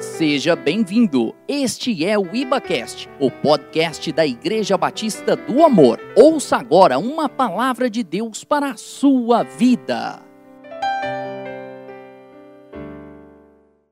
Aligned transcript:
Seja 0.00 0.54
bem-vindo. 0.54 1.34
Este 1.48 2.04
é 2.04 2.16
o 2.16 2.32
IbaCast, 2.32 3.08
o 3.18 3.32
podcast 3.32 4.12
da 4.12 4.24
Igreja 4.24 4.78
Batista 4.78 5.34
do 5.34 5.64
Amor. 5.64 5.98
Ouça 6.16 6.56
agora 6.56 7.00
uma 7.00 7.28
palavra 7.28 7.90
de 7.90 8.04
Deus 8.04 8.44
para 8.44 8.70
a 8.70 8.76
sua 8.76 9.42
vida. 9.42 10.22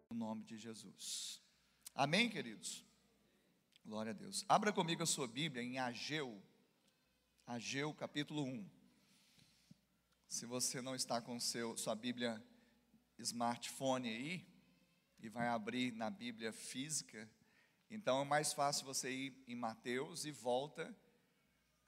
No 0.09 0.17
nome 0.17 0.45
de 0.45 0.57
Jesus. 0.57 1.43
Amém, 1.93 2.29
queridos? 2.29 2.85
Glória 3.85 4.13
a 4.13 4.15
Deus. 4.15 4.45
Abra 4.49 4.73
comigo 4.73 5.03
a 5.03 5.07
sua 5.07 5.27
Bíblia 5.27 5.65
em 5.65 5.81
Ageu, 5.81 6.41
Ageu 7.45 7.93
capítulo 7.93 8.45
1. 8.45 8.65
Se 10.29 10.47
você 10.47 10.81
não 10.81 10.95
está 10.95 11.21
com 11.21 11.41
seu, 11.41 11.77
sua 11.77 11.97
Bíblia 11.97 12.41
smartphone 13.19 14.09
aí, 14.09 14.56
e 15.27 15.29
vai 15.29 15.49
abrir 15.49 15.93
na 15.93 16.09
Bíblia 16.09 16.53
física, 16.53 17.29
então 17.91 18.23
é 18.23 18.25
mais 18.25 18.53
fácil 18.53 18.87
você 18.87 19.11
ir 19.11 19.45
em 19.49 19.57
Mateus 19.57 20.25
e 20.25 20.31
volta, 20.31 20.97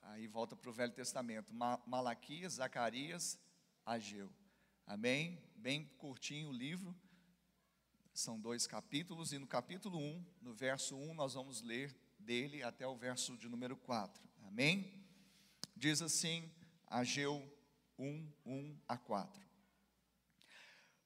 aí 0.02 0.26
volta 0.26 0.56
para 0.56 0.68
o 0.68 0.72
Velho 0.72 0.92
Testamento, 0.92 1.54
Malaquias, 1.86 2.54
Zacarias, 2.54 3.38
Ageu. 3.86 4.28
Amém? 4.84 5.40
Bem 5.54 5.84
curtinho 5.98 6.48
o 6.48 6.52
livro, 6.52 6.92
são 8.12 8.40
dois 8.40 8.66
capítulos, 8.66 9.32
e 9.32 9.38
no 9.38 9.46
capítulo 9.46 10.00
1, 10.00 10.26
no 10.42 10.52
verso 10.52 10.96
1, 10.96 11.14
nós 11.14 11.34
vamos 11.34 11.62
ler 11.62 11.96
dele 12.18 12.64
até 12.64 12.88
o 12.88 12.96
verso 12.96 13.36
de 13.36 13.48
número 13.48 13.76
4. 13.76 14.20
Amém? 14.48 15.00
Diz 15.76 16.02
assim, 16.02 16.50
Ageu 16.88 17.40
1, 17.96 18.32
1 18.44 18.80
a 18.88 18.98
4. 18.98 19.40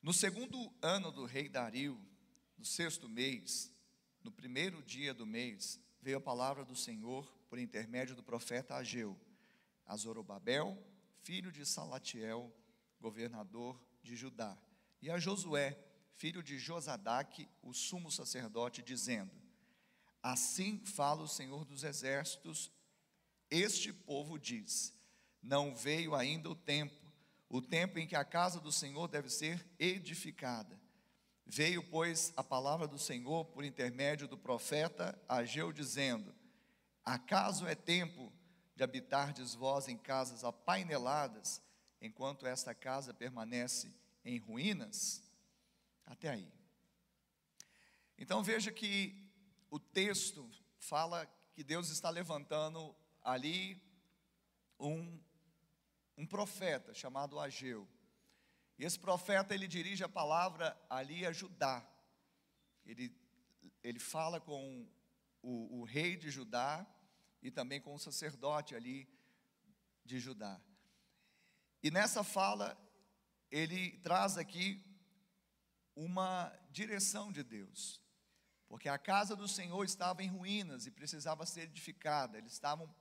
No 0.01 0.15
segundo 0.15 0.73
ano 0.81 1.13
do 1.13 1.27
rei 1.27 1.47
Dario, 1.47 2.01
no 2.63 2.67
sexto 2.67 3.09
mês, 3.09 3.73
no 4.23 4.31
primeiro 4.31 4.81
dia 4.85 5.13
do 5.13 5.27
mês, 5.27 5.81
veio 6.01 6.19
a 6.19 6.21
palavra 6.21 6.65
do 6.65 6.77
Senhor 6.77 7.27
por 7.51 7.59
intermédio 7.59 8.15
do 8.15 8.23
profeta 8.23 8.77
Ageu, 8.77 9.19
a 9.85 9.97
Zorobabel, 9.97 10.81
filho 11.25 11.51
de 11.51 11.67
Salatiel, 11.67 12.55
governador 13.01 13.85
de 14.01 14.15
Judá, 14.15 14.57
e 15.01 15.11
a 15.11 15.19
Josué, 15.19 15.77
filho 16.15 16.41
de 16.41 16.57
Josadaque, 16.57 17.49
o 17.63 17.73
sumo 17.73 18.13
sacerdote, 18.13 18.81
dizendo: 18.81 19.33
Assim 20.23 20.79
fala 20.87 21.25
o 21.25 21.29
Senhor 21.29 21.65
dos 21.65 21.83
exércitos, 21.83 22.71
este 23.51 23.93
povo 23.93 24.39
diz: 24.39 24.95
Não 25.43 25.75
veio 25.75 26.15
ainda 26.15 26.49
o 26.49 26.55
tempo, 26.55 27.13
o 27.49 27.61
tempo 27.61 27.99
em 27.99 28.07
que 28.07 28.15
a 28.15 28.25
casa 28.25 28.61
do 28.61 28.71
Senhor 28.71 29.09
deve 29.09 29.31
ser 29.31 29.69
edificada. 29.81 30.81
Veio, 31.55 31.83
pois, 31.83 32.33
a 32.35 32.43
palavra 32.43 32.89
do 32.89 32.99
Senhor 32.99 33.45
por 33.45 33.63
intermédio 33.63 34.27
do 34.27 34.39
profeta 34.39 35.21
Ageu, 35.29 35.71
dizendo: 35.71 36.35
Acaso 37.05 37.67
é 37.67 37.75
tempo 37.75 38.33
de 38.75 38.83
habitardes 38.83 39.55
vós 39.55 39.87
em 39.87 39.99
casas 39.99 40.45
apaineladas, 40.45 41.61
enquanto 42.01 42.47
esta 42.47 42.75
casa 42.75 43.13
permanece 43.13 43.95
em 44.25 44.39
ruínas? 44.39 45.23
Até 46.07 46.31
aí. 46.31 46.51
Então 48.17 48.43
veja 48.43 48.73
que 48.73 49.31
o 49.69 49.79
texto 49.79 50.51
fala 50.79 51.31
que 51.53 51.63
Deus 51.63 51.91
está 51.91 52.09
levantando 52.09 52.97
ali 53.23 53.79
um, 54.81 55.21
um 56.17 56.27
profeta 56.27 56.95
chamado 56.95 57.39
Ageu. 57.39 57.87
E 58.79 58.85
esse 58.85 58.99
profeta, 58.99 59.55
ele 59.55 59.69
dirige 59.69 60.03
a 60.03 60.09
palavra 60.09 60.77
ali 60.89 61.27
a 61.27 61.33
Judá. 61.33 61.87
Ele, 62.85 63.15
ele 63.83 63.99
fala 63.99 64.41
com 64.41 64.89
o, 65.43 65.81
o 65.81 65.85
rei 65.85 66.17
de 66.17 66.31
Judá 66.31 66.87
e 67.43 67.51
também 67.51 67.81
com 67.81 67.95
o 67.95 67.99
sacerdote 67.99 68.75
ali 68.75 69.09
de 70.05 70.19
Judá. 70.19 70.61
E 71.83 71.91
nessa 71.91 72.23
fala, 72.23 72.79
ele 73.51 73.99
traz 73.99 74.39
aqui 74.39 74.83
uma 75.95 76.51
direção 76.71 77.31
de 77.31 77.43
Deus, 77.43 78.01
porque 78.69 78.89
a 78.89 78.97
casa 78.97 79.37
do 79.37 79.47
Senhor 79.47 79.85
estava 79.85 80.23
em 80.23 80.29
ruínas 80.29 80.87
e 80.87 80.91
precisava 80.91 81.45
ser 81.45 81.63
edificada, 81.63 82.39
eles 82.39 82.53
estavam 82.53 82.93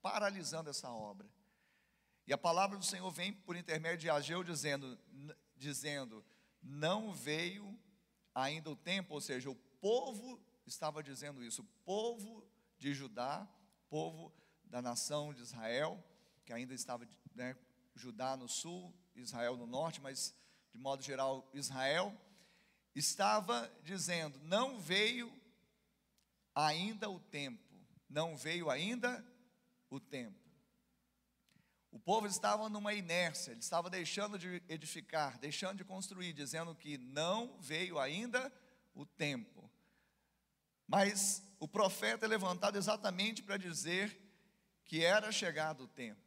paralisando 0.00 0.70
essa 0.70 0.90
obra. 0.90 1.28
E 2.26 2.32
a 2.32 2.38
palavra 2.38 2.76
do 2.76 2.84
Senhor 2.84 3.10
vem 3.10 3.32
por 3.32 3.56
intermédio 3.56 3.98
de 3.98 4.10
Ageu 4.10 4.42
dizendo, 4.42 4.98
dizendo: 5.56 6.24
Não 6.60 7.12
veio 7.12 7.78
ainda 8.34 8.70
o 8.70 8.76
tempo, 8.76 9.14
ou 9.14 9.20
seja, 9.20 9.48
o 9.48 9.54
povo 9.80 10.40
estava 10.66 11.02
dizendo 11.02 11.44
isso, 11.44 11.62
o 11.62 11.66
povo 11.84 12.44
de 12.78 12.92
Judá, 12.92 13.48
povo 13.88 14.32
da 14.64 14.82
nação 14.82 15.32
de 15.32 15.40
Israel, 15.40 16.02
que 16.44 16.52
ainda 16.52 16.74
estava, 16.74 17.08
né, 17.34 17.56
Judá 17.94 18.36
no 18.36 18.48
sul, 18.48 18.92
Israel 19.14 19.56
no 19.56 19.66
norte, 19.66 20.00
mas 20.00 20.34
de 20.72 20.78
modo 20.78 21.02
geral 21.02 21.48
Israel, 21.54 22.14
estava 22.94 23.70
dizendo: 23.84 24.38
Não 24.40 24.80
veio 24.80 25.32
ainda 26.54 27.08
o 27.08 27.20
tempo, 27.20 27.62
não 28.08 28.36
veio 28.36 28.68
ainda 28.68 29.24
o 29.88 30.00
tempo. 30.00 30.45
O 31.96 31.98
povo 31.98 32.26
estava 32.26 32.68
numa 32.68 32.92
inércia, 32.92 33.52
ele 33.52 33.60
estava 33.60 33.88
deixando 33.88 34.38
de 34.38 34.62
edificar, 34.68 35.38
deixando 35.38 35.78
de 35.78 35.84
construir, 35.84 36.34
dizendo 36.34 36.74
que 36.74 36.98
não 36.98 37.58
veio 37.58 37.98
ainda 37.98 38.52
o 38.94 39.06
tempo. 39.06 39.70
Mas 40.86 41.42
o 41.58 41.66
profeta 41.66 42.26
é 42.26 42.28
levantado 42.28 42.76
exatamente 42.76 43.42
para 43.42 43.56
dizer 43.56 44.14
que 44.84 45.02
era 45.02 45.32
chegado 45.32 45.84
o 45.84 45.88
tempo. 45.88 46.20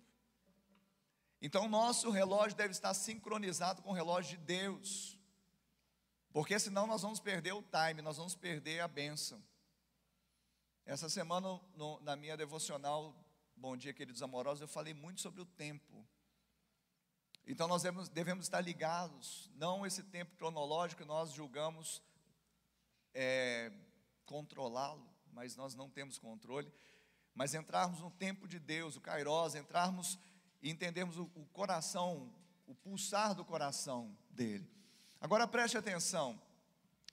Então, 1.40 1.69
nosso 1.69 2.09
relógio 2.09 2.58
deve 2.58 2.72
estar 2.72 2.96
sincronizado 2.96 3.84
com 3.84 3.91
o 3.91 3.94
relógio 3.94 4.40
de 4.40 4.44
Deus, 4.46 5.19
porque 6.34 6.58
senão 6.58 6.88
nós 6.88 7.03
vamos 7.03 7.19
perder 7.19 7.53
o 7.53 7.62
time, 7.62 8.02
nós 8.02 8.18
vamos 8.18 8.34
perder 8.34 8.79
a 8.79 8.88
bênção. 8.88 9.40
Essa 10.84 11.08
semana, 11.09 11.62
no, 11.75 12.00
na 12.00 12.16
minha 12.16 12.35
devocional 12.35 13.16
Bom 13.62 13.75
dia, 13.75 13.92
queridos 13.92 14.24
amorosos. 14.24 14.62
Eu 14.62 14.70
falei 14.70 14.94
muito 14.94 15.20
sobre 15.20 15.42
o 15.42 15.46
tempo. 15.46 16.08
Então 17.46 17.68
nós 17.68 17.84
devemos, 17.84 18.08
devemos 18.08 18.46
estar 18.46 18.62
ligados, 18.62 19.52
não 19.53 19.86
esse 19.86 20.02
tempo 20.02 20.34
cronológico 20.38 21.03
nós 21.03 21.34
julgamos 21.34 22.02
é, 23.14 23.70
controlá-lo, 24.25 25.06
mas 25.34 25.58
nós 25.58 25.75
não 25.75 25.90
temos 25.90 26.18
controle. 26.18 26.72
Mas 27.36 27.53
entrarmos 27.53 28.00
no 28.00 28.09
tempo 28.12 28.47
de 28.47 28.59
Deus, 28.59 28.96
o 28.96 29.02
Kairos, 29.02 29.56
entrarmos 29.56 30.18
e 30.62 30.70
entendermos 30.70 31.18
o, 31.18 31.30
o 31.36 31.46
coração, 31.47 32.34
o 32.66 32.74
pulsar 32.74 33.36
do 33.36 33.44
coração 33.44 34.18
dele. 34.30 34.72
Agora 35.20 35.46
preste 35.46 35.78
atenção. 35.78 36.41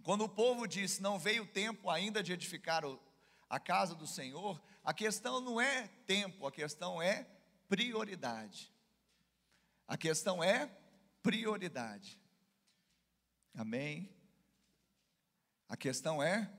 Quando 0.04 0.22
o 0.22 0.28
povo 0.28 0.68
disse: 0.68 1.02
Não 1.02 1.18
veio 1.18 1.42
o 1.42 1.48
tempo 1.48 1.90
ainda 1.90 2.22
de 2.22 2.32
edificar 2.32 2.84
o, 2.84 3.00
a 3.48 3.60
casa 3.60 3.94
do 3.94 4.06
Senhor, 4.06 4.60
a 4.82 4.92
questão 4.92 5.40
não 5.40 5.60
é 5.60 5.88
tempo, 6.06 6.46
a 6.46 6.52
questão 6.52 7.00
é 7.00 7.26
prioridade. 7.68 8.72
A 9.86 9.96
questão 9.96 10.42
é 10.42 10.66
prioridade. 11.22 12.20
Amém? 13.54 14.14
A 15.68 15.76
questão 15.76 16.22
é 16.22 16.50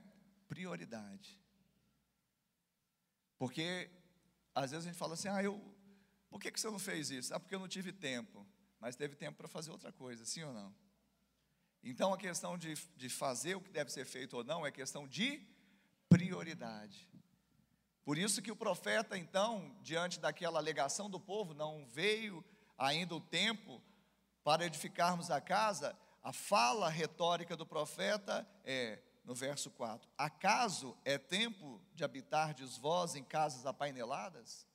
prioridade. 0.47 1.39
Porque 3.37 3.89
às 4.55 4.71
vezes 4.71 4.85
a 4.85 4.89
gente 4.89 4.97
fala 4.97 5.13
assim: 5.13 5.27
ah, 5.27 5.43
eu, 5.43 5.61
por 6.29 6.41
que, 6.41 6.51
que 6.51 6.59
você 6.59 6.69
não 6.69 6.79
fez 6.79 7.11
isso? 7.11 7.33
Ah, 7.33 7.39
porque 7.39 7.53
eu 7.53 7.59
não 7.59 7.67
tive 7.67 7.91
tempo. 7.91 8.45
Mas 8.79 8.95
teve 8.95 9.15
tempo 9.15 9.37
para 9.37 9.47
fazer 9.47 9.71
outra 9.71 9.91
coisa, 9.91 10.25
sim 10.25 10.43
ou 10.43 10.53
não? 10.53 10.73
Então 11.83 12.13
a 12.13 12.17
questão 12.17 12.57
de, 12.57 12.75
de 12.95 13.09
fazer 13.09 13.55
o 13.55 13.61
que 13.61 13.71
deve 13.71 13.91
ser 13.91 14.05
feito 14.05 14.37
ou 14.37 14.43
não 14.43 14.65
é 14.65 14.71
questão 14.71 15.07
de 15.07 15.45
prioridade. 16.09 17.07
Por 18.03 18.17
isso 18.17 18.41
que 18.41 18.51
o 18.51 18.55
profeta, 18.55 19.17
então, 19.17 19.75
diante 19.81 20.19
daquela 20.19 20.59
alegação 20.59 21.09
do 21.09 21.19
povo, 21.19 21.53
não 21.53 21.85
veio 21.87 22.43
ainda 22.77 23.15
o 23.15 23.21
tempo 23.21 23.81
para 24.43 24.65
edificarmos 24.65 25.29
a 25.29 25.41
casa, 25.41 25.97
a 26.23 26.31
fala 26.31 26.89
retórica 26.89 27.57
do 27.57 27.65
profeta 27.65 28.47
é, 28.63 29.01
no 29.25 29.35
verso 29.35 29.69
4: 29.71 30.09
Acaso 30.17 30.97
é 31.03 31.17
tempo 31.17 31.81
de 31.93 32.03
habitardes 32.03 32.77
vós 32.77 33.13
em 33.15 33.23
casas 33.23 33.65
apaineladas? 33.65 34.65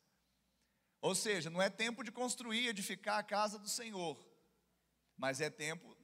Ou 1.01 1.15
seja, 1.15 1.49
não 1.49 1.61
é 1.61 1.71
tempo 1.71 2.05
de 2.05 2.13
construir, 2.13 2.69
edificar 2.69 3.19
a 3.19 3.23
casa 3.23 3.59
do 3.59 3.69
Senhor, 3.69 4.17
mas 5.17 5.41
é 5.41 5.49
tempo, 5.49 5.97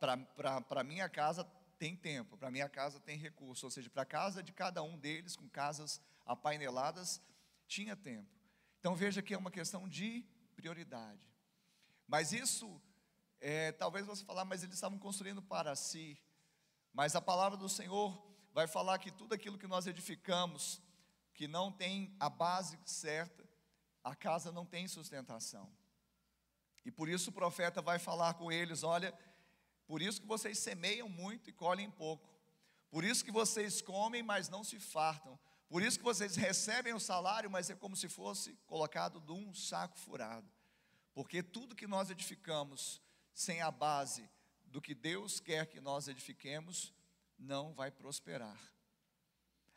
para 0.00 0.80
a 0.80 0.84
minha 0.84 1.08
casa 1.08 1.44
tem 1.78 1.96
tempo, 1.96 2.36
para 2.36 2.50
minha 2.50 2.68
casa 2.68 2.98
tem 2.98 3.16
recurso, 3.16 3.66
ou 3.66 3.70
seja, 3.70 3.88
para 3.88 4.02
a 4.02 4.06
casa 4.06 4.42
de 4.42 4.52
cada 4.52 4.82
um 4.82 4.98
deles, 4.98 5.36
com 5.36 5.48
casas 5.48 6.00
apaineladas, 6.26 7.22
tinha 7.66 7.94
tempo. 7.94 8.28
Então 8.80 8.94
veja 8.94 9.22
que 9.22 9.32
é 9.32 9.38
uma 9.38 9.50
questão 9.50 9.88
de 9.88 10.24
prioridade. 10.56 11.22
Mas 12.06 12.32
isso, 12.32 12.80
é, 13.40 13.72
talvez 13.72 14.06
você 14.06 14.24
falar, 14.24 14.44
mas 14.44 14.62
eles 14.62 14.74
estavam 14.74 14.98
construindo 14.98 15.40
para 15.42 15.76
si. 15.76 16.20
Mas 16.92 17.14
a 17.14 17.20
palavra 17.20 17.56
do 17.56 17.68
Senhor 17.68 18.26
vai 18.52 18.66
falar 18.66 18.98
que 18.98 19.10
tudo 19.10 19.34
aquilo 19.34 19.58
que 19.58 19.66
nós 19.66 19.86
edificamos, 19.86 20.82
que 21.34 21.46
não 21.46 21.70
tem 21.70 22.16
a 22.18 22.28
base 22.28 22.78
certa, 22.84 23.48
a 24.02 24.16
casa 24.16 24.50
não 24.50 24.64
tem 24.64 24.88
sustentação. 24.88 25.70
E 26.84 26.90
por 26.90 27.08
isso 27.08 27.30
o 27.30 27.32
profeta 27.32 27.82
vai 27.82 27.98
falar 27.98 28.34
com 28.34 28.50
eles: 28.50 28.82
olha, 28.82 29.12
por 29.88 30.02
isso 30.02 30.20
que 30.20 30.26
vocês 30.26 30.58
semeiam 30.58 31.08
muito 31.08 31.48
e 31.48 31.52
colhem 31.52 31.90
pouco. 31.90 32.28
Por 32.90 33.02
isso 33.02 33.24
que 33.24 33.32
vocês 33.32 33.80
comem, 33.80 34.22
mas 34.22 34.50
não 34.50 34.62
se 34.62 34.78
fartam. 34.78 35.38
Por 35.66 35.82
isso 35.82 35.98
que 35.98 36.04
vocês 36.04 36.36
recebem 36.36 36.92
o 36.92 37.00
salário, 37.00 37.50
mas 37.50 37.70
é 37.70 37.74
como 37.74 37.96
se 37.96 38.08
fosse 38.08 38.52
colocado 38.66 39.18
de 39.18 39.32
um 39.32 39.54
saco 39.54 39.98
furado. 39.98 40.46
Porque 41.14 41.42
tudo 41.42 41.74
que 41.74 41.86
nós 41.86 42.10
edificamos 42.10 43.00
sem 43.32 43.62
a 43.62 43.70
base 43.70 44.28
do 44.66 44.80
que 44.80 44.94
Deus 44.94 45.40
quer 45.40 45.66
que 45.66 45.80
nós 45.80 46.06
edifiquemos, 46.06 46.92
não 47.38 47.72
vai 47.72 47.90
prosperar. 47.90 48.58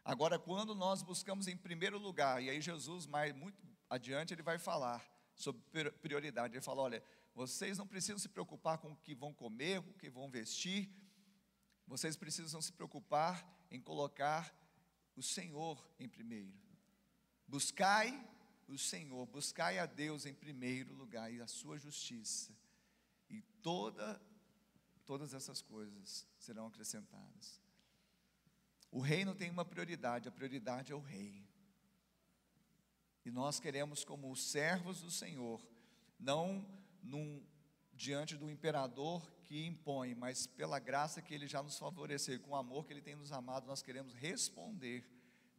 Agora, 0.04 0.38
quando 0.38 0.76
nós 0.76 1.02
buscamos 1.02 1.48
em 1.48 1.56
primeiro 1.56 1.98
lugar, 1.98 2.44
e 2.44 2.50
aí 2.50 2.60
Jesus, 2.60 3.06
mais 3.06 3.34
muito 3.34 3.64
adiante, 3.90 4.34
ele 4.34 4.44
vai 4.44 4.58
falar 4.58 5.02
sobre 5.36 5.92
prioridade. 5.92 6.56
Ele 6.56 6.62
fala: 6.62 6.82
olha, 6.82 7.04
vocês 7.34 7.78
não 7.78 7.88
precisam 7.88 8.20
se 8.20 8.30
preocupar 8.30 8.78
com 8.78 8.92
o 8.92 8.96
que 8.98 9.16
vão 9.16 9.34
comer, 9.34 9.82
com 9.82 9.92
o 9.92 9.98
que 9.98 10.10
vão 10.10 10.30
vestir, 10.30 10.90
vocês 11.88 12.16
precisam 12.16 12.62
se 12.62 12.72
preocupar 12.72 13.46
em 13.70 13.80
colocar 13.80 14.54
o 15.16 15.24
Senhor 15.24 15.86
em 16.00 16.08
primeiro. 16.08 16.60
Buscai 17.48 18.28
o 18.68 18.78
Senhor, 18.78 19.26
buscai 19.26 19.78
a 19.78 19.86
Deus 19.86 20.26
em 20.26 20.34
primeiro 20.34 20.94
lugar 20.94 21.32
e 21.34 21.42
a 21.42 21.48
sua 21.48 21.78
justiça. 21.78 22.56
E 23.30 23.42
toda, 23.62 24.22
todas 25.06 25.34
essas 25.34 25.62
coisas 25.62 26.28
serão 26.38 26.68
acrescentadas. 26.68 27.62
O 28.90 29.00
reino 29.00 29.36
tem 29.36 29.50
uma 29.50 29.66
prioridade, 29.66 30.28
a 30.28 30.32
prioridade 30.32 30.92
é 30.92 30.96
o 30.96 31.00
rei. 31.00 31.46
E 33.24 33.32
nós 33.32 33.60
queremos, 33.60 34.04
como 34.04 34.36
servos 34.36 35.02
do 35.02 35.12
Senhor, 35.12 35.66
não 36.20 36.66
num, 37.02 37.44
diante 37.94 38.36
do 38.36 38.50
imperador 38.50 39.32
que 39.44 39.66
impõe, 39.66 40.16
mas 40.16 40.48
pela 40.48 40.80
graça 40.80 41.22
que 41.22 41.34
ele 41.34 41.48
já 41.48 41.62
nos 41.62 41.78
favoreceu, 41.78 42.40
com 42.40 42.52
o 42.52 42.56
amor 42.56 42.86
que 42.86 42.94
ele 42.94 43.02
tem 43.02 43.16
nos 43.16 43.32
amado, 43.32 43.68
nós 43.68 43.82
queremos 43.82 44.14
responder 44.14 45.06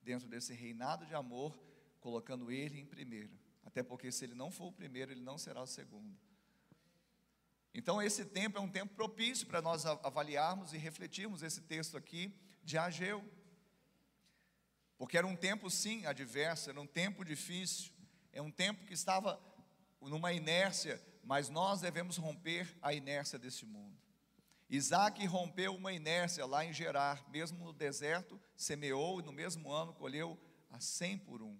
dentro 0.02 0.28
desse 0.28 0.54
reinado 0.54 1.06
de 1.06 1.14
amor, 1.14 1.58
colocando 2.00 2.50
ele 2.50 2.80
em 2.80 2.86
primeiro. 2.86 3.38
Até 3.64 3.82
porque 3.82 4.10
se 4.10 4.24
ele 4.24 4.34
não 4.34 4.50
for 4.50 4.66
o 4.66 4.72
primeiro, 4.72 5.12
ele 5.12 5.20
não 5.20 5.38
será 5.38 5.62
o 5.62 5.66
segundo. 5.66 6.16
Então 7.74 8.02
esse 8.02 8.24
tempo 8.24 8.58
é 8.58 8.60
um 8.60 8.68
tempo 8.68 8.94
propício 8.94 9.46
para 9.46 9.62
nós 9.62 9.86
avaliarmos 9.86 10.72
e 10.72 10.78
refletirmos 10.78 11.42
esse 11.42 11.62
texto 11.62 11.96
aqui 11.96 12.34
de 12.62 12.76
Ageu. 12.76 13.24
Porque 14.98 15.16
era 15.16 15.26
um 15.26 15.36
tempo 15.36 15.70
sim 15.70 16.06
adverso, 16.06 16.70
era 16.70 16.80
um 16.80 16.86
tempo 16.86 17.24
difícil, 17.24 17.92
é 18.32 18.42
um 18.42 18.50
tempo 18.50 18.84
que 18.84 18.94
estava 18.94 19.40
numa 20.00 20.32
inércia 20.32 21.00
mas 21.22 21.48
nós 21.48 21.80
devemos 21.80 22.16
romper 22.16 22.76
a 22.82 22.92
inércia 22.92 23.38
desse 23.38 23.64
mundo. 23.64 23.96
Isaac 24.68 25.24
rompeu 25.26 25.74
uma 25.74 25.92
inércia 25.92 26.46
lá 26.46 26.64
em 26.64 26.72
Gerar, 26.72 27.28
mesmo 27.30 27.62
no 27.64 27.72
deserto, 27.72 28.40
semeou 28.56 29.20
e 29.20 29.22
no 29.22 29.32
mesmo 29.32 29.70
ano 29.70 29.92
colheu 29.92 30.38
a 30.70 30.80
cem 30.80 31.18
por 31.18 31.42
um. 31.42 31.58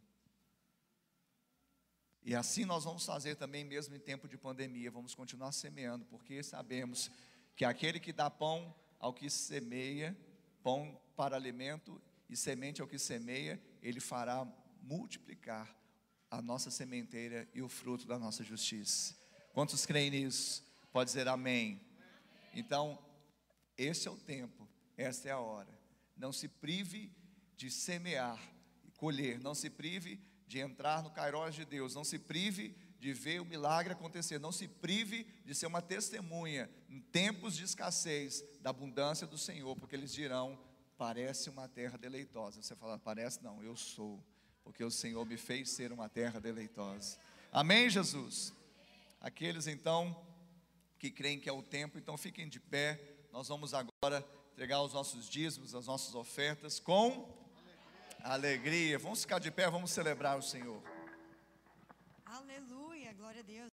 E 2.24 2.34
assim 2.34 2.64
nós 2.64 2.84
vamos 2.84 3.04
fazer 3.04 3.34
também, 3.36 3.64
mesmo 3.64 3.94
em 3.94 3.98
tempo 3.98 4.28
de 4.28 4.38
pandemia, 4.38 4.90
vamos 4.90 5.14
continuar 5.14 5.52
semeando, 5.52 6.04
porque 6.06 6.42
sabemos 6.42 7.10
que 7.54 7.64
aquele 7.64 8.00
que 8.00 8.12
dá 8.12 8.30
pão 8.30 8.74
ao 8.98 9.12
que 9.12 9.28
semeia, 9.28 10.16
pão 10.62 10.98
para 11.16 11.36
alimento 11.36 12.00
e 12.30 12.36
semente 12.36 12.80
ao 12.80 12.88
que 12.88 12.98
semeia, 12.98 13.60
ele 13.82 14.00
fará 14.00 14.46
multiplicar 14.80 15.76
a 16.30 16.40
nossa 16.40 16.70
sementeira 16.70 17.46
e 17.52 17.60
o 17.60 17.68
fruto 17.68 18.06
da 18.06 18.18
nossa 18.18 18.42
justiça. 18.42 19.21
Quantos 19.52 19.84
creem 19.84 20.10
nisso? 20.10 20.64
Pode 20.92 21.08
dizer 21.08 21.28
amém. 21.28 21.80
Então, 22.54 22.98
esse 23.76 24.08
é 24.08 24.10
o 24.10 24.16
tempo, 24.16 24.68
esta 24.96 25.28
é 25.28 25.32
a 25.32 25.38
hora. 25.38 25.72
Não 26.16 26.32
se 26.32 26.48
prive 26.48 27.12
de 27.56 27.70
semear 27.70 28.40
e 28.84 28.90
colher, 28.92 29.38
não 29.40 29.54
se 29.54 29.68
prive 29.68 30.20
de 30.46 30.58
entrar 30.58 31.02
no 31.02 31.10
Cairós 31.10 31.54
de 31.54 31.64
Deus, 31.64 31.94
não 31.94 32.04
se 32.04 32.18
prive 32.18 32.76
de 32.98 33.12
ver 33.12 33.40
o 33.40 33.44
milagre 33.44 33.92
acontecer, 33.92 34.38
não 34.38 34.52
se 34.52 34.68
prive 34.68 35.24
de 35.44 35.54
ser 35.54 35.66
uma 35.66 35.82
testemunha 35.82 36.70
em 36.88 37.00
tempos 37.00 37.56
de 37.56 37.64
escassez 37.64 38.44
da 38.60 38.70
abundância 38.70 39.26
do 39.26 39.36
Senhor, 39.36 39.74
porque 39.76 39.96
eles 39.96 40.12
dirão: 40.12 40.58
parece 40.96 41.50
uma 41.50 41.68
terra 41.68 41.98
deleitosa. 41.98 42.62
Você 42.62 42.76
fala, 42.76 42.98
parece 42.98 43.42
não, 43.42 43.62
eu 43.62 43.76
sou, 43.76 44.22
porque 44.62 44.84
o 44.84 44.90
Senhor 44.90 45.26
me 45.26 45.36
fez 45.36 45.70
ser 45.70 45.92
uma 45.92 46.08
terra 46.08 46.40
deleitosa. 46.40 47.18
Amém, 47.50 47.90
Jesus? 47.90 48.52
Aqueles 49.22 49.68
então 49.68 50.20
que 50.98 51.08
creem 51.08 51.38
que 51.38 51.48
é 51.48 51.52
o 51.52 51.62
tempo, 51.62 51.96
então 51.96 52.18
fiquem 52.18 52.48
de 52.48 52.58
pé. 52.58 53.00
Nós 53.32 53.46
vamos 53.46 53.72
agora 53.72 54.26
entregar 54.52 54.82
os 54.82 54.92
nossos 54.92 55.28
dízimos, 55.28 55.76
as 55.76 55.86
nossas 55.86 56.16
ofertas 56.16 56.80
com 56.80 57.32
alegria. 58.24 58.98
Vamos 58.98 59.22
ficar 59.22 59.38
de 59.38 59.48
pé, 59.52 59.70
vamos 59.70 59.92
celebrar 59.92 60.36
o 60.36 60.42
Senhor. 60.42 60.82
Aleluia, 62.26 63.12
glória 63.12 63.40
a 63.40 63.44
Deus. 63.44 63.70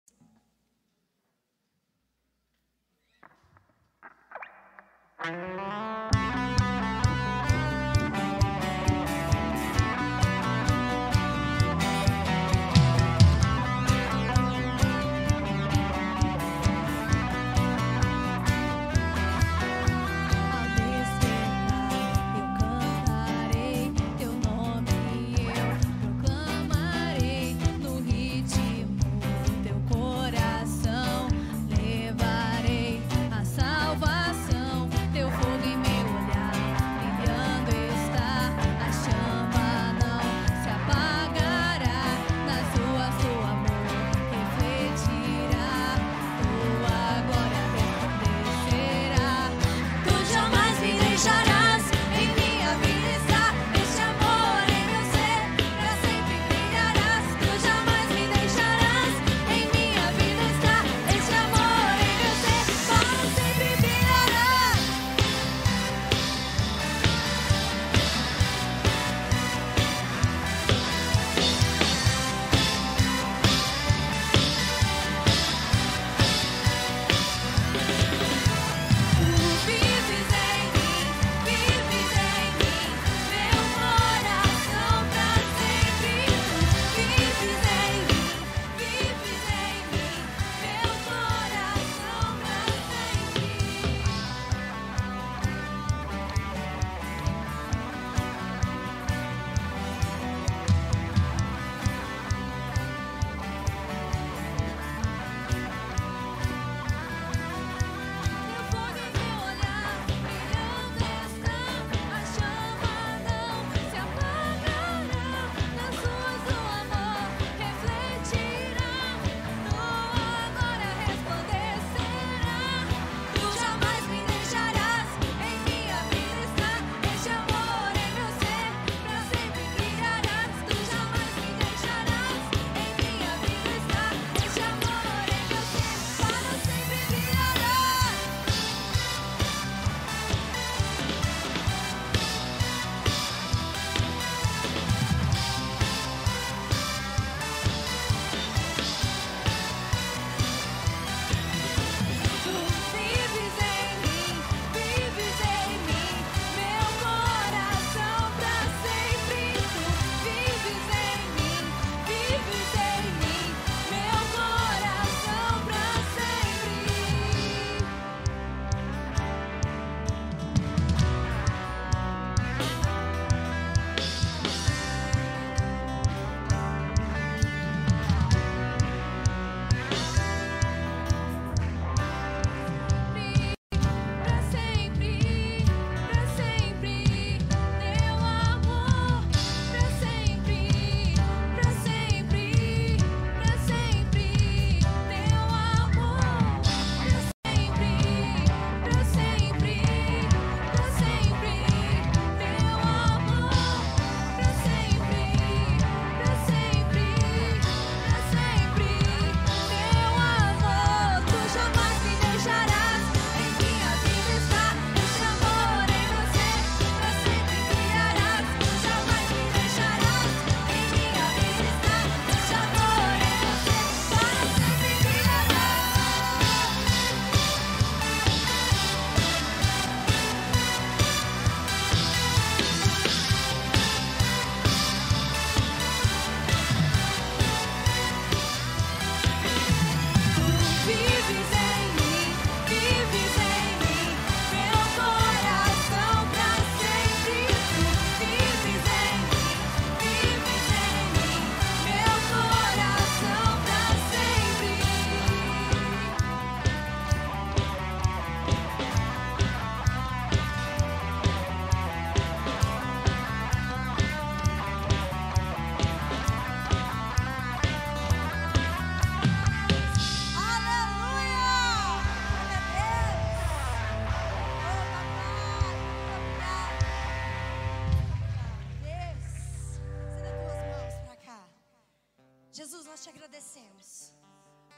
Agradecemos. 283.37 284.13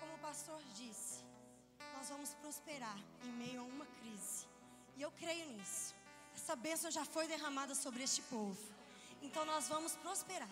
Como 0.00 0.14
o 0.14 0.18
pastor 0.18 0.60
disse, 0.74 1.22
nós 1.96 2.08
vamos 2.08 2.30
prosperar 2.34 2.98
em 3.24 3.32
meio 3.32 3.60
a 3.60 3.64
uma 3.64 3.86
crise. 3.86 4.46
E 4.96 5.02
eu 5.02 5.12
creio 5.12 5.46
nisso. 5.52 5.94
Essa 6.34 6.56
bênção 6.56 6.90
já 6.90 7.04
foi 7.04 7.28
derramada 7.28 7.74
sobre 7.74 8.02
este 8.02 8.20
povo. 8.22 8.58
Então 9.22 9.44
nós 9.44 9.68
vamos 9.68 9.94
prosperar. 9.96 10.48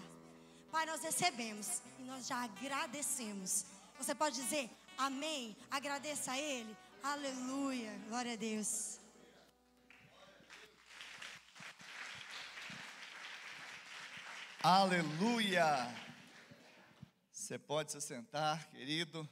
Pai, 0.70 0.86
nós 0.86 1.02
recebemos 1.02 1.82
e 1.98 2.02
nós 2.02 2.26
já 2.28 2.44
agradecemos. 2.44 3.64
Você 3.98 4.14
pode 4.14 4.36
dizer 4.36 4.70
amém? 4.96 5.56
Agradeça 5.70 6.32
a 6.32 6.38
Ele. 6.38 6.76
Aleluia. 7.02 7.92
Glória 8.08 8.34
a 8.34 8.36
Deus. 8.36 9.00
Aleluia! 14.62 16.05
Você 17.46 17.60
pode 17.60 17.92
se 17.92 18.00
sentar, 18.00 18.68
querido, 18.70 19.30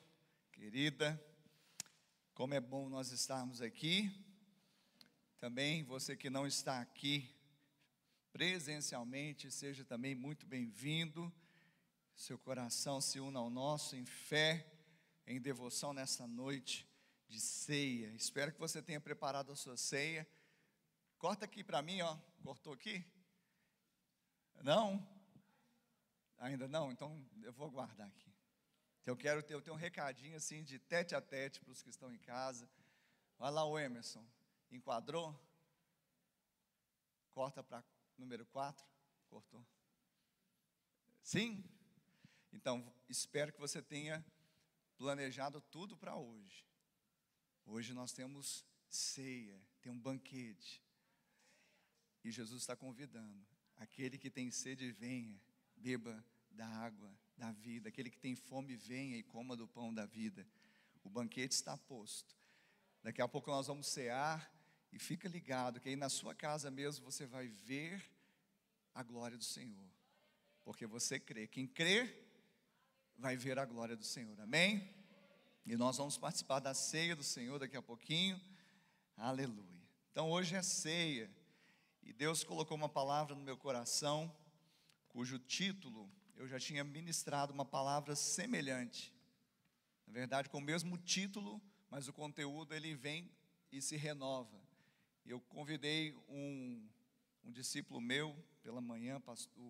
querida. 0.52 1.21
Como 2.33 2.54
é 2.54 2.61
bom 2.61 2.88
nós 2.88 3.11
estarmos 3.11 3.61
aqui. 3.61 4.09
Também 5.40 5.83
você 5.83 6.16
que 6.16 6.30
não 6.30 6.47
está 6.47 6.80
aqui 6.80 7.28
presencialmente, 8.33 9.50
seja 9.50 9.85
também 9.85 10.14
muito 10.14 10.47
bem-vindo. 10.47 11.35
Seu 12.14 12.38
coração 12.38 13.00
se 13.00 13.18
una 13.18 13.40
ao 13.40 13.50
nosso 13.50 13.97
em 13.97 14.06
fé, 14.06 14.64
em 15.26 15.40
devoção 15.40 15.92
nessa 15.92 16.25
noite 16.25 16.88
de 17.26 17.40
ceia. 17.40 18.14
Espero 18.14 18.52
que 18.52 18.61
você 18.61 18.80
tenha 18.80 19.00
preparado 19.00 19.50
a 19.50 19.56
sua 19.56 19.76
ceia. 19.76 20.25
Corta 21.18 21.47
aqui 21.47 21.64
para 21.64 21.83
mim, 21.83 22.00
ó. 22.00 22.16
Cortou 22.44 22.75
aqui? 22.75 23.04
Não? 24.62 25.04
Ainda 26.45 26.69
não? 26.69 26.93
Então 26.93 27.27
eu 27.43 27.55
vou 27.55 27.71
guardar 27.71 28.07
aqui. 28.07 28.31
Eu 29.07 29.17
quero 29.17 29.43
ter, 29.43 29.55
eu 29.55 29.63
tenho 29.63 29.75
um 29.75 29.79
recadinho 29.79 30.37
assim 30.37 30.63
de 30.63 30.79
tete 30.79 31.15
a 31.15 31.21
tete 31.21 31.59
para 31.59 31.73
os 31.73 31.83
que 31.83 31.89
estão 31.89 32.13
em 32.13 32.19
casa. 32.19 32.69
Olha 33.39 33.51
lá 33.51 33.65
o 33.65 33.79
Emerson. 33.79 34.23
Enquadrou? 34.71 35.35
Corta 37.33 37.65
para 37.65 37.83
número 38.19 38.45
4. 38.45 38.87
Cortou. 39.31 39.67
Sim? 41.23 41.65
Então, 42.53 42.93
espero 43.09 43.51
que 43.51 43.59
você 43.59 43.81
tenha 43.81 44.23
planejado 44.99 45.63
tudo 45.63 45.97
para 45.97 46.15
hoje. 46.15 46.67
Hoje 47.65 47.95
nós 47.95 48.13
temos 48.13 48.67
ceia, 48.91 49.59
tem 49.81 49.91
um 49.91 49.99
banquete. 49.99 50.85
E 52.23 52.31
Jesus 52.31 52.61
está 52.61 52.77
convidando. 52.77 53.47
Aquele 53.79 54.19
que 54.19 54.31
tem 54.31 54.51
sede, 54.51 54.93
venha, 54.93 55.41
beba 55.75 56.23
da 56.55 56.67
água 56.67 57.13
da 57.37 57.53
vida. 57.53 57.89
Aquele 57.89 58.11
que 58.11 58.19
tem 58.19 58.35
fome, 58.35 58.77
venha 58.77 59.17
e 59.17 59.23
coma 59.23 59.57
do 59.57 59.67
pão 59.69 59.93
da 59.93 60.07
vida. 60.07 60.47
O 61.03 61.11
banquete 61.11 61.55
está 61.55 61.77
posto. 61.77 62.35
Daqui 63.03 63.21
a 63.21 63.29
pouco 63.29 63.51
nós 63.51 63.67
vamos 63.67 63.87
cear 63.89 64.51
e 64.91 64.99
fica 64.99 65.29
ligado 65.29 65.81
que 65.81 65.89
aí 65.89 65.97
na 65.97 66.09
sua 66.09 66.35
casa 66.35 66.71
mesmo 66.71 67.05
você 67.05 67.27
vai 67.27 67.49
ver 67.49 68.03
a 68.95 69.03
glória 69.03 69.37
do 69.37 69.45
Senhor. 69.45 69.91
Porque 70.65 70.87
você 70.87 71.21
crê. 71.21 71.47
Quem 71.47 71.67
crê 71.67 72.25
vai 73.17 73.37
ver 73.37 73.59
a 73.59 73.67
glória 73.67 73.97
do 73.97 74.05
Senhor. 74.05 74.41
Amém? 74.41 74.89
E 75.67 75.77
nós 75.77 75.97
vamos 75.97 76.17
participar 76.17 76.61
da 76.61 76.73
ceia 76.73 77.15
do 77.15 77.25
Senhor 77.25 77.59
daqui 77.59 77.77
a 77.77 77.83
pouquinho. 77.83 78.41
Aleluia. 79.17 79.83
Então 80.11 80.31
hoje 80.31 80.55
é 80.55 80.63
ceia. 80.63 81.31
E 82.03 82.13
Deus 82.13 82.45
colocou 82.45 82.77
uma 82.77 82.89
palavra 82.89 83.35
no 83.35 83.43
meu 83.43 83.57
coração, 83.57 84.35
cujo 85.09 85.39
título 85.39 86.11
eu 86.37 86.47
já 86.49 86.59
tinha 86.59 86.83
ministrado 86.83 87.53
uma 87.53 87.64
palavra 87.64 88.17
semelhante. 88.17 89.14
Na 90.07 90.12
verdade, 90.12 90.49
com 90.49 90.59
o 90.59 90.62
mesmo 90.62 90.99
título, 90.99 91.61
mas 91.88 92.09
o 92.09 92.12
conteúdo 92.12 92.75
ele 92.75 92.95
vem 92.95 93.31
e 93.71 93.81
se 93.81 93.97
renova. 93.97 94.61
Eu 95.25 95.41
convidei 95.41 96.12
um, 96.29 96.88
um 97.45 97.53
discípulo 97.53 98.00
meu 98.00 98.37
pela 98.62 98.81
manhã, 98.81 99.23
o, 99.57 99.62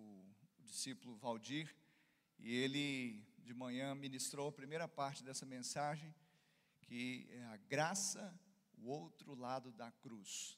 o 0.59 0.63
discípulo 0.63 1.15
Valdir, 1.15 1.75
e 2.39 2.53
ele 2.53 3.23
de 3.37 3.53
manhã 3.53 3.93
ministrou 3.93 4.49
a 4.49 4.51
primeira 4.51 4.87
parte 4.87 5.23
dessa 5.23 5.45
mensagem, 5.45 6.13
que 6.81 7.27
é 7.31 7.43
a 7.45 7.57
graça, 7.57 8.37
o 8.77 8.87
outro 8.87 9.35
lado 9.35 9.71
da 9.71 9.91
cruz. 9.91 10.57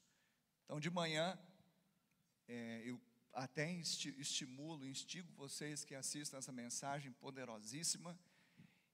Então, 0.66 0.80
de 0.80 0.90
manhã, 0.90 1.38
é, 2.48 2.82
eu 2.86 3.00
até 3.38 3.72
estimulo, 3.72 4.84
instigo 4.84 5.32
vocês 5.34 5.84
que 5.84 5.94
assistam 5.94 6.38
essa 6.40 6.52
mensagem 6.52 7.12
poderosíssima. 7.12 8.18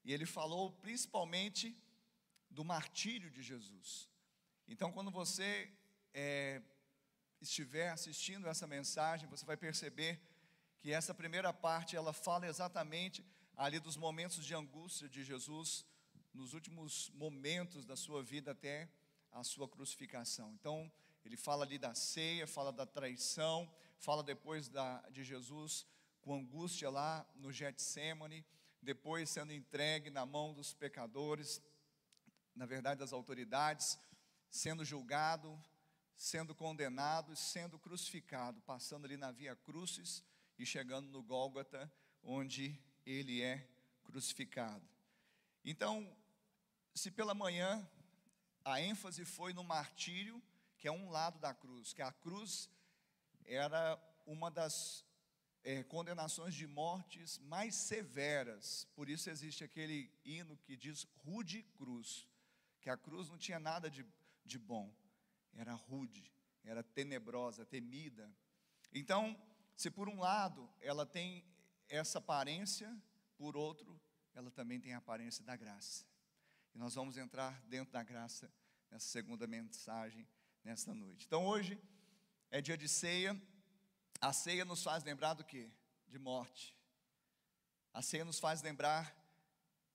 E 0.03 0.11
ele 0.11 0.25
falou 0.25 0.73
principalmente 0.73 1.73
do 2.49 2.65
martírio 2.65 3.31
de 3.31 3.41
Jesus. 3.41 4.09
Então, 4.67 4.91
quando 4.91 5.09
você 5.09 5.71
é, 6.13 6.61
estiver 7.39 7.89
assistindo 7.89 8.45
essa 8.45 8.67
mensagem, 8.67 9.29
você 9.29 9.45
vai 9.45 9.55
perceber 9.55 10.19
que 10.81 10.91
essa 10.91 11.13
primeira 11.13 11.53
parte 11.53 11.95
ela 11.95 12.11
fala 12.11 12.45
exatamente 12.45 13.25
ali 13.55 13.79
dos 13.79 13.95
momentos 13.95 14.45
de 14.45 14.53
angústia 14.53 15.07
de 15.07 15.23
Jesus 15.23 15.85
nos 16.33 16.53
últimos 16.53 17.09
momentos 17.11 17.85
da 17.85 17.95
sua 17.95 18.21
vida 18.21 18.51
até 18.51 18.89
a 19.31 19.41
sua 19.41 19.69
crucificação. 19.69 20.51
Então, 20.53 20.91
ele 21.23 21.37
fala 21.37 21.63
ali 21.63 21.77
da 21.77 21.95
ceia, 21.95 22.45
fala 22.45 22.73
da 22.73 22.85
traição, 22.85 23.71
fala 24.03 24.21
depois 24.21 24.67
da, 24.67 24.99
de 25.09 25.23
Jesus 25.23 25.87
com 26.19 26.35
angústia 26.35 26.89
lá 26.89 27.25
no 27.35 27.53
Getsemane, 27.53 28.45
depois 28.81 29.29
sendo 29.29 29.53
entregue 29.53 30.09
na 30.09 30.25
mão 30.25 30.53
dos 30.53 30.73
pecadores, 30.73 31.61
na 32.53 32.65
verdade 32.65 32.99
das 32.99 33.13
autoridades, 33.13 33.97
sendo 34.49 34.83
julgado, 34.83 35.57
sendo 36.17 36.53
condenado 36.53 37.33
sendo 37.33 37.79
crucificado, 37.79 38.61
passando 38.63 39.05
ali 39.05 39.15
na 39.15 39.31
Via 39.31 39.55
Crucis 39.55 40.21
e 40.59 40.65
chegando 40.65 41.07
no 41.07 41.23
Gólgota, 41.23 41.89
onde 42.21 42.77
ele 43.05 43.41
é 43.41 43.65
crucificado. 44.03 44.85
Então, 45.63 46.13
se 46.93 47.09
pela 47.09 47.33
manhã 47.33 47.89
a 48.65 48.81
ênfase 48.81 49.23
foi 49.23 49.53
no 49.53 49.63
martírio, 49.63 50.43
que 50.77 50.89
é 50.89 50.91
um 50.91 51.09
lado 51.09 51.39
da 51.39 51.53
cruz, 51.53 51.93
que 51.93 52.01
a 52.01 52.11
cruz 52.11 52.69
era 53.45 53.99
uma 54.25 54.49
das 54.49 55.05
é, 55.63 55.83
condenações 55.83 56.53
de 56.53 56.67
mortes 56.67 57.37
mais 57.39 57.75
severas, 57.75 58.85
por 58.95 59.09
isso 59.09 59.29
existe 59.29 59.63
aquele 59.63 60.11
hino 60.25 60.57
que 60.57 60.75
diz 60.75 61.05
rude 61.23 61.63
cruz, 61.77 62.27
que 62.81 62.89
a 62.89 62.97
cruz 62.97 63.29
não 63.29 63.37
tinha 63.37 63.59
nada 63.59 63.89
de, 63.89 64.05
de 64.45 64.59
bom, 64.59 64.93
era 65.53 65.73
rude, 65.73 66.29
era 66.63 66.83
tenebrosa, 66.83 67.65
temida. 67.65 68.29
Então, 68.93 69.39
se 69.75 69.89
por 69.89 70.09
um 70.09 70.19
lado 70.19 70.69
ela 70.81 71.05
tem 71.05 71.45
essa 71.87 72.17
aparência, 72.19 72.95
por 73.37 73.55
outro, 73.55 73.99
ela 74.33 74.51
também 74.51 74.79
tem 74.79 74.93
a 74.93 74.97
aparência 74.97 75.43
da 75.43 75.55
graça. 75.55 76.05
E 76.73 76.77
nós 76.77 76.95
vamos 76.95 77.17
entrar 77.17 77.61
dentro 77.67 77.93
da 77.93 78.03
graça 78.03 78.51
nessa 78.89 79.07
segunda 79.07 79.47
mensagem 79.47 80.27
nesta 80.63 80.93
noite. 80.93 81.25
Então 81.25 81.45
hoje 81.45 81.79
é 82.53 82.61
dia 82.61 82.77
de 82.77 82.87
ceia. 82.87 83.35
A 84.21 84.31
ceia 84.31 84.63
nos 84.63 84.83
faz 84.83 85.03
lembrar 85.03 85.33
do 85.33 85.43
que? 85.43 85.71
De 86.07 86.19
morte. 86.19 86.77
A 87.91 87.99
ceia 87.99 88.23
nos 88.23 88.39
faz 88.39 88.61
lembrar 88.61 89.11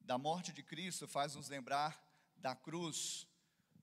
da 0.00 0.18
morte 0.18 0.52
de 0.52 0.64
Cristo, 0.64 1.06
faz 1.06 1.36
nos 1.36 1.48
lembrar 1.48 2.04
da 2.36 2.56
cruz. 2.56 3.28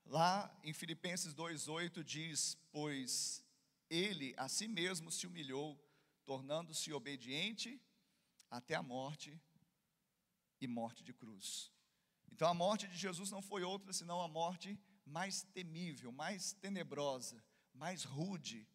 Lá 0.05 0.53
em 0.61 0.73
Filipenses 0.73 1.33
2:8 1.33 2.03
diz: 2.03 2.57
"Pois 2.69 3.41
ele 3.89 4.35
a 4.35 4.49
si 4.49 4.67
mesmo 4.67 5.09
se 5.09 5.25
humilhou, 5.25 5.81
tornando-se 6.25 6.91
obediente 6.91 7.81
até 8.51 8.75
a 8.75 8.83
morte 8.83 9.41
e 10.59 10.67
morte 10.67 11.01
de 11.01 11.13
cruz. 11.13 11.71
Então 12.29 12.49
a 12.49 12.53
morte 12.53 12.89
de 12.89 12.97
Jesus 12.97 13.31
não 13.31 13.41
foi 13.41 13.63
outra 13.63 13.93
senão 13.93 14.19
a 14.21 14.27
morte 14.27 14.77
mais 15.05 15.43
temível, 15.43 16.11
mais 16.11 16.51
tenebrosa, 16.51 17.41
mais 17.75 18.03
rude 18.03 18.67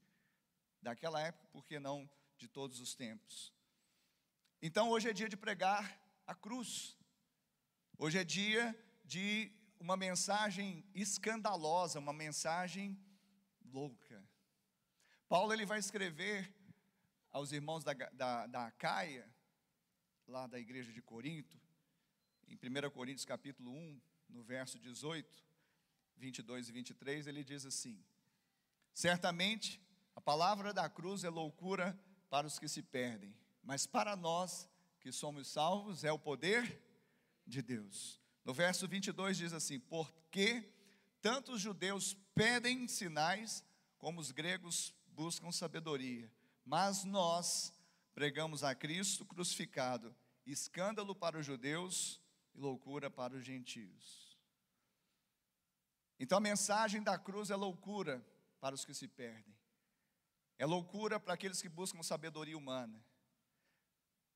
daquela 0.80 1.20
época, 1.20 1.48
porque 1.52 1.78
não 1.78 2.08
de 2.36 2.48
todos 2.48 2.80
os 2.80 2.94
tempos. 2.94 3.52
Então 4.62 4.90
hoje 4.90 5.08
é 5.08 5.12
dia 5.12 5.28
de 5.28 5.36
pregar 5.36 6.00
a 6.26 6.34
cruz. 6.34 6.96
Hoje 7.98 8.18
é 8.18 8.24
dia 8.24 8.78
de 9.04 9.52
uma 9.78 9.96
mensagem 9.96 10.84
escandalosa, 10.94 11.98
uma 11.98 12.12
mensagem 12.12 12.98
louca. 13.64 14.22
Paulo 15.28 15.52
ele 15.52 15.64
vai 15.64 15.78
escrever 15.78 16.54
aos 17.30 17.52
irmãos 17.52 17.82
da, 17.84 17.92
da, 17.92 18.46
da 18.46 18.66
Acaia, 18.66 19.28
lá 20.26 20.46
da 20.46 20.58
igreja 20.58 20.92
de 20.92 21.00
Corinto, 21.00 21.60
em 22.48 22.56
1 22.56 22.90
Coríntios 22.90 23.24
capítulo 23.24 23.70
1, 23.70 24.00
no 24.28 24.42
verso 24.42 24.78
18, 24.78 25.44
22 26.16 26.68
e 26.68 26.72
23, 26.72 27.26
ele 27.26 27.44
diz 27.44 27.64
assim: 27.64 28.04
Certamente 28.92 29.80
a 30.14 30.20
palavra 30.20 30.72
da 30.72 30.88
cruz 30.88 31.24
é 31.24 31.30
loucura 31.30 31.98
para 32.28 32.46
os 32.46 32.58
que 32.58 32.68
se 32.68 32.82
perdem, 32.82 33.34
mas 33.62 33.86
para 33.86 34.14
nós 34.16 34.68
que 35.00 35.10
somos 35.10 35.48
salvos 35.48 36.04
é 36.04 36.12
o 36.12 36.18
poder 36.18 36.80
de 37.46 37.62
Deus. 37.62 38.20
No 38.44 38.52
verso 38.52 38.86
22 38.86 39.36
diz 39.36 39.52
assim: 39.52 39.78
Porque 39.78 40.72
tanto 41.20 41.52
os 41.52 41.60
judeus 41.60 42.16
pedem 42.34 42.86
sinais, 42.88 43.64
como 43.98 44.20
os 44.20 44.30
gregos 44.30 44.94
buscam 45.08 45.52
sabedoria, 45.52 46.30
mas 46.64 47.04
nós 47.04 47.72
pregamos 48.14 48.64
a 48.64 48.74
Cristo 48.74 49.24
crucificado, 49.24 50.14
escândalo 50.46 51.14
para 51.14 51.38
os 51.38 51.46
judeus 51.46 52.20
e 52.54 52.58
loucura 52.58 53.10
para 53.10 53.34
os 53.34 53.44
gentios. 53.44 54.38
Então 56.18 56.38
a 56.38 56.40
mensagem 56.40 57.02
da 57.02 57.18
cruz 57.18 57.50
é 57.50 57.56
loucura 57.56 58.24
para 58.60 58.74
os 58.74 58.84
que 58.84 58.94
se 58.94 59.08
perdem, 59.08 59.56
é 60.58 60.66
loucura 60.66 61.18
para 61.18 61.34
aqueles 61.34 61.62
que 61.62 61.68
buscam 61.68 62.02
sabedoria 62.02 62.56
humana, 62.56 63.02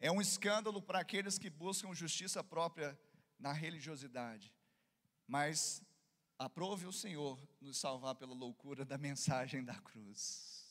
é 0.00 0.10
um 0.10 0.20
escândalo 0.20 0.82
para 0.82 1.00
aqueles 1.00 1.38
que 1.38 1.50
buscam 1.50 1.94
justiça 1.94 2.42
própria 2.42 2.98
na 3.38 3.52
religiosidade, 3.52 4.52
mas 5.26 5.82
aprove 6.38 6.86
o 6.86 6.92
Senhor 6.92 7.38
nos 7.60 7.78
salvar 7.78 8.14
pela 8.14 8.34
loucura 8.34 8.84
da 8.84 8.98
mensagem 8.98 9.64
da 9.64 9.74
cruz. 9.74 10.64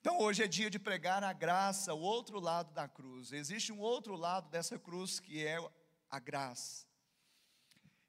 Então 0.00 0.18
hoje 0.18 0.42
é 0.42 0.46
dia 0.46 0.68
de 0.68 0.78
pregar 0.78 1.24
a 1.24 1.32
graça, 1.32 1.94
o 1.94 2.00
outro 2.00 2.38
lado 2.38 2.74
da 2.74 2.86
cruz. 2.86 3.32
Existe 3.32 3.72
um 3.72 3.80
outro 3.80 4.16
lado 4.16 4.50
dessa 4.50 4.78
cruz 4.78 5.18
que 5.18 5.42
é 5.42 5.56
a 6.10 6.18
graça. 6.18 6.86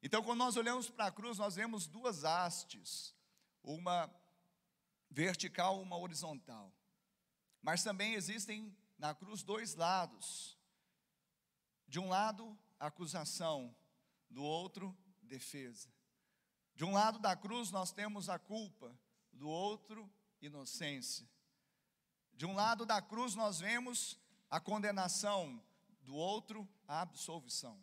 Então, 0.04 0.22
quando 0.22 0.38
nós 0.38 0.56
olhamos 0.56 0.88
para 0.88 1.08
a 1.08 1.12
cruz, 1.12 1.40
nós 1.40 1.56
vemos 1.56 1.88
duas 1.88 2.24
hastes, 2.24 3.15
uma 3.66 4.14
vertical, 5.10 5.82
uma 5.82 5.98
horizontal. 5.98 6.72
Mas 7.62 7.84
também 7.84 8.14
existem 8.14 8.76
na 8.98 9.14
cruz 9.14 9.44
dois 9.44 9.76
lados. 9.76 10.58
De 11.88 12.00
um 12.00 12.08
lado, 12.08 12.58
acusação, 12.80 13.76
do 14.30 14.44
outro, 14.44 14.96
defesa. 15.22 15.90
De 16.76 16.84
um 16.84 16.94
lado 16.94 17.20
da 17.20 17.36
cruz 17.36 17.72
nós 17.72 17.92
temos 17.92 18.30
a 18.30 18.38
culpa, 18.38 18.98
do 19.32 19.50
outro, 19.50 20.10
inocência. 20.42 21.28
De 22.34 22.46
um 22.46 22.54
lado 22.54 22.86
da 22.86 23.02
cruz 23.02 23.34
nós 23.34 23.60
vemos 23.60 24.20
a 24.50 24.60
condenação, 24.60 25.64
do 26.02 26.16
outro, 26.16 26.68
a 26.88 27.02
absolvição. 27.02 27.82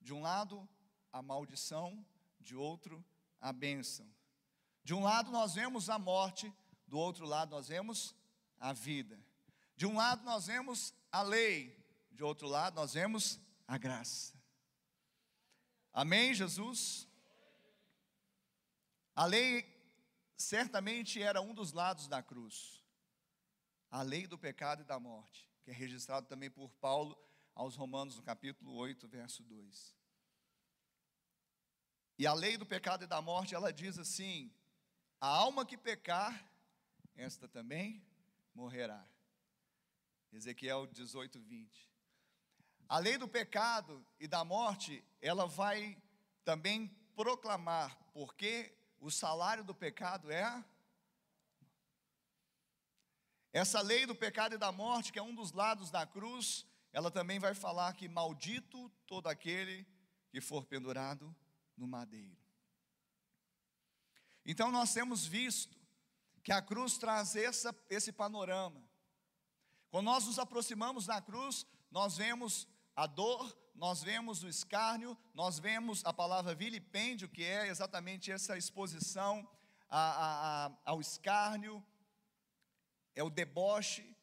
De 0.00 0.12
um 0.12 0.20
lado, 0.20 0.68
a 1.12 1.22
maldição, 1.22 2.04
de 2.40 2.54
outro, 2.54 3.04
a 3.40 3.52
bênção. 3.52 4.12
De 4.84 4.94
um 4.94 5.02
lado 5.02 5.30
nós 5.30 5.54
vemos 5.54 5.90
a 5.90 5.98
morte, 5.98 6.52
do 6.86 6.98
outro 6.98 7.26
lado 7.26 7.50
nós 7.50 7.68
vemos 7.68 8.14
a 8.60 8.72
vida. 8.72 9.18
De 9.76 9.86
um 9.86 9.96
lado 9.96 10.24
nós 10.24 10.46
vemos 10.46 10.94
a 11.10 11.22
lei, 11.22 11.76
de 12.12 12.22
outro 12.22 12.46
lado 12.46 12.76
nós 12.76 12.94
vemos 12.94 13.40
a 13.66 13.76
graça. 13.76 14.32
Amém, 15.92 16.34
Jesus? 16.34 17.08
A 19.16 19.24
lei 19.24 19.64
certamente 20.36 21.20
era 21.20 21.40
um 21.40 21.54
dos 21.54 21.72
lados 21.72 22.06
da 22.06 22.22
cruz 22.22 22.84
a 23.94 24.02
lei 24.02 24.26
do 24.26 24.36
pecado 24.36 24.82
e 24.82 24.84
da 24.84 24.98
morte, 24.98 25.48
que 25.62 25.70
é 25.70 25.72
registrado 25.72 26.26
também 26.26 26.50
por 26.50 26.68
Paulo 26.80 27.16
aos 27.54 27.76
Romanos, 27.76 28.16
no 28.16 28.24
capítulo 28.24 28.74
8, 28.74 29.06
verso 29.06 29.40
2. 29.44 29.94
E 32.18 32.26
a 32.26 32.34
lei 32.34 32.56
do 32.56 32.66
pecado 32.66 33.04
e 33.04 33.06
da 33.06 33.22
morte, 33.22 33.54
ela 33.54 33.72
diz 33.72 33.96
assim: 33.96 34.52
a 35.24 35.26
alma 35.26 35.64
que 35.64 35.78
pecar, 35.78 36.38
esta 37.16 37.48
também 37.48 38.04
morrerá. 38.54 39.08
Ezequiel 40.30 40.86
18, 40.86 41.40
20. 41.40 41.90
A 42.86 42.98
lei 42.98 43.16
do 43.16 43.26
pecado 43.26 44.06
e 44.20 44.28
da 44.28 44.44
morte, 44.44 45.02
ela 45.22 45.46
vai 45.46 45.96
também 46.44 46.88
proclamar, 47.16 47.98
porque 48.12 48.76
o 49.00 49.10
salário 49.10 49.64
do 49.64 49.74
pecado 49.74 50.30
é 50.30 50.62
essa 53.50 53.80
lei 53.80 54.04
do 54.04 54.14
pecado 54.14 54.56
e 54.56 54.58
da 54.58 54.70
morte, 54.70 55.10
que 55.10 55.18
é 55.18 55.22
um 55.22 55.34
dos 55.34 55.52
lados 55.52 55.90
da 55.90 56.06
cruz, 56.06 56.66
ela 56.92 57.10
também 57.10 57.38
vai 57.38 57.54
falar 57.54 57.94
que 57.94 58.08
maldito 58.08 58.90
todo 59.06 59.28
aquele 59.28 59.86
que 60.28 60.42
for 60.42 60.66
pendurado 60.66 61.34
no 61.78 61.86
madeiro. 61.86 62.43
Então 64.44 64.70
nós 64.70 64.92
temos 64.92 65.26
visto 65.26 65.76
que 66.42 66.52
a 66.52 66.60
cruz 66.60 66.98
traz 66.98 67.34
essa, 67.34 67.74
esse 67.88 68.12
panorama. 68.12 68.82
Quando 69.90 70.06
nós 70.06 70.26
nos 70.26 70.38
aproximamos 70.38 71.06
da 71.06 71.20
cruz, 71.20 71.66
nós 71.90 72.16
vemos 72.16 72.68
a 72.94 73.06
dor, 73.06 73.56
nós 73.74 74.02
vemos 74.02 74.42
o 74.42 74.48
escárnio, 74.48 75.16
nós 75.32 75.58
vemos 75.58 76.04
a 76.04 76.12
palavra 76.12 76.54
vilipêndio, 76.54 77.28
que 77.28 77.42
é 77.42 77.68
exatamente 77.68 78.30
essa 78.30 78.58
exposição 78.58 79.48
a, 79.88 79.98
a, 79.98 80.66
a, 80.66 80.72
ao 80.84 81.00
escárnio, 81.00 81.84
é 83.14 83.22
o 83.22 83.30
deboche. 83.30 84.14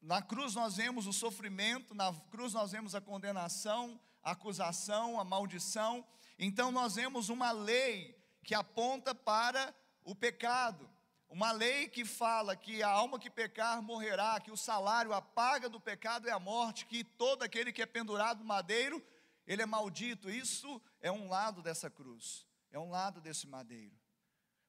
Na 0.00 0.22
cruz 0.22 0.54
nós 0.54 0.76
vemos 0.76 1.06
o 1.06 1.12
sofrimento, 1.12 1.94
na 1.94 2.14
cruz 2.30 2.52
nós 2.52 2.72
vemos 2.72 2.94
a 2.94 3.00
condenação, 3.00 4.00
a 4.22 4.30
acusação, 4.30 5.20
a 5.20 5.24
maldição. 5.24 6.06
Então 6.38 6.70
nós 6.72 6.94
vemos 6.94 7.28
uma 7.28 7.52
lei 7.52 8.13
que 8.44 8.54
aponta 8.54 9.14
para 9.14 9.74
o 10.04 10.14
pecado. 10.14 10.88
Uma 11.28 11.50
lei 11.50 11.88
que 11.88 12.04
fala 12.04 12.54
que 12.54 12.82
a 12.82 12.88
alma 12.88 13.18
que 13.18 13.28
pecar 13.28 13.82
morrerá, 13.82 14.38
que 14.38 14.52
o 14.52 14.56
salário, 14.56 15.12
a 15.12 15.20
paga 15.20 15.68
do 15.68 15.80
pecado 15.80 16.28
é 16.28 16.30
a 16.30 16.38
morte, 16.38 16.86
que 16.86 17.02
todo 17.02 17.42
aquele 17.42 17.72
que 17.72 17.82
é 17.82 17.86
pendurado 17.86 18.38
no 18.38 18.44
madeiro, 18.44 19.04
ele 19.44 19.62
é 19.62 19.66
maldito. 19.66 20.30
Isso 20.30 20.80
é 21.00 21.10
um 21.10 21.28
lado 21.28 21.60
dessa 21.60 21.90
cruz, 21.90 22.46
é 22.70 22.78
um 22.78 22.90
lado 22.90 23.20
desse 23.20 23.48
madeiro. 23.48 23.98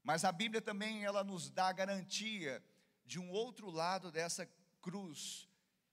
Mas 0.02 0.26
a 0.26 0.32
Bíblia 0.32 0.62
também 0.62 1.04
ela 1.04 1.24
nos 1.24 1.50
dá 1.52 1.72
garantia 1.72 2.64
de 3.06 3.20
um 3.20 3.30
outro 3.30 3.70
lado 3.70 4.12
dessa 4.12 4.50
cruz. 4.82 5.48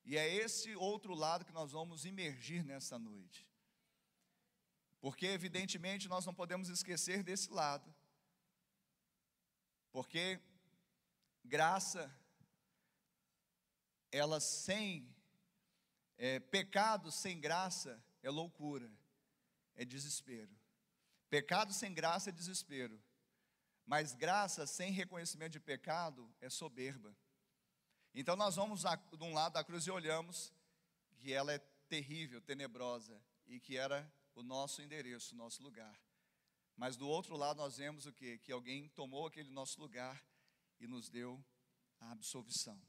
E 0.05 0.17
é 0.17 0.35
esse 0.35 0.75
outro 0.77 1.15
lado 1.15 1.45
que 1.45 1.53
nós 1.53 1.73
vamos 1.73 2.05
imergir 2.05 2.65
nessa 2.65 2.99
noite. 2.99 3.47
Porque 5.03 5.27
evidentemente 5.27 6.09
nós 6.09 6.25
não 6.25 6.33
podemos 6.33 6.69
esquecer 6.69 7.25
desse 7.25 7.51
lado. 7.51 7.93
Porque 9.91 10.41
graça 11.45 12.11
ela 14.13 14.39
sem 14.39 15.13
é, 16.17 16.39
pecado 16.39 17.11
sem 17.11 17.41
graça 17.41 18.01
é 18.23 18.31
loucura, 18.31 18.89
é 19.75 19.85
desespero. 19.85 20.57
Pecado 21.29 21.73
sem 21.73 21.93
graça 21.93 22.31
é 22.31 22.33
desespero. 22.33 23.03
Mas 23.85 24.15
graça 24.15 24.69
sem 24.69 24.93
reconhecimento 24.93 25.53
de 25.53 25.61
pecado 25.61 26.33
é 26.41 26.49
soberba. 26.49 27.13
Então 28.15 28.37
nós 28.37 28.55
vamos 28.55 28.83
de 28.83 29.25
um 29.25 29.35
lado 29.35 29.55
da 29.55 29.65
cruz 29.65 29.85
e 29.85 29.91
olhamos 29.91 30.55
que 31.17 31.33
ela 31.33 31.53
é 31.53 31.59
terrível, 31.89 32.41
tenebrosa 32.41 33.21
e 33.49 33.59
que 33.59 33.77
era 33.77 34.09
o 34.35 34.43
nosso 34.43 34.83
endereço, 34.83 35.35
o 35.35 35.39
nosso 35.39 35.63
lugar. 35.63 35.99
Mas 36.77 36.97
do 36.97 37.09
outro 37.09 37.37
lado 37.37 37.59
nós 37.59 37.77
vemos 37.77 38.07
o 38.07 38.13
que? 38.13 38.39
Que 38.39 38.53
alguém 38.53 38.89
tomou 38.89 39.27
aquele 39.27 39.51
nosso 39.51 39.81
lugar 39.81 40.23
e 40.81 40.87
nos 40.87 41.09
deu 41.09 41.43
a 42.01 42.13
absolvição. 42.13 42.81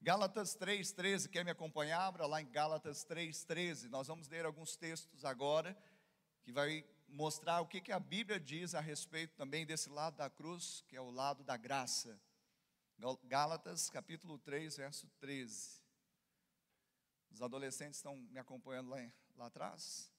Gálatas 0.00 0.56
3,13, 0.56 1.28
quer 1.28 1.44
me 1.44 1.50
acompanhar? 1.50 2.00
Abra 2.00 2.26
lá 2.26 2.40
em 2.40 2.50
Gálatas 2.50 3.04
3,13. 3.04 3.88
Nós 3.88 4.06
vamos 4.06 4.28
ler 4.28 4.44
alguns 4.44 4.76
textos 4.76 5.24
agora 5.24 5.76
que 6.42 6.52
vai 6.52 6.84
mostrar 7.08 7.60
o 7.60 7.66
que, 7.66 7.80
que 7.80 7.92
a 7.92 7.98
Bíblia 7.98 8.38
diz 8.38 8.74
a 8.74 8.80
respeito 8.80 9.34
também 9.34 9.66
desse 9.66 9.88
lado 9.88 10.16
da 10.16 10.30
cruz, 10.30 10.84
que 10.86 10.96
é 10.96 11.00
o 11.00 11.10
lado 11.10 11.42
da 11.42 11.56
graça. 11.56 12.20
Gálatas 13.24 13.90
capítulo 13.90 14.38
3, 14.38 14.76
verso 14.76 15.08
13. 15.18 15.82
Os 17.30 17.42
adolescentes 17.42 17.98
estão 17.98 18.16
me 18.16 18.38
acompanhando 18.38 18.90
lá, 18.90 18.98
lá 19.36 19.46
atrás? 19.46 20.10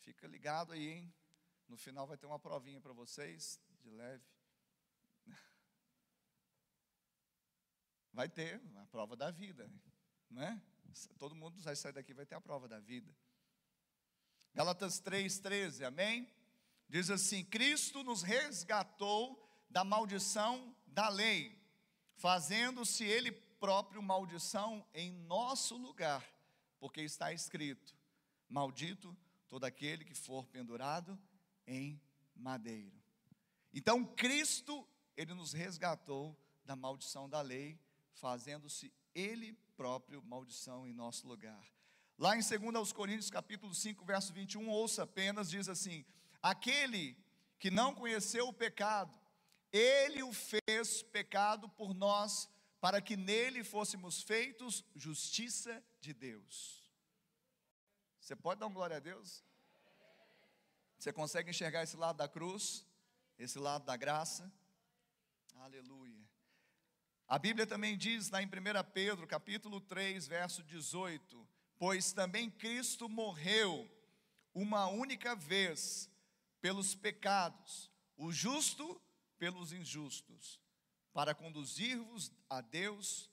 Fica 0.00 0.26
ligado 0.26 0.72
aí, 0.72 0.88
hein? 0.88 1.14
No 1.68 1.76
final 1.76 2.06
vai 2.06 2.16
ter 2.16 2.26
uma 2.26 2.38
provinha 2.38 2.80
para 2.80 2.92
vocês, 2.92 3.60
de 3.80 3.90
leve. 3.90 4.24
Vai 8.12 8.28
ter 8.28 8.60
a 8.76 8.86
prova 8.86 9.14
da 9.16 9.30
vida, 9.30 9.70
não 10.28 10.42
é? 10.42 10.60
Todo 11.16 11.34
mundo 11.36 11.62
vai 11.62 11.76
sair 11.76 11.92
daqui 11.92 12.12
vai 12.12 12.26
ter 12.26 12.34
a 12.34 12.40
prova 12.40 12.66
da 12.66 12.80
vida. 12.80 13.14
Gálatas 14.52 15.00
3,13, 15.00 15.86
amém? 15.86 16.28
Diz 16.88 17.08
assim: 17.08 17.44
Cristo 17.44 18.02
nos 18.02 18.22
resgatou 18.22 19.40
da 19.70 19.84
maldição 19.84 20.76
da 20.84 21.08
lei, 21.08 21.56
fazendo-se 22.16 23.04
Ele 23.04 23.30
próprio 23.30 24.02
maldição 24.02 24.84
em 24.92 25.12
nosso 25.12 25.76
lugar, 25.76 26.28
porque 26.80 27.02
está 27.02 27.32
escrito: 27.32 27.94
Maldito 28.48 29.16
todo 29.50 29.64
aquele 29.64 30.04
que 30.04 30.14
for 30.14 30.46
pendurado 30.46 31.18
em 31.66 32.00
madeiro. 32.34 32.96
Então, 33.74 34.04
Cristo, 34.04 34.88
Ele 35.16 35.34
nos 35.34 35.52
resgatou 35.52 36.38
da 36.64 36.76
maldição 36.76 37.28
da 37.28 37.42
lei, 37.42 37.78
fazendo-se 38.12 38.92
Ele 39.12 39.52
próprio 39.76 40.22
maldição 40.22 40.86
em 40.86 40.92
nosso 40.92 41.26
lugar. 41.26 41.60
Lá 42.16 42.36
em 42.36 42.40
2 42.40 42.92
Coríntios, 42.92 43.28
capítulo 43.28 43.74
5, 43.74 44.04
verso 44.04 44.32
21, 44.32 44.68
ouça 44.68 45.02
apenas, 45.02 45.50
diz 45.50 45.68
assim: 45.68 46.04
Aquele 46.40 47.16
que 47.58 47.70
não 47.70 47.94
conheceu 47.94 48.46
o 48.46 48.52
pecado, 48.52 49.18
ele 49.72 50.22
o 50.22 50.32
fez 50.32 51.02
pecado 51.02 51.68
por 51.68 51.92
nós, 51.92 52.48
para 52.80 53.00
que 53.00 53.16
nele 53.16 53.64
fôssemos 53.64 54.22
feitos 54.22 54.84
justiça 54.94 55.82
de 56.00 56.14
Deus. 56.14 56.79
Você 58.20 58.36
pode 58.36 58.60
dar 58.60 58.66
uma 58.66 58.74
glória 58.74 58.98
a 58.98 59.00
Deus? 59.00 59.42
Você 60.98 61.12
consegue 61.12 61.50
enxergar 61.50 61.82
esse 61.82 61.96
lado 61.96 62.16
da 62.16 62.28
cruz? 62.28 62.86
Esse 63.38 63.58
lado 63.58 63.84
da 63.86 63.96
graça? 63.96 64.52
Aleluia. 65.56 66.20
A 67.26 67.38
Bíblia 67.38 67.66
também 67.66 67.96
diz 67.96 68.28
lá 68.28 68.42
em 68.42 68.46
1 68.46 68.50
Pedro, 68.92 69.26
capítulo 69.26 69.80
3, 69.80 70.26
verso 70.26 70.62
18: 70.62 71.48
Pois 71.78 72.12
também 72.12 72.50
Cristo 72.50 73.08
morreu 73.08 73.90
uma 74.52 74.86
única 74.88 75.34
vez 75.34 76.10
pelos 76.60 76.94
pecados, 76.94 77.90
o 78.16 78.30
justo 78.30 79.00
pelos 79.38 79.72
injustos, 79.72 80.60
para 81.12 81.34
conduzir-vos 81.34 82.30
a 82.48 82.60
Deus. 82.60 83.29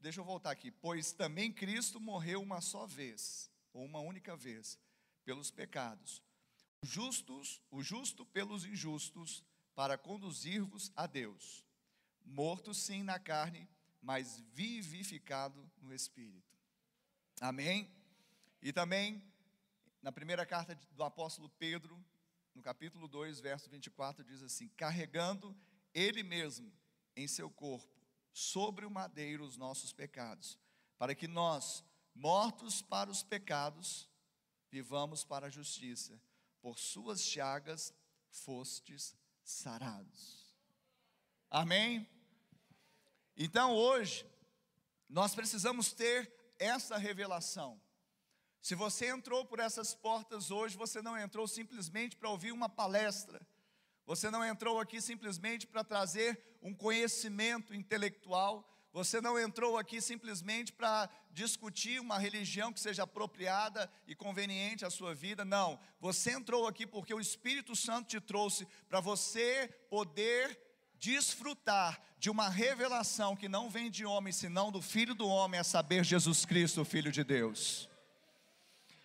Deixa 0.00 0.20
eu 0.20 0.24
voltar 0.24 0.50
aqui. 0.50 0.70
Pois 0.70 1.12
também 1.12 1.52
Cristo 1.52 2.00
morreu 2.00 2.42
uma 2.42 2.60
só 2.60 2.86
vez, 2.86 3.50
ou 3.72 3.84
uma 3.84 4.00
única 4.00 4.36
vez, 4.36 4.78
pelos 5.24 5.50
pecados, 5.50 6.22
os 6.82 6.88
justos, 6.88 7.62
o 7.70 7.82
justo 7.82 8.24
pelos 8.26 8.64
injustos, 8.64 9.44
para 9.74 9.96
conduzir-vos 9.96 10.92
a 10.96 11.06
Deus. 11.06 11.64
Morto 12.24 12.74
sim 12.74 13.02
na 13.02 13.18
carne, 13.18 13.68
mas 14.02 14.40
vivificado 14.52 15.70
no 15.80 15.94
espírito. 15.94 16.58
Amém? 17.40 17.90
E 18.62 18.72
também 18.72 19.22
na 20.02 20.10
primeira 20.10 20.46
carta 20.46 20.74
do 20.92 21.02
apóstolo 21.02 21.48
Pedro, 21.48 22.02
no 22.54 22.62
capítulo 22.62 23.06
2, 23.06 23.40
verso 23.40 23.68
24, 23.68 24.24
diz 24.24 24.42
assim: 24.42 24.68
carregando 24.68 25.56
ele 25.94 26.22
mesmo 26.22 26.72
em 27.16 27.26
seu 27.28 27.50
corpo, 27.50 27.99
sobre 28.40 28.86
o 28.86 28.90
madeiro, 28.90 29.44
os 29.44 29.56
nossos 29.56 29.92
pecados, 29.92 30.58
para 30.96 31.14
que 31.14 31.28
nós, 31.28 31.84
mortos 32.14 32.80
para 32.80 33.10
os 33.10 33.22
pecados, 33.22 34.08
vivamos 34.70 35.24
para 35.24 35.46
a 35.46 35.50
justiça. 35.50 36.20
Por 36.60 36.78
suas 36.78 37.22
chagas 37.22 37.94
fostes 38.30 39.16
sarados. 39.42 40.54
Amém? 41.50 42.08
Então 43.36 43.74
hoje, 43.74 44.26
nós 45.08 45.34
precisamos 45.34 45.92
ter 45.92 46.32
essa 46.58 46.96
revelação. 46.98 47.80
Se 48.60 48.74
você 48.74 49.06
entrou 49.06 49.44
por 49.46 49.58
essas 49.58 49.94
portas 49.94 50.50
hoje, 50.50 50.76
você 50.76 51.00
não 51.00 51.16
entrou 51.16 51.48
simplesmente 51.48 52.16
para 52.16 52.28
ouvir 52.28 52.52
uma 52.52 52.68
palestra, 52.68 53.40
você 54.06 54.30
não 54.30 54.44
entrou 54.44 54.80
aqui 54.80 55.00
simplesmente 55.00 55.66
para 55.66 55.84
trazer 55.84 56.40
um 56.62 56.74
conhecimento 56.74 57.74
intelectual, 57.74 58.66
você 58.92 59.20
não 59.20 59.38
entrou 59.38 59.78
aqui 59.78 60.00
simplesmente 60.00 60.72
para 60.72 61.08
discutir 61.30 62.00
uma 62.00 62.18
religião 62.18 62.72
que 62.72 62.80
seja 62.80 63.04
apropriada 63.04 63.90
e 64.06 64.16
conveniente 64.16 64.84
à 64.84 64.90
sua 64.90 65.14
vida, 65.14 65.44
não. 65.44 65.78
Você 66.00 66.32
entrou 66.32 66.66
aqui 66.66 66.84
porque 66.84 67.14
o 67.14 67.20
Espírito 67.20 67.76
Santo 67.76 68.08
te 68.08 68.20
trouxe 68.20 68.66
para 68.88 68.98
você 68.98 69.68
poder 69.88 70.58
desfrutar 70.98 72.00
de 72.18 72.28
uma 72.28 72.48
revelação 72.48 73.36
que 73.36 73.48
não 73.48 73.70
vem 73.70 73.90
de 73.90 74.04
homem, 74.04 74.32
senão 74.32 74.72
do 74.72 74.82
Filho 74.82 75.14
do 75.14 75.26
homem, 75.26 75.58
a 75.60 75.64
saber, 75.64 76.04
Jesus 76.04 76.44
Cristo, 76.44 76.82
o 76.82 76.84
Filho 76.84 77.12
de 77.12 77.22
Deus. 77.22 77.88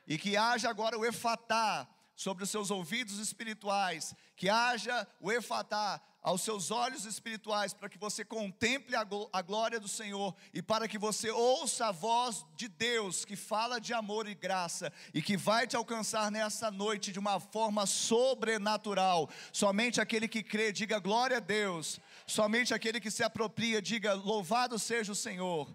E 0.08 0.18
que 0.18 0.36
haja 0.36 0.70
agora 0.70 0.98
o 0.98 1.06
efatá 1.06 1.88
sobre 2.16 2.44
os 2.44 2.50
seus 2.50 2.72
ouvidos 2.72 3.20
espirituais, 3.20 4.16
que 4.36 4.50
haja 4.50 5.08
o 5.20 5.32
efatá 5.32 6.02
aos 6.26 6.42
seus 6.42 6.72
olhos 6.72 7.06
espirituais, 7.06 7.72
para 7.72 7.88
que 7.88 8.00
você 8.00 8.26
contemple 8.26 8.96
a 8.96 9.42
glória 9.44 9.80
do 9.80 9.88
Senhor 9.88 10.36
e 10.52 10.60
para 10.60 10.88
que 10.88 10.98
você 10.98 11.30
ouça 11.30 11.88
a 11.88 11.92
voz 11.92 12.44
de 12.56 12.68
Deus 12.68 13.24
que 13.24 13.36
fala 13.36 13.80
de 13.80 13.94
amor 13.94 14.28
e 14.28 14.34
graça 14.34 14.92
e 15.14 15.22
que 15.22 15.38
vai 15.38 15.68
te 15.68 15.76
alcançar 15.76 16.32
nessa 16.32 16.72
noite 16.72 17.12
de 17.12 17.20
uma 17.20 17.40
forma 17.40 17.86
sobrenatural. 17.86 19.30
Somente 19.54 20.02
aquele 20.02 20.28
que 20.28 20.42
crê, 20.42 20.72
diga 20.72 20.98
glória 20.98 21.38
a 21.38 21.42
Deus. 21.42 22.00
Somente 22.26 22.74
aquele 22.74 23.00
que 23.00 23.12
se 23.12 23.22
apropria, 23.22 23.80
diga 23.80 24.16
louvado 24.16 24.80
seja 24.80 25.12
o 25.12 25.16
Senhor. 25.16 25.72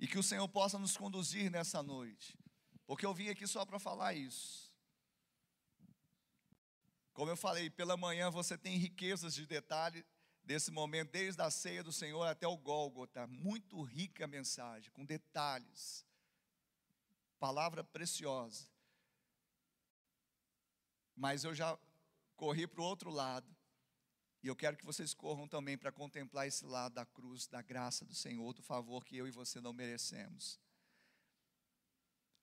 E 0.00 0.06
que 0.06 0.18
o 0.18 0.22
Senhor 0.22 0.48
possa 0.48 0.78
nos 0.78 0.96
conduzir 0.96 1.50
nessa 1.50 1.82
noite. 1.82 2.41
Porque 2.92 3.06
eu 3.06 3.14
vim 3.14 3.30
aqui 3.30 3.46
só 3.46 3.64
para 3.64 3.78
falar 3.78 4.12
isso. 4.12 4.70
Como 7.14 7.30
eu 7.30 7.36
falei, 7.38 7.70
pela 7.70 7.96
manhã 7.96 8.30
você 8.30 8.58
tem 8.58 8.76
riquezas 8.76 9.32
de 9.34 9.46
detalhe 9.46 10.04
desse 10.44 10.70
momento, 10.70 11.10
desde 11.10 11.40
a 11.40 11.50
ceia 11.50 11.82
do 11.82 11.90
Senhor 11.90 12.22
até 12.24 12.46
o 12.46 12.54
Gólgota. 12.54 13.26
Muito 13.26 13.80
rica 13.80 14.26
a 14.26 14.28
mensagem, 14.28 14.90
com 14.90 15.06
detalhes. 15.06 16.04
Palavra 17.40 17.82
preciosa. 17.82 18.68
Mas 21.16 21.44
eu 21.44 21.54
já 21.54 21.78
corri 22.36 22.66
para 22.66 22.82
o 22.82 22.84
outro 22.84 23.08
lado. 23.08 23.50
E 24.42 24.48
eu 24.48 24.54
quero 24.54 24.76
que 24.76 24.84
vocês 24.84 25.14
corram 25.14 25.48
também 25.48 25.78
para 25.78 25.90
contemplar 25.90 26.46
esse 26.46 26.66
lado 26.66 26.92
da 26.92 27.06
cruz, 27.06 27.46
da 27.46 27.62
graça 27.62 28.04
do 28.04 28.14
Senhor, 28.14 28.52
do 28.52 28.62
favor 28.62 29.02
que 29.02 29.16
eu 29.16 29.26
e 29.26 29.30
você 29.30 29.62
não 29.62 29.72
merecemos. 29.72 30.60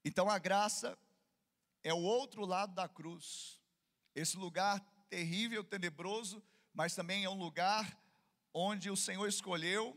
Então 0.03 0.29
a 0.29 0.37
graça 0.37 0.97
é 1.83 1.93
o 1.93 2.01
outro 2.01 2.45
lado 2.45 2.73
da 2.73 2.87
cruz. 2.87 3.59
Esse 4.15 4.37
lugar 4.37 4.79
terrível, 5.09 5.63
tenebroso, 5.63 6.41
mas 6.73 6.95
também 6.95 7.23
é 7.23 7.29
um 7.29 7.37
lugar 7.37 7.97
onde 8.53 8.89
o 8.89 8.97
Senhor 8.97 9.27
escolheu 9.27 9.95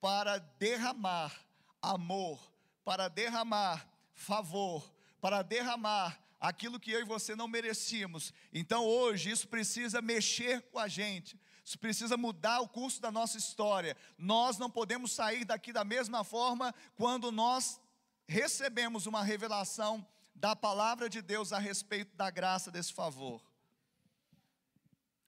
para 0.00 0.38
derramar 0.38 1.34
amor, 1.80 2.40
para 2.84 3.08
derramar 3.08 3.88
favor, 4.14 4.92
para 5.20 5.42
derramar 5.42 6.20
aquilo 6.40 6.80
que 6.80 6.90
eu 6.90 7.00
e 7.00 7.04
você 7.04 7.34
não 7.34 7.48
merecíamos. 7.48 8.32
Então 8.52 8.84
hoje 8.84 9.30
isso 9.30 9.48
precisa 9.48 10.02
mexer 10.02 10.62
com 10.70 10.78
a 10.78 10.88
gente. 10.88 11.38
Isso 11.64 11.78
precisa 11.78 12.16
mudar 12.16 12.60
o 12.60 12.68
curso 12.68 13.00
da 13.00 13.10
nossa 13.10 13.36
história. 13.36 13.96
Nós 14.16 14.56
não 14.56 14.70
podemos 14.70 15.10
sair 15.12 15.44
daqui 15.44 15.72
da 15.72 15.84
mesma 15.84 16.22
forma 16.22 16.72
quando 16.94 17.32
nós 17.32 17.80
recebemos 18.26 19.06
uma 19.06 19.22
revelação 19.22 20.06
da 20.34 20.54
palavra 20.54 21.08
de 21.08 21.22
Deus 21.22 21.52
a 21.52 21.58
respeito 21.58 22.14
da 22.16 22.30
graça 22.30 22.70
desse 22.70 22.92
favor. 22.92 23.42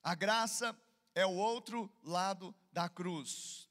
A 0.03 0.15
graça 0.15 0.77
é 1.15 1.25
o 1.25 1.35
outro 1.35 1.91
lado 2.03 2.55
da 2.73 2.89
cruz. 2.89 3.69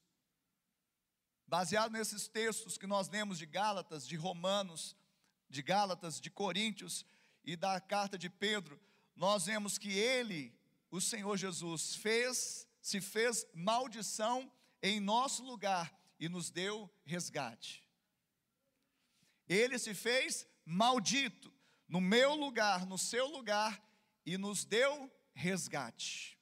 Baseado 1.48 1.92
nesses 1.92 2.28
textos 2.28 2.78
que 2.78 2.88
nós 2.88 3.08
lemos 3.08 3.38
de 3.38 3.46
Gálatas, 3.46 4.06
de 4.08 4.16
Romanos, 4.16 4.96
de 5.50 5.62
Gálatas, 5.62 6.20
de 6.20 6.30
Coríntios 6.30 7.06
e 7.46 7.56
da 7.56 7.80
carta 7.80 8.18
de 8.18 8.30
Pedro, 8.30 8.80
nós 9.16 9.46
vemos 9.46 9.78
que 9.78 9.98
ele, 9.98 10.54
o 10.92 11.00
Senhor 11.00 11.38
Jesus, 11.38 11.96
fez, 11.96 12.68
se 12.82 13.00
fez 13.00 13.46
maldição 13.54 14.52
em 14.82 15.00
nosso 15.00 15.44
lugar 15.44 15.98
e 16.20 16.28
nos 16.28 16.50
deu 16.50 16.90
resgate. 17.06 17.87
Ele 19.48 19.78
se 19.80 19.94
fez 19.94 20.48
maldito 20.66 21.54
no 21.88 22.02
meu 22.02 22.36
lugar, 22.36 22.86
no 22.86 22.98
seu 22.98 23.28
lugar 23.28 23.82
e 24.26 24.38
nos 24.38 24.66
deu 24.66 25.12
resgate. 25.34 26.38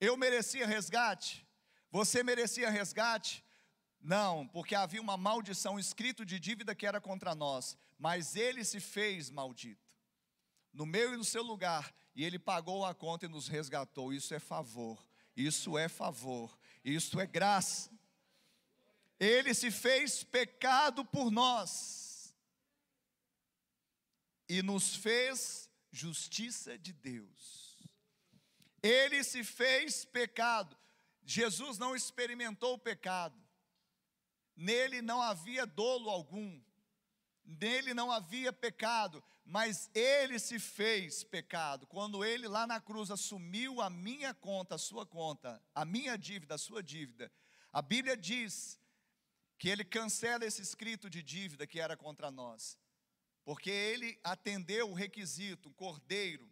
Eu 0.00 0.16
merecia 0.16 0.66
resgate? 0.66 1.46
Você 1.90 2.22
merecia 2.22 2.68
resgate? 2.68 3.44
Não, 4.00 4.46
porque 4.48 4.74
havia 4.74 5.00
uma 5.00 5.16
maldição 5.16 5.78
escrito 5.78 6.26
de 6.26 6.38
dívida 6.38 6.74
que 6.74 6.86
era 6.86 7.00
contra 7.00 7.34
nós, 7.34 7.78
mas 7.98 8.36
ele 8.36 8.64
se 8.64 8.80
fez 8.80 9.30
maldito. 9.30 9.80
No 10.72 10.84
meu 10.84 11.14
e 11.14 11.16
no 11.16 11.24
seu 11.24 11.42
lugar, 11.42 11.94
e 12.14 12.24
ele 12.24 12.38
pagou 12.38 12.84
a 12.84 12.94
conta 12.94 13.26
e 13.26 13.28
nos 13.28 13.48
resgatou. 13.48 14.12
Isso 14.12 14.34
é 14.34 14.40
favor. 14.40 15.08
Isso 15.36 15.78
é 15.78 15.88
favor. 15.88 16.58
Isso 16.84 17.18
é 17.20 17.26
graça. 17.26 17.90
Ele 19.18 19.54
se 19.54 19.70
fez 19.70 20.24
pecado 20.24 21.04
por 21.04 21.30
nós 21.30 22.34
e 24.48 24.62
nos 24.62 24.96
fez 24.96 25.70
justiça 25.90 26.76
de 26.76 26.92
Deus. 26.92 27.78
Ele 28.82 29.24
se 29.24 29.42
fez 29.44 30.04
pecado. 30.04 30.76
Jesus 31.24 31.78
não 31.78 31.96
experimentou 31.96 32.74
o 32.74 32.78
pecado. 32.78 33.40
Nele 34.56 35.00
não 35.00 35.22
havia 35.22 35.64
dolo 35.64 36.10
algum. 36.10 36.60
Nele 37.44 37.92
não 37.92 38.10
havia 38.10 38.52
pecado, 38.52 39.22
mas 39.44 39.90
ele 39.94 40.38
se 40.38 40.58
fez 40.58 41.22
pecado. 41.22 41.86
Quando 41.86 42.24
ele 42.24 42.48
lá 42.48 42.66
na 42.66 42.80
cruz 42.80 43.10
assumiu 43.10 43.80
a 43.80 43.90
minha 43.90 44.32
conta, 44.32 44.76
a 44.76 44.78
sua 44.78 45.04
conta, 45.06 45.62
a 45.74 45.84
minha 45.84 46.16
dívida, 46.16 46.54
a 46.54 46.58
sua 46.58 46.82
dívida, 46.82 47.30
A 47.74 47.82
Bíblia 47.82 48.16
diz 48.16 48.78
que 49.58 49.68
ele 49.68 49.84
cancela 49.84 50.44
esse 50.44 50.62
escrito 50.62 51.08
de 51.08 51.22
dívida 51.22 51.66
que 51.66 51.80
era 51.80 51.96
contra 51.96 52.30
nós, 52.30 52.78
porque 53.44 53.70
ele 53.70 54.18
atendeu 54.22 54.90
o 54.90 54.94
requisito, 54.94 55.68
o 55.68 55.74
cordeiro. 55.74 56.50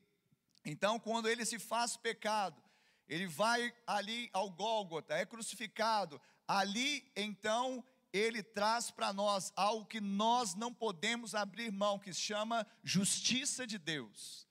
Então, 0.64 0.98
quando 0.98 1.28
ele 1.28 1.44
se 1.44 1.58
faz 1.58 1.96
pecado, 1.96 2.62
ele 3.08 3.26
vai 3.26 3.74
ali 3.86 4.30
ao 4.32 4.50
Gólgota, 4.50 5.14
é 5.14 5.26
crucificado. 5.26 6.20
Ali, 6.46 7.10
então, 7.16 7.84
ele 8.12 8.42
traz 8.42 8.90
para 8.90 9.12
nós 9.12 9.52
algo 9.56 9.86
que 9.86 10.00
nós 10.00 10.54
não 10.54 10.72
podemos 10.72 11.34
abrir 11.34 11.72
mão, 11.72 11.98
que 11.98 12.12
se 12.12 12.20
chama 12.20 12.66
justiça 12.84 13.66
de 13.66 13.78
Deus. 13.78 14.46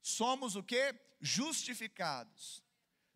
Somos 0.00 0.56
o 0.56 0.62
que? 0.62 0.94
Justificados 1.20 2.64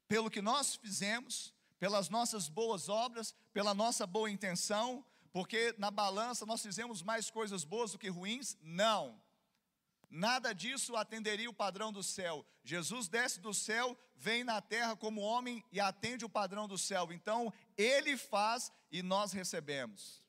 pelo 0.08 0.30
que 0.30 0.40
nós 0.40 0.74
fizemos, 0.74 1.54
pelas 1.78 2.08
nossas 2.08 2.48
boas 2.48 2.88
obras, 2.88 3.34
pela 3.52 3.74
nossa 3.74 4.06
boa 4.06 4.30
intenção, 4.30 5.04
porque 5.32 5.74
na 5.78 5.90
balança 5.90 6.46
nós 6.46 6.62
fizemos 6.62 7.02
mais 7.02 7.30
coisas 7.30 7.64
boas 7.64 7.92
do 7.92 7.98
que 7.98 8.08
ruins? 8.08 8.56
Não. 8.62 9.20
Nada 10.10 10.54
disso 10.54 10.96
atenderia 10.96 11.50
o 11.50 11.54
padrão 11.54 11.92
do 11.92 12.02
céu. 12.02 12.44
Jesus 12.64 13.08
desce 13.08 13.40
do 13.40 13.52
céu, 13.52 13.96
vem 14.16 14.42
na 14.42 14.60
terra 14.60 14.96
como 14.96 15.20
homem 15.20 15.62
e 15.70 15.78
atende 15.78 16.24
o 16.24 16.30
padrão 16.30 16.66
do 16.66 16.78
céu. 16.78 17.12
Então, 17.12 17.52
ele 17.76 18.16
faz 18.16 18.72
e 18.90 19.02
nós 19.02 19.32
recebemos. 19.32 20.22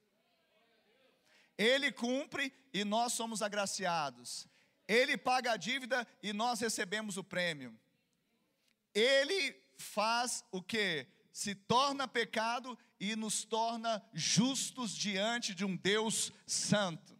Ele 1.58 1.92
cumpre 1.92 2.54
e 2.74 2.84
nós 2.84 3.14
somos 3.14 3.42
agraciados. 3.42 4.48
Ele 4.88 5.18
paga 5.18 5.54
a 5.54 5.58
dívida 5.58 6.06
e 6.22 6.34
nós 6.34 6.60
recebemos 6.60 7.16
o 7.16 7.24
prêmio. 7.24 7.78
Ele 8.94 9.56
faz 9.78 10.44
o 10.52 10.62
que? 10.62 11.08
Se 11.40 11.56
torna 11.56 12.06
pecado 12.06 12.78
e 13.00 13.16
nos 13.16 13.46
torna 13.46 14.04
justos 14.12 14.94
diante 14.94 15.56
de 15.56 15.64
um 15.64 15.74
Deus 15.74 16.34
santo. 16.46 17.18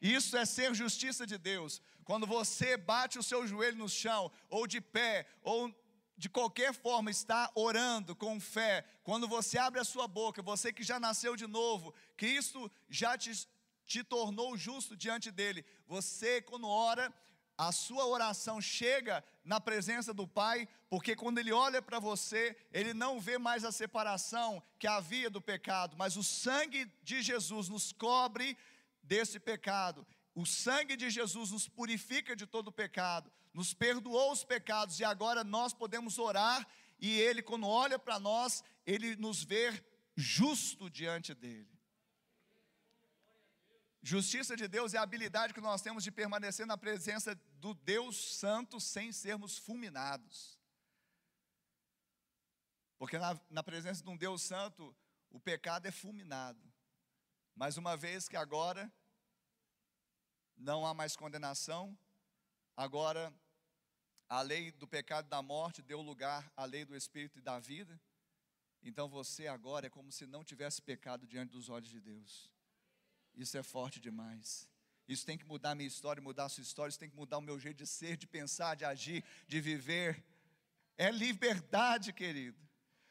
Isso 0.00 0.36
é 0.36 0.44
ser 0.44 0.72
justiça 0.76 1.26
de 1.26 1.36
Deus. 1.36 1.82
Quando 2.04 2.24
você 2.24 2.76
bate 2.76 3.18
o 3.18 3.24
seu 3.24 3.44
joelho 3.44 3.78
no 3.78 3.88
chão, 3.88 4.30
ou 4.48 4.64
de 4.64 4.80
pé, 4.80 5.26
ou 5.42 5.74
de 6.16 6.28
qualquer 6.28 6.72
forma 6.72 7.10
está 7.10 7.50
orando 7.56 8.14
com 8.14 8.38
fé, 8.38 8.84
quando 9.02 9.26
você 9.26 9.58
abre 9.58 9.80
a 9.80 9.84
sua 9.84 10.06
boca, 10.06 10.40
você 10.40 10.72
que 10.72 10.84
já 10.84 11.00
nasceu 11.00 11.34
de 11.34 11.48
novo, 11.48 11.92
Cristo 12.16 12.70
já 12.88 13.18
te, 13.18 13.32
te 13.84 14.04
tornou 14.04 14.56
justo 14.56 14.96
diante 14.96 15.32
dele. 15.32 15.64
Você, 15.88 16.40
quando 16.42 16.68
ora, 16.68 17.12
a 17.58 17.72
sua 17.72 18.06
oração 18.06 18.60
chega 18.60 19.24
na 19.44 19.60
presença 19.60 20.12
do 20.12 20.26
Pai, 20.26 20.68
porque 20.90 21.16
quando 21.16 21.38
Ele 21.38 21.52
olha 21.52 21.80
para 21.80 21.98
você, 21.98 22.56
Ele 22.72 22.92
não 22.92 23.20
vê 23.20 23.38
mais 23.38 23.64
a 23.64 23.72
separação 23.72 24.62
que 24.78 24.86
havia 24.86 25.30
do 25.30 25.40
pecado, 25.40 25.96
mas 25.96 26.16
o 26.16 26.22
sangue 26.22 26.90
de 27.02 27.22
Jesus 27.22 27.68
nos 27.68 27.92
cobre 27.92 28.56
desse 29.02 29.38
pecado. 29.38 30.06
O 30.34 30.44
sangue 30.44 30.96
de 30.96 31.08
Jesus 31.08 31.50
nos 31.50 31.68
purifica 31.68 32.36
de 32.36 32.46
todo 32.46 32.70
pecado, 32.70 33.32
nos 33.54 33.72
perdoou 33.72 34.32
os 34.32 34.44
pecados 34.44 35.00
e 35.00 35.04
agora 35.04 35.42
nós 35.42 35.72
podemos 35.72 36.18
orar 36.18 36.66
e 36.98 37.20
Ele, 37.20 37.42
quando 37.42 37.66
olha 37.66 37.98
para 37.98 38.18
nós, 38.18 38.62
Ele 38.86 39.16
nos 39.16 39.42
vê 39.42 39.72
justo 40.14 40.88
diante 40.88 41.34
dEle. 41.34 41.75
Justiça 44.06 44.56
de 44.56 44.68
Deus 44.68 44.94
é 44.94 44.98
a 44.98 45.02
habilidade 45.02 45.52
que 45.52 45.60
nós 45.60 45.82
temos 45.82 46.04
de 46.04 46.12
permanecer 46.12 46.64
na 46.64 46.78
presença 46.78 47.34
do 47.58 47.74
Deus 47.74 48.36
Santo 48.36 48.78
sem 48.78 49.10
sermos 49.10 49.58
fulminados. 49.58 50.60
Porque 52.96 53.18
na, 53.18 53.36
na 53.50 53.64
presença 53.64 54.04
de 54.04 54.08
um 54.08 54.16
Deus 54.16 54.42
Santo, 54.42 54.94
o 55.28 55.40
pecado 55.40 55.86
é 55.86 55.90
fulminado. 55.90 56.62
Mas 57.52 57.76
uma 57.76 57.96
vez 57.96 58.28
que 58.28 58.36
agora 58.36 58.88
não 60.56 60.86
há 60.86 60.94
mais 60.94 61.16
condenação, 61.16 61.98
agora 62.76 63.34
a 64.28 64.40
lei 64.40 64.70
do 64.70 64.86
pecado 64.86 65.26
e 65.26 65.30
da 65.30 65.42
morte 65.42 65.82
deu 65.82 66.00
lugar 66.00 66.48
à 66.56 66.64
lei 66.64 66.84
do 66.84 66.94
espírito 66.94 67.40
e 67.40 67.42
da 67.42 67.58
vida. 67.58 68.00
Então 68.84 69.08
você 69.08 69.48
agora 69.48 69.88
é 69.88 69.90
como 69.90 70.12
se 70.12 70.26
não 70.28 70.44
tivesse 70.44 70.80
pecado 70.80 71.26
diante 71.26 71.50
dos 71.50 71.68
olhos 71.68 71.90
de 71.90 72.00
Deus. 72.00 72.55
Isso 73.36 73.56
é 73.58 73.62
forte 73.62 74.00
demais. 74.00 74.68
Isso 75.06 75.24
tem 75.24 75.38
que 75.38 75.44
mudar 75.44 75.72
a 75.72 75.74
minha 75.74 75.86
história, 75.86 76.22
mudar 76.22 76.46
a 76.46 76.48
sua 76.48 76.62
história, 76.62 76.88
isso 76.88 76.98
tem 76.98 77.10
que 77.10 77.16
mudar 77.16 77.38
o 77.38 77.42
meu 77.42 77.58
jeito 77.58 77.76
de 77.76 77.86
ser, 77.86 78.16
de 78.16 78.26
pensar, 78.26 78.74
de 78.74 78.84
agir, 78.84 79.22
de 79.46 79.60
viver. 79.60 80.24
É 80.96 81.10
liberdade, 81.10 82.12
querido. 82.12 82.58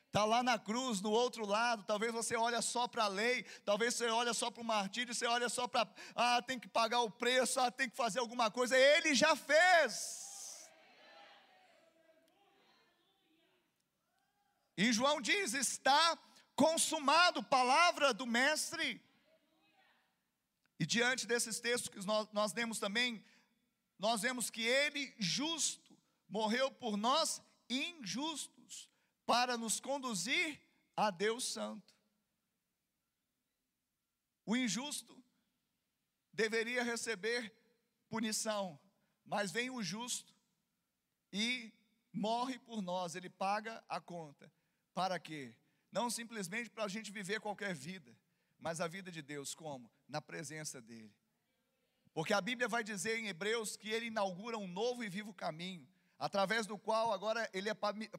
Está 0.08 0.26
lá 0.26 0.42
na 0.42 0.58
cruz, 0.58 1.02
no 1.02 1.12
outro 1.12 1.46
lado, 1.46 1.84
talvez 1.84 2.12
você 2.12 2.36
olha 2.36 2.62
só 2.62 2.88
para 2.88 3.04
a 3.04 3.08
lei, 3.08 3.44
talvez 3.66 3.94
você 3.94 4.08
olha 4.08 4.34
só 4.34 4.50
para 4.50 4.62
o 4.62 4.66
martírio, 4.66 5.14
você 5.14 5.26
olha 5.26 5.50
só 5.50 5.68
para, 5.68 5.88
ah, 6.16 6.42
tem 6.42 6.58
que 6.58 6.70
pagar 6.70 7.02
o 7.02 7.12
preço, 7.12 7.60
ah, 7.60 7.70
tem 7.70 7.90
que 7.90 7.96
fazer 7.96 8.20
alguma 8.20 8.50
coisa, 8.50 8.78
ele 8.78 9.14
já 9.14 9.36
fez. 9.36 10.26
E 14.78 14.92
João 14.92 15.22
diz: 15.22 15.54
está 15.54 16.18
consumado, 16.56 17.44
palavra 17.44 18.14
do 18.14 18.26
Mestre. 18.26 19.02
E 20.80 20.86
diante 20.86 21.26
desses 21.26 21.60
textos 21.60 21.90
que 21.90 22.06
nós, 22.06 22.28
nós 22.32 22.52
demos 22.52 22.80
também, 22.80 23.24
nós 23.98 24.22
vemos 24.22 24.50
que 24.50 24.62
ele, 24.62 25.14
justo, 25.18 25.98
morreu 26.28 26.72
por 26.72 26.98
nós 26.98 27.42
injustos 27.70 28.90
para 29.26 29.58
nos 29.58 29.80
conduzir 29.80 30.62
a 30.96 31.10
Deus 31.10 31.46
Santo. 31.46 31.94
O 34.46 34.56
injusto 34.56 35.24
deveria 36.32 36.84
receber 36.84 37.54
punição, 38.10 38.80
mas 39.26 39.52
vem 39.52 39.70
o 39.70 39.82
justo 39.82 40.36
e 41.32 41.74
morre 42.14 42.60
por 42.60 42.82
nós, 42.82 43.16
ele 43.16 43.30
paga 43.30 43.84
a 43.90 44.00
conta. 44.00 44.52
Para 44.94 45.20
quê? 45.20 45.56
Não 45.92 46.10
simplesmente 46.10 46.70
para 46.70 46.84
a 46.84 46.88
gente 46.88 47.12
viver 47.12 47.40
qualquer 47.40 47.74
vida, 47.74 48.16
mas 48.60 48.80
a 48.80 48.88
vida 48.88 49.12
de 49.12 49.22
Deus, 49.22 49.56
como? 49.56 49.92
Na 50.08 50.22
presença 50.22 50.82
dEle. 50.82 51.14
Porque 52.14 52.34
a 52.34 52.40
Bíblia 52.40 52.68
vai 52.68 52.84
dizer 52.84 53.18
em 53.18 53.28
Hebreus 53.28 53.76
que 53.76 53.90
ele 53.90 54.06
inaugura 54.06 54.58
um 54.58 54.68
novo 54.68 55.04
e 55.04 55.10
vivo 55.10 55.34
caminho 55.34 55.88
através 56.18 56.66
do 56.66 56.78
qual 56.78 57.12
agora 57.12 57.50
ele 57.54 57.70
é 57.70 57.74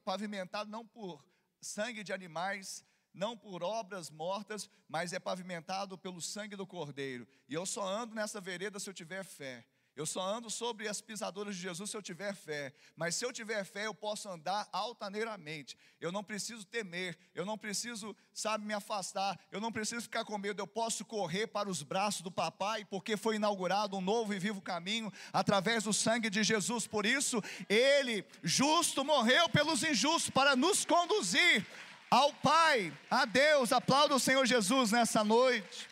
pavimentado 0.04 0.70
não 0.70 0.86
por 0.86 1.24
sangue 1.60 2.04
de 2.04 2.12
animais, 2.12 2.84
não 3.12 3.36
por 3.36 3.62
obras 3.62 4.10
mortas, 4.10 4.68
mas 4.86 5.12
é 5.12 5.18
pavimentado 5.18 5.96
pelo 5.96 6.20
sangue 6.20 6.54
do 6.54 6.66
Cordeiro. 6.66 7.26
E 7.48 7.54
eu 7.54 7.64
só 7.64 7.86
ando 7.86 8.14
nessa 8.14 8.40
vereda 8.40 8.78
se 8.78 8.88
eu 8.88 8.94
tiver 8.94 9.24
fé. 9.24 9.64
Eu 9.96 10.04
só 10.04 10.20
ando 10.20 10.50
sobre 10.50 10.86
as 10.86 11.00
pisaduras 11.00 11.56
de 11.56 11.62
Jesus 11.62 11.90
se 11.90 11.96
eu 11.96 12.02
tiver 12.02 12.34
fé. 12.34 12.74
Mas 12.94 13.14
se 13.14 13.24
eu 13.24 13.32
tiver 13.32 13.64
fé, 13.64 13.86
eu 13.86 13.94
posso 13.94 14.28
andar 14.28 14.68
altaneiramente. 14.70 15.74
Eu 15.98 16.12
não 16.12 16.22
preciso 16.22 16.66
temer, 16.66 17.16
eu 17.34 17.46
não 17.46 17.56
preciso, 17.56 18.14
sabe, 18.30 18.66
me 18.66 18.74
afastar, 18.74 19.40
eu 19.50 19.58
não 19.58 19.72
preciso 19.72 20.02
ficar 20.02 20.22
com 20.22 20.36
medo. 20.36 20.60
Eu 20.60 20.66
posso 20.66 21.02
correr 21.02 21.46
para 21.46 21.70
os 21.70 21.82
braços 21.82 22.20
do 22.20 22.30
papai, 22.30 22.84
porque 22.84 23.16
foi 23.16 23.36
inaugurado 23.36 23.96
um 23.96 24.02
novo 24.02 24.34
e 24.34 24.38
vivo 24.38 24.60
caminho 24.60 25.10
através 25.32 25.84
do 25.84 25.94
sangue 25.94 26.28
de 26.28 26.44
Jesus. 26.44 26.86
Por 26.86 27.06
isso, 27.06 27.42
ele, 27.66 28.22
justo, 28.42 29.02
morreu 29.02 29.48
pelos 29.48 29.82
injustos 29.82 30.28
para 30.28 30.54
nos 30.54 30.84
conduzir 30.84 31.66
ao 32.10 32.34
Pai, 32.34 32.92
a 33.10 33.24
Deus. 33.24 33.72
Aplauda 33.72 34.14
o 34.14 34.20
Senhor 34.20 34.44
Jesus 34.44 34.92
nessa 34.92 35.24
noite. 35.24 35.88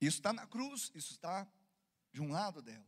Isso 0.00 0.18
está 0.18 0.32
na 0.32 0.46
cruz, 0.46 0.90
isso 0.94 1.12
está 1.12 1.46
de 2.12 2.20
um 2.20 2.30
lado 2.30 2.60
dela. 2.60 2.86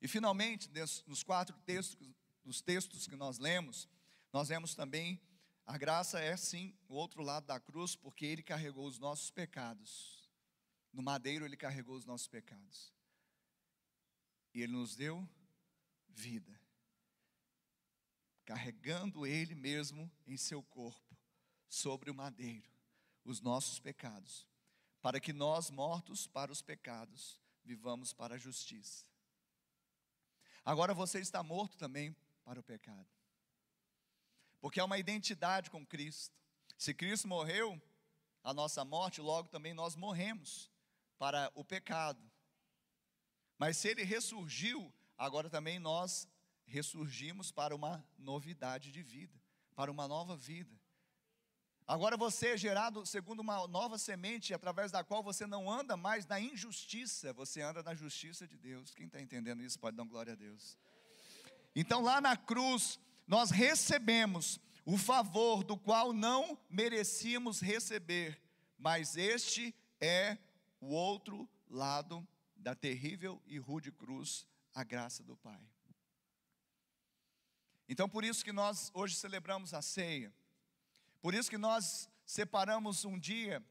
E 0.00 0.08
finalmente, 0.08 0.70
nos 1.06 1.22
quatro 1.22 1.56
textos, 1.60 2.14
dos 2.44 2.60
textos 2.60 3.06
que 3.06 3.14
nós 3.14 3.38
lemos, 3.38 3.88
nós 4.32 4.48
vemos 4.48 4.74
também 4.74 5.20
a 5.64 5.78
graça 5.78 6.18
é 6.18 6.36
sim 6.36 6.76
o 6.88 6.94
outro 6.94 7.22
lado 7.22 7.46
da 7.46 7.60
cruz, 7.60 7.94
porque 7.94 8.26
ele 8.26 8.42
carregou 8.42 8.86
os 8.86 8.98
nossos 8.98 9.30
pecados. 9.30 10.28
No 10.92 11.02
madeiro 11.02 11.44
ele 11.44 11.56
carregou 11.56 11.96
os 11.96 12.04
nossos 12.04 12.26
pecados. 12.26 12.92
E 14.52 14.60
ele 14.60 14.72
nos 14.72 14.96
deu 14.96 15.26
vida. 16.08 16.60
Carregando 18.44 19.24
ele 19.24 19.54
mesmo 19.54 20.10
em 20.26 20.36
seu 20.36 20.62
corpo, 20.64 21.16
sobre 21.68 22.10
o 22.10 22.14
madeiro, 22.14 22.68
os 23.24 23.40
nossos 23.40 23.78
pecados 23.78 24.46
para 25.02 25.20
que 25.20 25.32
nós, 25.32 25.68
mortos 25.68 26.28
para 26.28 26.52
os 26.52 26.62
pecados, 26.62 27.40
vivamos 27.64 28.12
para 28.12 28.36
a 28.36 28.38
justiça. 28.38 29.04
Agora 30.64 30.94
você 30.94 31.18
está 31.18 31.42
morto 31.42 31.76
também 31.76 32.16
para 32.44 32.60
o 32.60 32.62
pecado, 32.62 33.08
porque 34.60 34.78
é 34.78 34.84
uma 34.84 34.98
identidade 34.98 35.68
com 35.70 35.84
Cristo. 35.84 36.34
Se 36.78 36.94
Cristo 36.94 37.26
morreu, 37.26 37.82
a 38.44 38.54
nossa 38.54 38.84
morte, 38.84 39.20
logo 39.20 39.48
também 39.48 39.74
nós 39.74 39.96
morremos 39.96 40.70
para 41.18 41.50
o 41.54 41.64
pecado. 41.64 42.22
Mas 43.58 43.76
se 43.76 43.88
ele 43.88 44.02
ressurgiu, 44.02 44.92
agora 45.16 45.50
também 45.50 45.78
nós 45.78 46.28
ressurgimos 46.64 47.50
para 47.50 47.74
uma 47.74 48.04
novidade 48.16 48.90
de 48.90 49.02
vida, 49.02 49.40
para 49.74 49.90
uma 49.90 50.08
nova 50.08 50.36
vida. 50.36 50.81
Agora 51.86 52.16
você 52.16 52.48
é 52.48 52.56
gerado 52.56 53.04
segundo 53.04 53.40
uma 53.40 53.66
nova 53.66 53.98
semente, 53.98 54.54
através 54.54 54.92
da 54.92 55.02
qual 55.02 55.22
você 55.22 55.46
não 55.46 55.70
anda 55.70 55.96
mais 55.96 56.26
na 56.26 56.40
injustiça, 56.40 57.32
você 57.32 57.60
anda 57.60 57.82
na 57.82 57.94
justiça 57.94 58.46
de 58.46 58.56
Deus. 58.56 58.94
Quem 58.94 59.06
está 59.06 59.20
entendendo 59.20 59.62
isso 59.62 59.78
pode 59.78 59.96
dar 59.96 60.04
glória 60.04 60.32
a 60.32 60.36
Deus. 60.36 60.78
Então, 61.74 62.02
lá 62.02 62.20
na 62.20 62.36
cruz, 62.36 62.98
nós 63.26 63.50
recebemos 63.50 64.60
o 64.84 64.96
favor 64.96 65.64
do 65.64 65.76
qual 65.76 66.12
não 66.12 66.58
merecíamos 66.68 67.60
receber, 67.60 68.40
mas 68.78 69.16
este 69.16 69.74
é 70.00 70.38
o 70.80 70.88
outro 70.88 71.48
lado 71.68 72.26
da 72.56 72.74
terrível 72.74 73.40
e 73.46 73.58
rude 73.58 73.90
cruz, 73.90 74.46
a 74.74 74.84
graça 74.84 75.22
do 75.22 75.36
Pai. 75.36 75.60
Então, 77.88 78.08
por 78.08 78.24
isso 78.24 78.44
que 78.44 78.52
nós 78.52 78.90
hoje 78.94 79.16
celebramos 79.16 79.74
a 79.74 79.82
ceia, 79.82 80.32
por 81.22 81.32
isso 81.34 81.48
que 81.48 81.56
nós 81.56 82.10
separamos 82.26 83.04
um 83.04 83.18
dia. 83.18 83.64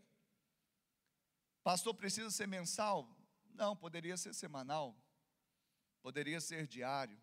Pastor, 1.61 1.93
precisa 1.93 2.31
ser 2.31 2.47
mensal? 2.47 3.07
Não, 3.53 3.75
poderia 3.75 4.15
ser 4.15 4.33
semanal, 4.33 4.95
poderia 6.01 6.39
ser 6.39 6.65
diário. 6.65 7.21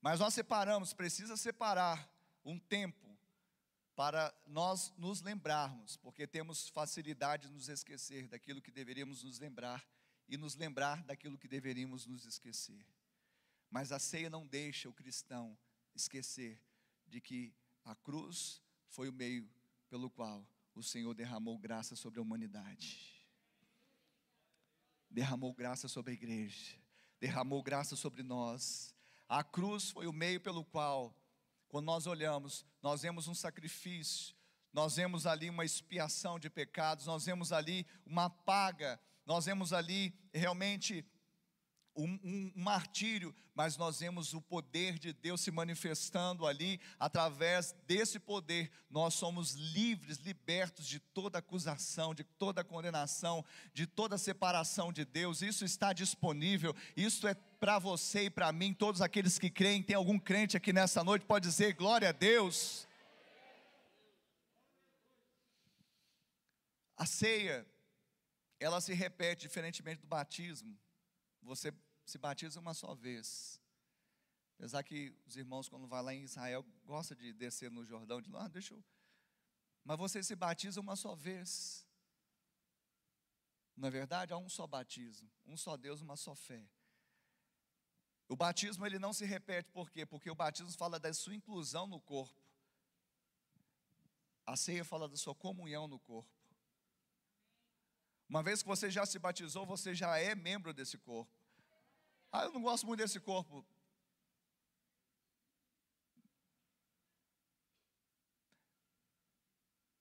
Mas 0.00 0.18
nós 0.18 0.34
separamos, 0.34 0.92
precisa 0.94 1.36
separar 1.36 2.10
um 2.44 2.58
tempo 2.58 3.16
para 3.94 4.34
nós 4.46 4.92
nos 4.96 5.20
lembrarmos, 5.20 5.96
porque 5.98 6.26
temos 6.26 6.68
facilidade 6.70 7.46
de 7.46 7.54
nos 7.54 7.68
esquecer 7.68 8.26
daquilo 8.26 8.60
que 8.60 8.72
deveríamos 8.72 9.22
nos 9.22 9.38
lembrar 9.38 9.86
e 10.26 10.36
nos 10.36 10.56
lembrar 10.56 11.02
daquilo 11.04 11.38
que 11.38 11.46
deveríamos 11.46 12.06
nos 12.06 12.24
esquecer. 12.24 12.84
Mas 13.70 13.92
a 13.92 13.98
ceia 13.98 14.30
não 14.30 14.46
deixa 14.46 14.88
o 14.88 14.92
cristão 14.92 15.56
esquecer 15.94 16.60
de 17.06 17.20
que 17.20 17.54
a 17.84 17.94
cruz 17.94 18.62
foi 18.88 19.08
o 19.08 19.12
meio 19.12 19.48
pelo 19.88 20.08
qual 20.10 20.46
o 20.74 20.82
Senhor 20.82 21.14
derramou 21.14 21.58
graça 21.58 21.94
sobre 21.94 22.18
a 22.18 22.22
humanidade. 22.22 23.14
Derramou 25.10 25.52
graça 25.52 25.86
sobre 25.86 26.12
a 26.12 26.14
igreja, 26.14 26.76
derramou 27.20 27.62
graça 27.62 27.94
sobre 27.94 28.22
nós. 28.22 28.94
A 29.28 29.44
cruz 29.44 29.90
foi 29.90 30.06
o 30.06 30.12
meio 30.12 30.40
pelo 30.40 30.64
qual 30.64 31.16
quando 31.68 31.86
nós 31.86 32.06
olhamos, 32.06 32.64
nós 32.82 33.02
vemos 33.02 33.26
um 33.28 33.34
sacrifício, 33.34 34.34
nós 34.72 34.96
vemos 34.96 35.26
ali 35.26 35.50
uma 35.50 35.64
expiação 35.64 36.38
de 36.38 36.50
pecados, 36.50 37.06
nós 37.06 37.24
vemos 37.24 37.52
ali 37.52 37.86
uma 38.04 38.28
paga, 38.30 39.00
nós 39.24 39.44
vemos 39.44 39.72
ali 39.72 40.12
realmente 40.32 41.04
um, 41.96 42.18
um, 42.24 42.52
martírio, 42.56 43.34
mas 43.54 43.76
nós 43.76 44.00
vemos 44.00 44.34
o 44.34 44.40
poder 44.40 44.98
de 44.98 45.12
Deus 45.12 45.40
se 45.40 45.50
manifestando 45.50 46.46
ali, 46.46 46.80
através 46.98 47.74
desse 47.86 48.18
poder, 48.18 48.70
nós 48.90 49.14
somos 49.14 49.52
livres, 49.52 50.18
libertos 50.18 50.86
de 50.86 50.98
toda 50.98 51.38
acusação, 51.38 52.14
de 52.14 52.24
toda 52.24 52.64
condenação, 52.64 53.44
de 53.72 53.86
toda 53.86 54.18
separação 54.18 54.92
de 54.92 55.04
Deus, 55.04 55.42
isso 55.42 55.64
está 55.64 55.92
disponível, 55.92 56.74
isso 56.96 57.28
é 57.28 57.34
para 57.34 57.78
você 57.78 58.24
e 58.24 58.30
para 58.30 58.52
mim, 58.52 58.74
todos 58.74 59.00
aqueles 59.00 59.38
que 59.38 59.48
creem, 59.48 59.82
tem 59.82 59.96
algum 59.96 60.18
crente 60.18 60.56
aqui 60.56 60.72
nessa 60.72 61.02
noite, 61.02 61.24
pode 61.24 61.48
dizer 61.48 61.74
glória 61.74 62.08
a 62.08 62.12
Deus. 62.12 62.86
A 66.96 67.06
ceia, 67.06 67.66
ela 68.60 68.80
se 68.80 68.94
repete 68.94 69.42
diferentemente 69.42 70.00
do 70.00 70.06
batismo. 70.06 70.78
Você 71.42 71.72
se 72.04 72.18
batiza 72.18 72.60
uma 72.60 72.74
só 72.74 72.94
vez. 72.94 73.60
Apesar 74.56 74.82
que 74.82 75.12
os 75.26 75.36
irmãos, 75.36 75.68
quando 75.68 75.86
vai 75.86 76.02
lá 76.02 76.14
em 76.14 76.22
Israel, 76.22 76.64
gostam 76.84 77.16
de 77.16 77.32
descer 77.32 77.70
no 77.70 77.84
Jordão, 77.84 78.20
de 78.20 78.30
lá, 78.30 78.44
ah, 78.44 78.48
deixa 78.48 78.74
eu. 78.74 78.84
Mas 79.84 79.98
você 79.98 80.22
se 80.22 80.34
batiza 80.34 80.80
uma 80.80 80.96
só 80.96 81.14
vez. 81.14 81.86
Na 83.76 83.90
verdade, 83.90 84.32
há 84.32 84.38
um 84.38 84.48
só 84.48 84.66
batismo, 84.66 85.30
um 85.44 85.56
só 85.56 85.76
Deus, 85.76 86.00
uma 86.00 86.16
só 86.16 86.34
fé. 86.34 86.64
O 88.28 88.36
batismo 88.36 88.86
ele 88.86 88.98
não 88.98 89.12
se 89.12 89.26
repete, 89.26 89.70
por 89.70 89.90
quê? 89.90 90.06
Porque 90.06 90.30
o 90.30 90.34
batismo 90.34 90.72
fala 90.72 90.98
da 90.98 91.12
sua 91.12 91.34
inclusão 91.34 91.86
no 91.86 92.00
corpo. 92.00 92.40
A 94.46 94.56
ceia 94.56 94.84
fala 94.84 95.08
da 95.08 95.16
sua 95.16 95.34
comunhão 95.34 95.88
no 95.88 95.98
corpo. 95.98 96.30
Uma 98.28 98.42
vez 98.42 98.62
que 98.62 98.68
você 98.68 98.90
já 98.90 99.04
se 99.04 99.18
batizou, 99.18 99.66
você 99.66 99.94
já 99.94 100.18
é 100.18 100.34
membro 100.34 100.72
desse 100.72 100.96
corpo. 100.96 101.30
Ah, 102.36 102.46
eu 102.46 102.52
não 102.52 102.60
gosto 102.60 102.84
muito 102.84 102.98
desse 102.98 103.20
corpo. 103.20 103.64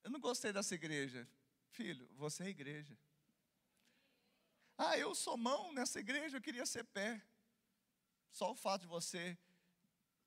Eu 0.04 0.10
não 0.10 0.20
gostei 0.20 0.52
dessa 0.52 0.74
igreja. 0.74 1.30
Filho, 1.68 2.10
você 2.16 2.46
é 2.46 2.48
igreja. 2.50 2.98
Ah, 4.76 4.98
eu 4.98 5.14
sou 5.14 5.38
mão 5.38 5.72
nessa 5.74 6.00
igreja, 6.00 6.38
eu 6.38 6.42
queria 6.42 6.66
ser 6.66 6.84
pé. 6.86 7.22
Só 8.32 8.50
o 8.50 8.56
fato 8.56 8.82
de 8.82 8.88
você, 8.88 9.38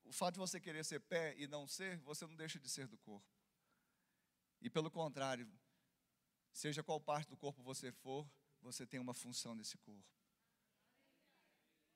o 0.05 0.13
fato 0.13 0.35
de 0.35 0.39
você 0.39 0.61
querer 0.61 0.85
ser 0.85 1.01
pé 1.01 1.35
e 1.37 1.49
não 1.49 1.67
ser, 1.67 1.99
você 2.03 2.25
não 2.25 2.37
deixa 2.37 2.61
de 2.61 2.69
ser 2.69 2.87
do 2.87 2.97
corpo. 2.99 3.27
E 4.61 4.71
pelo 4.71 4.93
contrário, 4.93 5.53
seja 6.53 6.85
qual 6.85 7.01
parte 7.01 7.29
do 7.29 7.37
corpo 7.37 7.65
você 7.65 7.91
for, 7.91 8.25
você 8.63 8.87
tem 8.87 9.01
uma 9.01 9.13
função 9.13 9.57
nesse 9.57 9.77
corpo. 9.79 10.17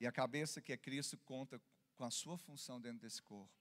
E 0.01 0.07
a 0.07 0.12
cabeça 0.12 0.62
que 0.62 0.72
é 0.72 0.76
Cristo 0.78 1.18
conta 1.18 1.61
com 1.94 2.05
a 2.05 2.11
sua 2.11 2.38
função 2.38 2.80
dentro 2.80 3.01
desse 3.01 3.22
corpo. 3.22 3.55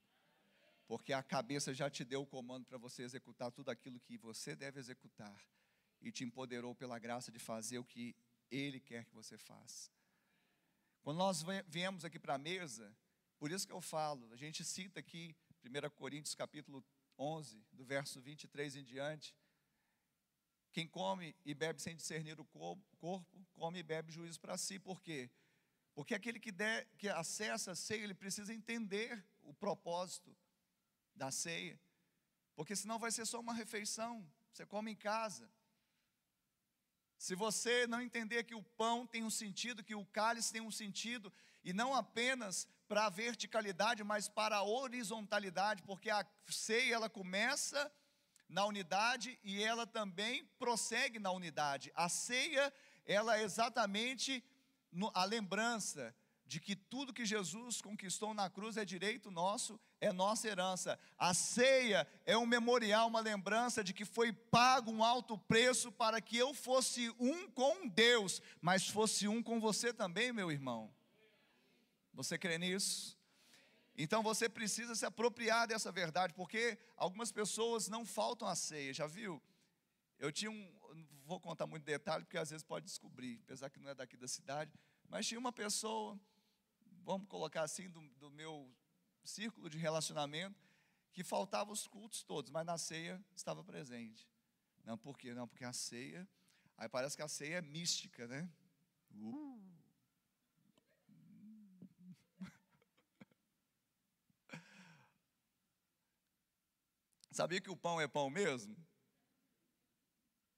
Porque 0.86 1.12
a 1.12 1.22
cabeça 1.22 1.72
já 1.74 1.90
te 1.90 2.04
deu 2.04 2.22
o 2.22 2.26
comando 2.26 2.66
para 2.66 2.78
você 2.78 3.02
executar 3.02 3.52
tudo 3.52 3.68
aquilo 3.68 4.00
que 4.00 4.16
você 4.16 4.56
deve 4.56 4.80
executar. 4.80 5.38
E 6.00 6.10
te 6.10 6.24
empoderou 6.24 6.74
pela 6.74 6.98
graça 6.98 7.30
de 7.30 7.38
fazer 7.38 7.78
o 7.78 7.84
que 7.84 8.16
Ele 8.50 8.80
quer 8.80 9.04
que 9.04 9.14
você 9.14 9.36
faça. 9.36 9.90
Quando 11.02 11.18
nós 11.18 11.44
viemos 11.68 12.04
aqui 12.04 12.18
para 12.18 12.34
a 12.34 12.38
mesa, 12.38 12.90
por 13.38 13.52
isso 13.52 13.66
que 13.66 13.72
eu 13.72 13.80
falo, 13.80 14.32
a 14.32 14.36
gente 14.36 14.64
cita 14.64 15.00
aqui 15.00 15.36
1 15.62 15.90
Coríntios 15.90 16.34
capítulo 16.34 16.82
11, 17.18 17.62
do 17.70 17.84
verso 17.84 18.20
23 18.20 18.76
em 18.76 18.82
diante. 18.82 19.36
Quem 20.72 20.86
come 20.86 21.36
e 21.44 21.52
bebe 21.52 21.82
sem 21.82 21.94
discernir 21.94 22.40
o 22.40 22.44
corpo, 22.44 22.82
come 23.52 23.78
e 23.78 23.82
bebe 23.82 24.10
juízo 24.10 24.40
para 24.40 24.56
si. 24.56 24.78
Por 24.78 25.02
quê? 25.02 25.30
Porque 25.94 26.14
aquele 26.14 26.38
que, 26.38 26.52
der, 26.52 26.86
que 26.98 27.08
acessa 27.08 27.72
a 27.72 27.74
ceia, 27.74 28.04
ele 28.04 28.14
precisa 28.14 28.54
entender 28.54 29.24
o 29.42 29.52
propósito 29.52 30.34
da 31.14 31.30
ceia. 31.30 31.78
Porque 32.54 32.76
senão 32.76 32.98
vai 32.98 33.10
ser 33.10 33.26
só 33.26 33.40
uma 33.40 33.54
refeição. 33.54 34.26
Você 34.52 34.64
come 34.66 34.92
em 34.92 34.96
casa. 34.96 35.50
Se 37.18 37.34
você 37.34 37.86
não 37.86 38.00
entender 38.00 38.44
que 38.44 38.54
o 38.54 38.62
pão 38.62 39.06
tem 39.06 39.22
um 39.22 39.30
sentido, 39.30 39.84
que 39.84 39.94
o 39.94 40.06
cálice 40.06 40.52
tem 40.52 40.62
um 40.62 40.70
sentido, 40.70 41.32
e 41.62 41.72
não 41.72 41.94
apenas 41.94 42.66
para 42.88 43.06
a 43.06 43.10
verticalidade, 43.10 44.02
mas 44.02 44.28
para 44.28 44.56
a 44.56 44.62
horizontalidade, 44.62 45.82
porque 45.82 46.08
a 46.10 46.26
ceia 46.48 46.94
ela 46.94 47.10
começa 47.10 47.92
na 48.48 48.64
unidade 48.64 49.38
e 49.44 49.62
ela 49.62 49.86
também 49.86 50.44
prossegue 50.58 51.18
na 51.18 51.30
unidade. 51.30 51.92
A 51.94 52.08
ceia, 52.08 52.72
ela 53.04 53.38
é 53.38 53.42
exatamente 53.42 54.42
a 55.14 55.24
lembrança 55.24 56.14
de 56.50 56.58
que 56.58 56.74
tudo 56.74 57.12
que 57.12 57.24
Jesus 57.24 57.80
conquistou 57.80 58.34
na 58.34 58.50
cruz 58.50 58.76
é 58.76 58.84
direito 58.84 59.30
nosso, 59.30 59.78
é 60.00 60.12
nossa 60.12 60.48
herança. 60.48 60.98
A 61.16 61.32
ceia 61.32 62.04
é 62.26 62.36
um 62.36 62.44
memorial, 62.44 63.06
uma 63.06 63.20
lembrança 63.20 63.84
de 63.84 63.94
que 63.94 64.04
foi 64.04 64.32
pago 64.32 64.90
um 64.90 65.04
alto 65.04 65.38
preço 65.38 65.92
para 65.92 66.20
que 66.20 66.36
eu 66.36 66.52
fosse 66.52 67.08
um 67.20 67.48
com 67.50 67.86
Deus, 67.86 68.42
mas 68.60 68.88
fosse 68.88 69.28
um 69.28 69.40
com 69.40 69.60
você 69.60 69.94
também, 69.94 70.32
meu 70.32 70.50
irmão. 70.50 70.92
Você 72.14 72.36
crê 72.36 72.58
nisso? 72.58 73.16
Então 73.96 74.20
você 74.20 74.48
precisa 74.48 74.96
se 74.96 75.06
apropriar 75.06 75.68
dessa 75.68 75.92
verdade, 75.92 76.34
porque 76.34 76.76
algumas 76.96 77.30
pessoas 77.30 77.86
não 77.86 78.04
faltam 78.04 78.48
a 78.48 78.56
ceia, 78.56 78.92
já 78.92 79.06
viu? 79.06 79.40
Eu 80.18 80.32
tinha 80.32 80.50
um, 80.50 80.79
não 80.94 81.06
vou 81.24 81.40
contar 81.40 81.66
muito 81.66 81.84
detalhe, 81.84 82.24
porque 82.24 82.38
às 82.38 82.50
vezes 82.50 82.64
pode 82.64 82.86
descobrir, 82.86 83.40
apesar 83.44 83.70
que 83.70 83.78
não 83.78 83.88
é 83.88 83.94
daqui 83.94 84.16
da 84.16 84.28
cidade, 84.28 84.72
mas 85.08 85.26
tinha 85.26 85.38
uma 85.38 85.52
pessoa 85.52 86.18
vamos 87.04 87.28
colocar 87.28 87.62
assim, 87.62 87.88
do, 87.90 88.00
do 88.20 88.30
meu 88.30 88.72
círculo 89.24 89.68
de 89.68 89.76
relacionamento, 89.78 90.56
que 91.12 91.24
faltava 91.24 91.72
os 91.72 91.86
cultos 91.86 92.22
todos, 92.22 92.50
mas 92.50 92.64
na 92.64 92.78
ceia 92.78 93.22
estava 93.34 93.64
presente. 93.64 94.26
Não, 94.84 94.96
por 94.96 95.18
quê? 95.18 95.34
Não, 95.34 95.48
porque 95.48 95.64
a 95.64 95.72
ceia, 95.72 96.28
aí 96.76 96.88
parece 96.88 97.16
que 97.16 97.22
a 97.22 97.28
ceia 97.28 97.56
é 97.56 97.62
mística, 97.62 98.28
né? 98.28 98.48
Uh. 99.12 99.60
Sabia 107.32 107.60
que 107.60 107.70
o 107.70 107.76
pão 107.76 108.00
é 108.00 108.06
pão 108.06 108.30
mesmo? 108.30 108.76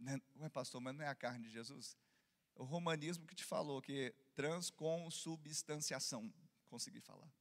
Não 0.03 0.47
é, 0.47 0.49
pastor, 0.49 0.81
mas 0.81 0.95
não 0.97 1.05
é 1.05 1.09
a 1.09 1.15
carne 1.15 1.45
de 1.45 1.51
Jesus? 1.51 1.97
O 2.57 2.65
romanismo 2.65 3.27
que 3.27 3.37
te 3.37 3.45
falou 3.45 3.81
que 3.81 4.13
transconsubstanciação, 4.35 6.33
consegui 6.67 7.01
falar. 7.01 7.33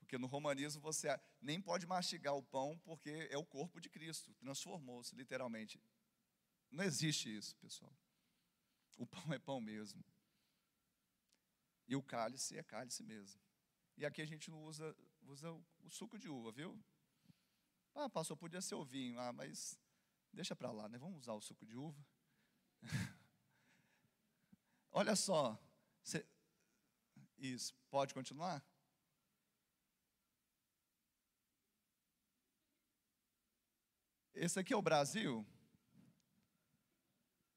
Porque 0.00 0.18
no 0.18 0.26
romanismo 0.26 0.82
você 0.82 1.08
nem 1.40 1.60
pode 1.60 1.86
mastigar 1.86 2.34
o 2.34 2.42
pão, 2.42 2.76
porque 2.84 3.28
é 3.30 3.38
o 3.38 3.44
corpo 3.44 3.80
de 3.80 3.88
Cristo, 3.88 4.34
transformou-se 4.34 5.14
literalmente. 5.14 5.80
Não 6.70 6.82
existe 6.82 7.34
isso, 7.34 7.56
pessoal. 7.56 7.96
O 8.96 9.06
pão 9.06 9.32
é 9.32 9.38
pão 9.38 9.60
mesmo. 9.60 10.04
E 11.86 11.94
o 11.94 12.02
cálice 12.02 12.58
é 12.58 12.62
cálice 12.62 13.04
mesmo. 13.04 13.40
E 13.96 14.04
aqui 14.04 14.20
a 14.20 14.26
gente 14.26 14.50
não 14.50 14.64
usa, 14.64 14.96
usa 15.22 15.52
o 15.52 15.88
suco 15.88 16.18
de 16.18 16.28
uva, 16.28 16.50
viu? 16.50 16.76
Ah, 17.94 18.10
pastor, 18.10 18.36
podia 18.36 18.60
ser 18.60 18.74
o 18.74 18.84
vinho. 18.84 19.18
Ah, 19.20 19.32
mas 19.32 19.78
deixa 20.34 20.54
para 20.54 20.70
lá, 20.70 20.88
né? 20.88 20.98
Vamos 20.98 21.18
usar 21.20 21.32
o 21.32 21.40
suco 21.40 21.64
de 21.64 21.76
uva. 21.76 22.04
Olha 24.92 25.16
só. 25.16 25.58
Cê... 26.02 26.26
Isso, 27.38 27.74
pode 27.90 28.14
continuar? 28.14 28.64
Esse 34.34 34.58
aqui 34.58 34.72
é 34.72 34.76
o 34.76 34.82
Brasil? 34.82 35.46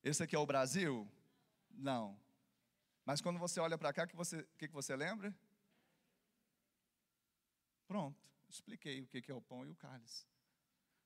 Esse 0.04 0.24
aqui 0.24 0.36
é 0.36 0.40
o 0.40 0.46
Brasil? 0.46 1.10
Não. 1.70 2.20
Mas 3.04 3.22
quando 3.22 3.40
você 3.40 3.60
olha 3.60 3.78
para 3.78 3.94
cá, 3.94 4.04
o 4.04 4.08
que 4.08 4.16
você, 4.16 4.44
que, 4.58 4.68
que 4.68 4.74
você 4.74 4.96
lembra? 4.96 5.34
Pronto, 7.88 8.22
expliquei 8.50 9.02
o 9.02 9.08
que 9.08 9.32
é 9.32 9.34
o 9.34 9.42
pão 9.42 9.66
e 9.66 9.70
o 9.70 9.76
cálice. 9.76 10.26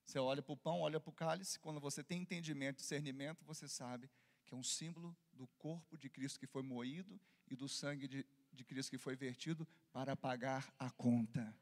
Você 0.06 0.20
olha 0.20 0.42
para 0.42 0.54
o 0.54 0.58
pão, 0.58 0.82
olha 0.82 1.00
para 1.00 1.10
o 1.10 1.14
cálice, 1.14 1.60
quando 1.60 1.80
você 1.80 2.04
tem 2.04 2.22
entendimento, 2.22 2.78
discernimento, 2.78 3.44
você 3.46 3.68
sabe 3.68 4.10
que 4.46 4.54
é 4.54 4.58
um 4.58 4.64
símbolo 4.64 5.16
do 5.32 5.48
corpo 5.58 5.98
de 5.98 6.10
Cristo 6.10 6.40
que 6.40 6.48
foi 6.48 6.64
moído 6.64 7.20
e 7.48 7.56
do 7.56 7.70
sangue 7.70 8.08
de, 8.08 8.26
de 8.52 8.64
Cristo 8.64 8.90
que 8.90 8.98
foi 8.98 9.16
vertido 9.16 9.68
para 9.92 10.16
pagar 10.16 10.74
a 10.78 10.90
conta. 10.90 11.56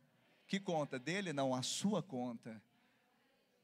Que 0.47 0.59
conta? 0.59 0.97
Dele 0.97 1.31
não, 1.31 1.53
a 1.53 1.61
sua 1.61 2.01
conta 2.01 2.61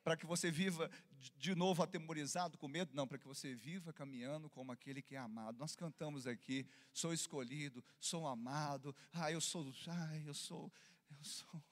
para 0.06 0.16
que 0.16 0.28
você 0.28 0.52
viva 0.52 0.88
de 1.36 1.56
novo 1.56 1.82
atemorizado, 1.82 2.60
com 2.60 2.68
medo, 2.68 2.94
não, 2.94 3.08
para 3.08 3.18
que 3.18 3.26
você 3.26 3.56
viva 3.56 3.92
caminhando 3.92 4.48
como 4.48 4.72
aquele 4.72 5.02
que 5.02 5.16
é 5.16 5.18
amado. 5.18 5.58
Nós 5.58 5.76
cantamos 5.76 6.28
aqui, 6.28 6.64
sou 6.94 7.12
escolhido, 7.12 7.84
sou 8.00 8.28
amado, 8.28 8.96
ah, 9.12 9.32
eu 9.32 9.42
sou, 9.42 9.66
ah, 9.88 10.16
eu 10.24 10.36
sou, 10.36 10.72
eu 11.10 11.24
sou. 11.24 11.64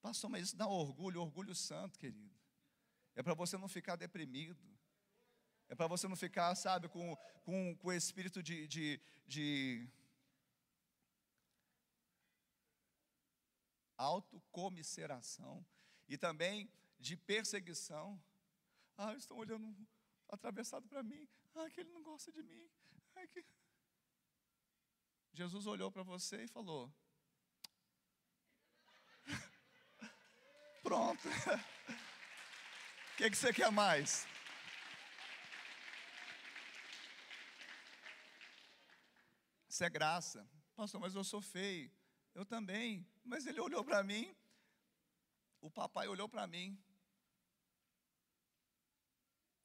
Pastor, 0.00 0.30
mas 0.30 0.44
isso 0.48 0.56
dá 0.56 0.66
orgulho, 0.66 1.20
orgulho 1.20 1.54
santo, 1.54 1.98
querido. 1.98 2.38
É 3.14 3.22
para 3.22 3.34
você 3.34 3.58
não 3.58 3.68
ficar 3.68 3.96
deprimido. 3.96 4.62
É 5.68 5.74
para 5.74 5.86
você 5.86 6.08
não 6.08 6.16
ficar, 6.16 6.54
sabe, 6.54 6.88
com, 6.88 7.16
com, 7.42 7.76
com 7.76 7.92
espírito 7.92 8.42
de, 8.42 8.66
de, 8.66 9.00
de 9.26 9.88
autocomisseração 13.96 15.66
e 16.08 16.16
também 16.16 16.70
de 16.98 17.16
perseguição. 17.16 18.20
Ah, 18.96 19.14
estão 19.14 19.36
olhando 19.36 19.76
atravessado 20.28 20.88
para 20.88 21.02
mim. 21.02 21.28
Ah, 21.54 21.68
que 21.70 21.80
ele 21.80 21.90
não 21.90 22.02
gosta 22.02 22.32
de 22.32 22.42
mim. 22.42 22.70
Que... 23.32 23.44
Jesus 25.32 25.66
olhou 25.66 25.90
para 25.90 26.02
você 26.02 26.44
e 26.44 26.48
falou: 26.48 26.92
Pronto. 30.88 31.28
O 31.28 31.32
que, 33.18 33.28
que 33.28 33.36
você 33.36 33.52
quer 33.52 33.70
mais? 33.70 34.26
Isso 39.68 39.84
é 39.84 39.90
graça. 39.90 40.48
Pastor, 40.74 40.98
mas 40.98 41.14
eu 41.14 41.22
sou 41.22 41.42
feio. 41.42 41.92
Eu 42.34 42.46
também. 42.46 43.06
Mas 43.22 43.46
ele 43.46 43.60
olhou 43.60 43.84
para 43.84 44.02
mim 44.02 44.34
o 45.60 45.70
papai 45.70 46.08
olhou 46.08 46.26
para 46.28 46.46
mim. 46.46 46.82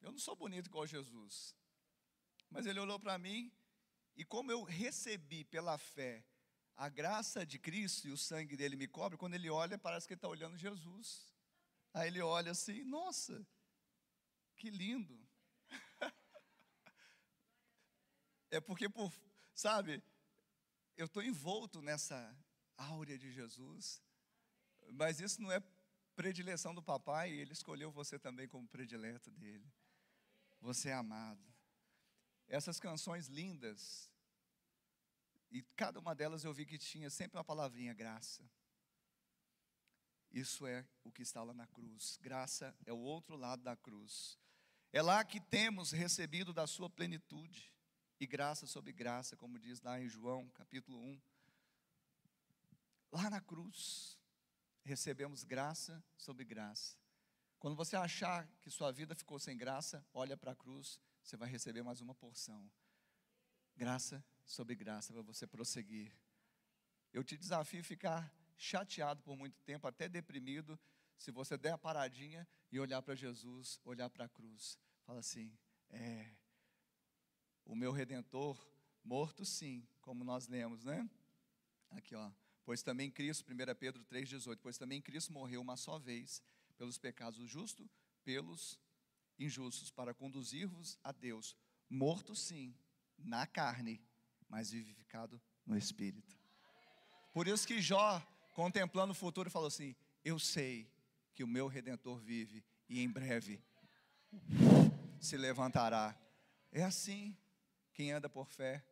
Eu 0.01 0.11
não 0.11 0.19
sou 0.19 0.35
bonito 0.35 0.67
igual 0.67 0.85
Jesus. 0.85 1.55
Mas 2.49 2.65
ele 2.65 2.81
olhou 2.81 2.99
para 2.99 3.17
mim 3.17 3.49
e 4.13 4.25
como 4.25 4.51
eu 4.51 4.61
recebi 4.63 5.45
pela 5.45 5.77
fé 5.77 6.25
a 6.75 6.89
graça 6.89 7.45
de 7.45 7.59
Cristo 7.59 8.07
e 8.07 8.11
o 8.11 8.17
sangue 8.17 8.57
dele 8.57 8.75
me 8.75 8.87
cobre, 8.87 9.17
quando 9.17 9.35
ele 9.35 9.49
olha, 9.49 9.77
parece 9.77 10.07
que 10.07 10.13
ele 10.13 10.17
está 10.17 10.27
olhando 10.27 10.57
Jesus. 10.57 11.33
Aí 11.93 12.07
ele 12.07 12.21
olha 12.21 12.51
assim, 12.51 12.83
nossa, 12.83 13.45
que 14.55 14.69
lindo. 14.69 15.19
é 18.49 18.59
porque, 18.59 18.89
por, 18.89 19.13
sabe, 19.53 20.03
eu 20.97 21.05
estou 21.05 21.21
envolto 21.21 21.81
nessa 21.81 22.35
áurea 22.77 23.17
de 23.17 23.31
Jesus, 23.31 24.01
mas 24.91 25.19
isso 25.19 25.41
não 25.41 25.51
é 25.51 25.61
predileção 26.15 26.73
do 26.73 26.81
papai 26.81 27.31
ele 27.31 27.53
escolheu 27.53 27.91
você 27.91 28.19
também 28.19 28.47
como 28.47 28.67
predileto 28.67 29.31
dele. 29.31 29.71
Você 30.61 30.89
é 30.89 30.93
amado. 30.93 31.43
Essas 32.47 32.79
canções 32.79 33.27
lindas, 33.27 34.09
e 35.53 35.61
cada 35.75 35.99
uma 35.99 36.15
delas 36.15 36.43
eu 36.43 36.51
vi 36.51 36.65
que 36.65 36.79
tinha 36.79 37.11
sempre 37.11 37.37
uma 37.37 37.43
palavrinha 37.43 37.93
graça. 37.93 38.43
Isso 40.31 40.65
é 40.65 40.83
o 41.03 41.11
que 41.11 41.21
está 41.21 41.43
lá 41.43 41.53
na 41.53 41.67
cruz. 41.67 42.17
Graça 42.19 42.75
é 42.87 42.91
o 42.91 42.97
outro 42.97 43.35
lado 43.35 43.61
da 43.61 43.75
cruz. 43.75 44.39
É 44.91 44.99
lá 44.99 45.23
que 45.23 45.39
temos 45.39 45.91
recebido 45.91 46.51
da 46.51 46.65
sua 46.65 46.89
plenitude 46.89 47.71
e 48.19 48.25
graça 48.25 48.65
sobre 48.65 48.91
graça, 48.91 49.37
como 49.37 49.59
diz 49.59 49.79
lá 49.81 50.01
em 50.01 50.09
João, 50.09 50.49
capítulo 50.49 50.99
1. 50.99 51.21
Lá 53.11 53.29
na 53.29 53.39
cruz 53.39 54.17
recebemos 54.81 55.43
graça 55.43 56.03
sobre 56.17 56.43
graça. 56.43 56.97
Quando 57.59 57.75
você 57.75 57.95
achar 57.95 58.47
que 58.59 58.71
sua 58.71 58.91
vida 58.91 59.13
ficou 59.13 59.37
sem 59.37 59.55
graça, 59.55 60.03
olha 60.11 60.35
para 60.35 60.53
a 60.53 60.55
cruz, 60.55 60.99
você 61.21 61.37
vai 61.37 61.47
receber 61.47 61.83
mais 61.83 62.01
uma 62.01 62.15
porção. 62.15 62.67
Graça 63.75 64.25
sobre 64.45 64.75
graça 64.75 65.13
para 65.13 65.21
você 65.21 65.47
prosseguir. 65.47 66.11
Eu 67.11 67.23
te 67.23 67.37
desafio 67.37 67.81
a 67.81 67.83
ficar 67.83 68.33
chateado 68.57 69.21
por 69.21 69.35
muito 69.35 69.59
tempo, 69.61 69.87
até 69.87 70.07
deprimido, 70.07 70.79
se 71.17 71.31
você 71.31 71.57
der 71.57 71.73
a 71.73 71.77
paradinha 71.77 72.47
e 72.71 72.79
olhar 72.79 73.01
para 73.01 73.15
Jesus, 73.15 73.79
olhar 73.83 74.09
para 74.09 74.25
a 74.25 74.29
cruz. 74.29 74.77
Fala 75.05 75.19
assim: 75.19 75.55
é, 75.89 76.29
o 77.65 77.75
meu 77.75 77.91
redentor, 77.91 78.57
morto 79.03 79.45
sim, 79.45 79.87
como 80.01 80.23
nós 80.23 80.47
lemos, 80.47 80.83
né? 80.83 81.09
Aqui, 81.91 82.15
ó. 82.15 82.31
Pois 82.65 82.81
também 82.81 83.11
Cristo, 83.11 83.45
1 83.51 83.75
Pedro 83.75 84.03
3,18, 84.05 84.59
pois 84.61 84.77
também 84.77 85.01
Cristo 85.01 85.33
morreu 85.33 85.61
uma 85.61 85.75
só 85.75 85.99
vez 85.99 86.41
pelos 86.77 86.97
pecados 86.97 87.39
do 87.39 87.47
justo, 87.47 87.89
pelos 88.23 88.79
injustos, 89.37 89.91
para 89.91 90.13
conduzir-vos 90.13 90.97
a 91.03 91.11
Deus, 91.11 91.55
morto 91.89 92.35
sim, 92.35 92.73
na 93.17 93.45
carne, 93.45 94.01
mas 94.53 94.69
vivificado 94.69 95.41
no 95.65 95.75
Espírito. 95.75 96.37
Por 97.33 97.47
isso 97.47 97.65
que 97.65 97.81
Jó, 97.81 98.21
contemplando 98.53 99.11
o 99.11 99.15
futuro, 99.15 99.49
falou 99.49 99.67
assim: 99.67 99.95
Eu 100.23 100.37
sei 100.37 100.87
que 101.33 101.43
o 101.43 101.47
meu 101.47 101.67
redentor 101.67 102.19
vive 102.19 102.63
e 102.87 103.01
em 103.01 103.09
breve 103.09 103.59
se 105.19 105.37
levantará. 105.37 106.15
É 106.71 106.83
assim, 106.83 107.35
quem 107.93 108.11
anda 108.11 108.29
por 108.29 108.47
fé, 108.47 108.85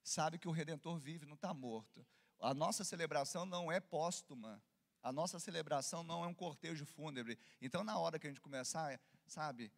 sabe 0.00 0.38
que 0.38 0.46
o 0.46 0.52
redentor 0.52 0.96
vive, 0.96 1.26
não 1.26 1.34
está 1.34 1.52
morto. 1.52 2.06
A 2.38 2.54
nossa 2.54 2.84
celebração 2.84 3.44
não 3.44 3.72
é 3.72 3.80
póstuma. 3.80 4.62
A 5.02 5.10
nossa 5.10 5.40
celebração 5.40 6.04
não 6.04 6.22
é 6.22 6.28
um 6.28 6.34
cortejo 6.34 6.86
fúnebre. 6.86 7.36
Então, 7.60 7.82
na 7.82 7.98
hora 7.98 8.16
que 8.16 8.28
a 8.28 8.30
gente 8.30 8.40
começar, 8.40 9.00
sabe, 9.26 9.72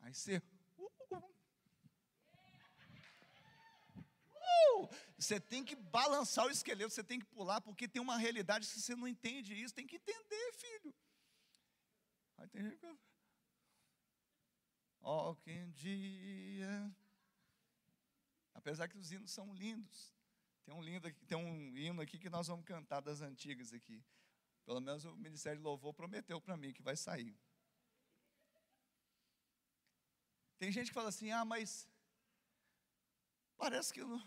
aí 0.00 0.14
você. 0.14 0.42
Uh, 4.76 4.88
você 5.18 5.40
tem 5.40 5.64
que 5.64 5.74
balançar 5.74 6.46
o 6.46 6.50
esqueleto, 6.50 6.90
você 6.90 7.04
tem 7.04 7.18
que 7.18 7.26
pular, 7.26 7.60
porque 7.60 7.88
tem 7.88 8.02
uma 8.02 8.16
realidade 8.16 8.66
que 8.66 8.80
você 8.80 8.94
não 8.94 9.08
entende 9.08 9.54
isso, 9.54 9.74
tem 9.74 9.86
que 9.86 9.96
entender, 9.96 10.52
filho. 10.52 10.94
Aí 12.36 12.48
tem 12.48 12.62
gente 12.62 12.78
que. 12.78 12.86
Que 15.42 15.66
dia. 15.66 16.94
Apesar 18.54 18.88
que 18.88 18.98
os 18.98 19.12
hinos 19.12 19.30
são 19.30 19.54
lindos. 19.54 20.12
Tem 20.64 20.74
um, 20.74 20.82
lindo, 20.82 21.12
tem 21.28 21.38
um 21.38 21.76
hino 21.76 22.02
aqui 22.02 22.18
que 22.18 22.28
nós 22.28 22.48
vamos 22.48 22.64
cantar 22.64 23.00
das 23.00 23.20
antigas 23.20 23.72
aqui. 23.72 24.02
Pelo 24.64 24.80
menos 24.80 25.04
o 25.04 25.14
Ministério 25.14 25.58
de 25.58 25.64
Louvor 25.64 25.94
prometeu 25.94 26.40
para 26.40 26.56
mim 26.56 26.72
que 26.72 26.82
vai 26.82 26.96
sair. 26.96 27.38
Tem 30.58 30.72
gente 30.72 30.88
que 30.88 30.94
fala 30.94 31.10
assim: 31.10 31.30
ah, 31.30 31.44
mas 31.44 31.88
parece 33.56 33.92
que 33.92 34.02
não, 34.02 34.20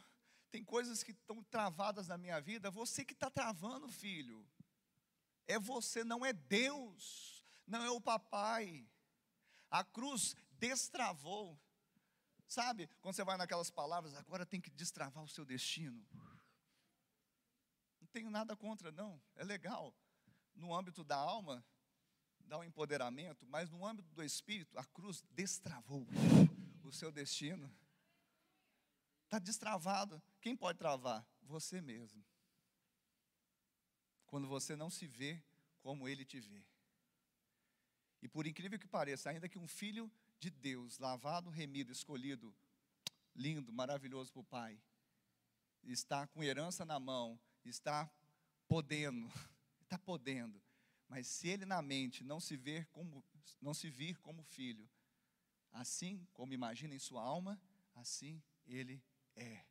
tem 0.52 0.64
coisas 0.64 1.04
que 1.04 1.12
estão 1.12 1.44
travadas 1.44 2.08
na 2.08 2.18
minha 2.18 2.40
vida. 2.40 2.72
Você 2.72 3.06
que 3.06 3.14
está 3.14 3.30
travando, 3.30 3.88
filho. 3.88 4.46
É 5.48 5.58
você, 5.58 6.04
não 6.04 6.26
é 6.26 6.32
Deus, 6.32 7.44
não 7.66 7.84
é 7.84 7.90
o 7.90 8.02
papai. 8.02 8.88
A 9.70 9.84
cruz 9.84 10.36
destravou. 10.52 11.60
Sabe, 12.48 12.88
quando 13.02 13.16
você 13.16 13.24
vai 13.24 13.38
naquelas 13.38 13.70
palavras, 13.70 14.16
agora 14.16 14.46
tem 14.46 14.60
que 14.60 14.72
destravar 14.72 15.24
o 15.24 15.28
seu 15.28 15.46
destino 15.46 16.08
tenho 18.12 18.30
nada 18.30 18.56
contra, 18.56 18.92
não, 18.92 19.22
é 19.36 19.44
legal. 19.44 19.96
No 20.56 20.76
âmbito 20.76 21.04
da 21.04 21.16
alma, 21.16 21.64
dá 22.42 22.58
um 22.58 22.64
empoderamento, 22.64 23.46
mas 23.48 23.70
no 23.70 23.86
âmbito 23.86 24.10
do 24.14 24.24
espírito, 24.24 24.78
a 24.78 24.84
cruz 24.84 25.24
destravou 25.32 26.06
o 26.84 26.92
seu 26.92 27.12
destino. 27.12 27.72
Está 29.26 29.40
destravado. 29.40 30.22
Quem 30.42 30.56
pode 30.56 30.78
travar? 30.78 31.26
Você 31.44 31.82
mesmo. 31.82 32.24
Quando 34.28 34.48
você 34.48 34.76
não 34.76 34.90
se 34.90 35.08
vê 35.08 35.42
como 35.82 36.08
ele 36.08 36.24
te 36.24 36.40
vê. 36.40 36.64
E 38.22 38.28
por 38.28 38.46
incrível 38.46 38.78
que 38.78 38.88
pareça, 38.88 39.30
ainda 39.30 39.50
que 39.50 39.58
um 39.58 39.68
filho 39.68 40.12
de 40.40 40.50
Deus, 40.50 41.00
lavado, 41.00 41.50
remido, 41.50 41.92
escolhido, 41.92 42.54
lindo, 43.36 43.72
maravilhoso 43.72 44.32
para 44.32 44.42
o 44.42 44.46
Pai, 44.46 44.82
está 45.84 46.28
com 46.28 46.44
herança 46.44 46.86
na 46.86 47.00
mão, 47.00 47.40
está 47.64 48.10
podendo, 48.68 49.32
está 49.82 49.98
podendo, 49.98 50.62
mas 51.08 51.28
se 51.28 51.48
ele 51.48 51.66
na 51.66 51.82
mente 51.82 52.24
não 52.24 52.40
se 52.40 52.56
ver 52.56 52.86
como, 52.88 53.24
não 53.62 53.74
se 53.74 53.90
vir 53.90 54.18
como 54.20 54.44
filho, 54.44 54.88
assim 55.72 56.28
como 56.34 56.54
imagina 56.54 56.94
em 56.94 57.00
sua 57.00 57.22
alma, 57.22 57.60
assim 57.96 58.42
ele 58.68 59.02
é. 59.36 59.69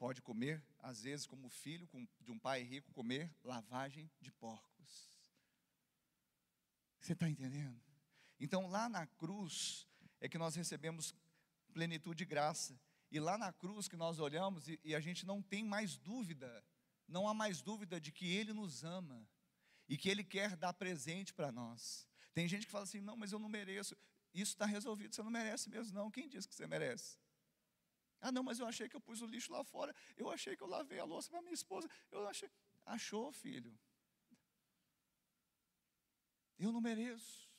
Pode 0.00 0.22
comer, 0.22 0.64
às 0.78 1.02
vezes, 1.02 1.26
como 1.26 1.50
filho 1.50 1.86
de 2.22 2.32
um 2.32 2.38
pai 2.38 2.62
rico, 2.62 2.90
comer 2.90 3.30
lavagem 3.44 4.10
de 4.18 4.32
porcos. 4.32 5.10
Você 6.98 7.12
está 7.12 7.28
entendendo? 7.28 7.78
Então, 8.40 8.66
lá 8.66 8.88
na 8.88 9.06
cruz 9.06 9.86
é 10.18 10.26
que 10.26 10.38
nós 10.38 10.54
recebemos 10.54 11.14
plenitude 11.74 12.16
de 12.16 12.24
graça. 12.24 12.80
E 13.10 13.20
lá 13.20 13.36
na 13.36 13.52
cruz 13.52 13.88
que 13.88 13.96
nós 13.96 14.18
olhamos 14.18 14.68
e, 14.68 14.80
e, 14.82 14.94
a 14.94 15.00
gente 15.00 15.26
não 15.26 15.42
tem 15.42 15.62
mais 15.62 15.98
dúvida, 15.98 16.64
não 17.06 17.28
há 17.28 17.34
mais 17.34 17.60
dúvida 17.60 18.00
de 18.00 18.10
que 18.10 18.26
Ele 18.26 18.54
nos 18.54 18.82
ama 18.82 19.28
e 19.86 19.98
que 19.98 20.08
Ele 20.08 20.24
quer 20.24 20.56
dar 20.56 20.72
presente 20.72 21.34
para 21.34 21.52
nós. 21.52 22.08
Tem 22.32 22.48
gente 22.48 22.64
que 22.64 22.72
fala 22.72 22.84
assim: 22.84 23.02
não, 23.02 23.18
mas 23.18 23.32
eu 23.32 23.38
não 23.38 23.50
mereço. 23.50 23.94
Isso 24.32 24.52
está 24.52 24.64
resolvido, 24.64 25.14
você 25.14 25.22
não 25.22 25.30
merece 25.30 25.68
mesmo, 25.68 25.92
não. 25.92 26.10
Quem 26.10 26.26
disse 26.26 26.48
que 26.48 26.54
você 26.54 26.66
merece? 26.66 27.18
Ah, 28.20 28.30
não, 28.30 28.42
mas 28.42 28.58
eu 28.60 28.66
achei 28.66 28.88
que 28.88 28.96
eu 28.96 29.00
pus 29.00 29.22
o 29.22 29.26
lixo 29.26 29.52
lá 29.52 29.64
fora. 29.64 29.94
Eu 30.16 30.30
achei 30.30 30.56
que 30.56 30.62
eu 30.62 30.66
lavei 30.66 30.98
a 30.98 31.04
louça 31.04 31.30
para 31.30 31.40
minha 31.40 31.54
esposa. 31.54 31.88
Eu 32.10 32.26
achei. 32.28 32.50
Achou, 32.84 33.32
filho. 33.32 33.78
Eu 36.58 36.70
não 36.70 36.80
mereço. 36.80 37.50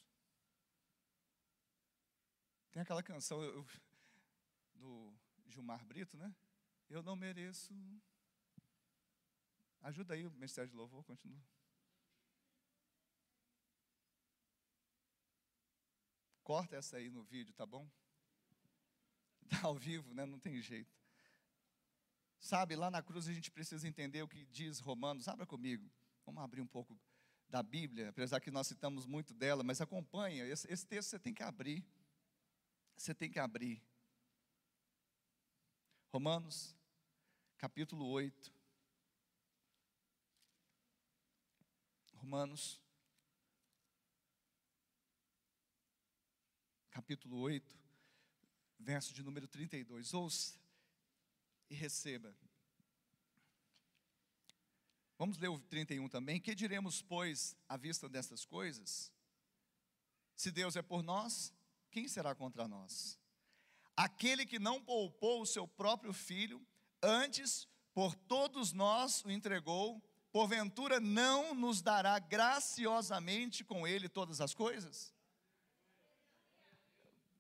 Tem 2.71 2.81
aquela 2.81 3.01
canção 3.01 3.43
eu, 3.43 3.65
do 4.75 5.13
Gilmar 5.47 5.83
Brito, 5.85 6.15
né? 6.15 6.33
Eu 6.87 7.01
não 7.01 7.15
mereço. 7.15 7.73
Ajuda 9.81 10.13
aí 10.13 10.25
o 10.25 10.31
Ministério 10.31 10.69
de 10.69 10.75
Louvor, 10.75 11.03
continua. 11.03 11.41
Corta 16.43 16.75
essa 16.75 16.97
aí 16.97 17.09
no 17.09 17.23
vídeo, 17.23 17.53
tá 17.53 17.65
bom? 17.65 17.89
Está 19.51 19.67
ao 19.67 19.75
vivo, 19.75 20.13
né? 20.13 20.25
Não 20.25 20.39
tem 20.39 20.61
jeito. 20.61 20.95
Sabe, 22.39 22.75
lá 22.75 22.89
na 22.89 23.03
cruz 23.03 23.27
a 23.27 23.33
gente 23.33 23.51
precisa 23.51 23.87
entender 23.87 24.23
o 24.23 24.27
que 24.27 24.45
diz 24.45 24.79
Romanos. 24.79 25.27
Abra 25.27 25.45
comigo. 25.45 25.91
Vamos 26.25 26.41
abrir 26.41 26.61
um 26.61 26.67
pouco 26.67 26.99
da 27.49 27.61
Bíblia, 27.61 28.09
apesar 28.09 28.39
que 28.39 28.49
nós 28.49 28.67
citamos 28.67 29.05
muito 29.05 29.33
dela, 29.33 29.61
mas 29.61 29.81
acompanha. 29.81 30.45
Esse, 30.45 30.71
esse 30.71 30.85
texto 30.85 31.09
você 31.09 31.19
tem 31.19 31.33
que 31.33 31.43
abrir. 31.43 31.85
Você 32.95 33.13
tem 33.13 33.29
que 33.29 33.39
abrir. 33.39 33.83
Romanos, 36.13 36.75
capítulo 37.57 38.07
8. 38.07 38.53
Romanos, 42.15 42.79
capítulo 46.91 47.37
8, 47.39 47.80
verso 48.81 49.13
de 49.13 49.23
número 49.23 49.47
32. 49.47 50.13
Ouça 50.13 50.59
e 51.69 51.75
receba. 51.75 52.35
Vamos 55.17 55.37
ler 55.37 55.49
o 55.49 55.59
31 55.59 56.09
também. 56.09 56.39
Que 56.39 56.55
diremos, 56.55 57.01
pois, 57.01 57.55
à 57.69 57.77
vista 57.77 58.09
destas 58.09 58.43
coisas? 58.43 59.11
Se 60.35 60.51
Deus 60.51 60.75
é 60.75 60.81
por 60.81 61.03
nós, 61.03 61.53
quem 61.91 62.07
será 62.07 62.33
contra 62.33 62.67
nós? 62.67 63.19
Aquele 63.95 64.45
que 64.45 64.57
não 64.57 64.83
poupou 64.83 65.41
o 65.41 65.45
seu 65.45 65.67
próprio 65.67 66.11
filho, 66.11 66.65
antes 67.03 67.67
por 67.93 68.15
todos 68.15 68.73
nós 68.73 69.23
o 69.23 69.29
entregou, 69.29 70.01
porventura 70.31 70.99
não 70.99 71.53
nos 71.53 71.81
dará 71.81 72.17
graciosamente 72.17 73.63
com 73.63 73.85
ele 73.85 74.09
todas 74.09 74.41
as 74.41 74.53
coisas? 74.53 75.13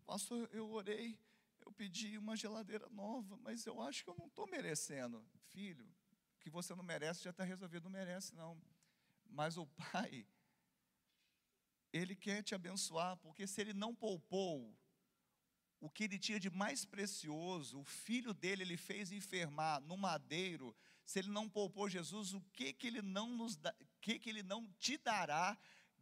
Pastor, 0.05 0.49
eu 0.51 0.69
orei, 0.71 1.17
eu 1.71 1.73
pedi 1.73 2.17
uma 2.17 2.35
geladeira 2.35 2.89
nova, 2.89 3.37
mas 3.37 3.65
eu 3.65 3.81
acho 3.81 4.03
que 4.03 4.09
eu 4.09 4.15
não 4.15 4.27
estou 4.27 4.45
merecendo. 4.47 5.25
Filho, 5.47 5.89
que 6.41 6.49
você 6.49 6.75
não 6.75 6.83
merece 6.83 7.23
já 7.23 7.29
está 7.29 7.45
resolvido, 7.45 7.85
não 7.85 7.91
merece 7.91 8.35
não. 8.35 8.61
Mas 9.25 9.57
o 9.57 9.65
Pai, 9.65 10.27
Ele 11.93 12.13
quer 12.13 12.43
te 12.43 12.53
abençoar, 12.53 13.15
porque 13.17 13.47
se 13.47 13.61
Ele 13.61 13.73
não 13.73 13.95
poupou 13.95 14.77
o 15.79 15.89
que 15.89 16.03
Ele 16.03 16.19
tinha 16.19 16.39
de 16.39 16.49
mais 16.49 16.83
precioso, 16.83 17.79
o 17.79 17.85
filho 17.85 18.33
dele 18.33 18.63
Ele 18.63 18.75
fez 18.75 19.11
enfermar 19.13 19.79
no 19.79 19.95
madeiro, 19.95 20.75
se 21.05 21.19
Ele 21.19 21.29
não 21.29 21.49
poupou 21.49 21.89
Jesus, 21.89 22.33
o 22.33 22.41
que 22.51 22.73
que 22.73 22.87
Ele 22.87 23.01
não 23.01 23.29
nos 23.29 23.55
dá, 23.55 23.73
que 24.01 24.19
que 24.19 24.29
Ele 24.29 24.43
não 24.43 24.69
te 24.73 24.97
dará 24.97 25.57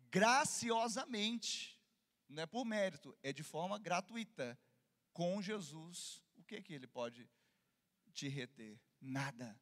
graciosamente? 0.09 1.79
não 2.29 2.43
é 2.43 2.45
por 2.45 2.63
mérito, 2.63 3.17
é 3.23 3.33
de 3.33 3.41
forma 3.41 3.79
gratuita. 3.79 4.57
Com 5.13 5.41
Jesus, 5.41 6.21
o 6.35 6.43
que 6.43 6.61
que 6.61 6.73
ele 6.73 6.87
pode 6.87 7.29
te 8.13 8.27
reter? 8.27 8.79
Nada. 8.99 9.59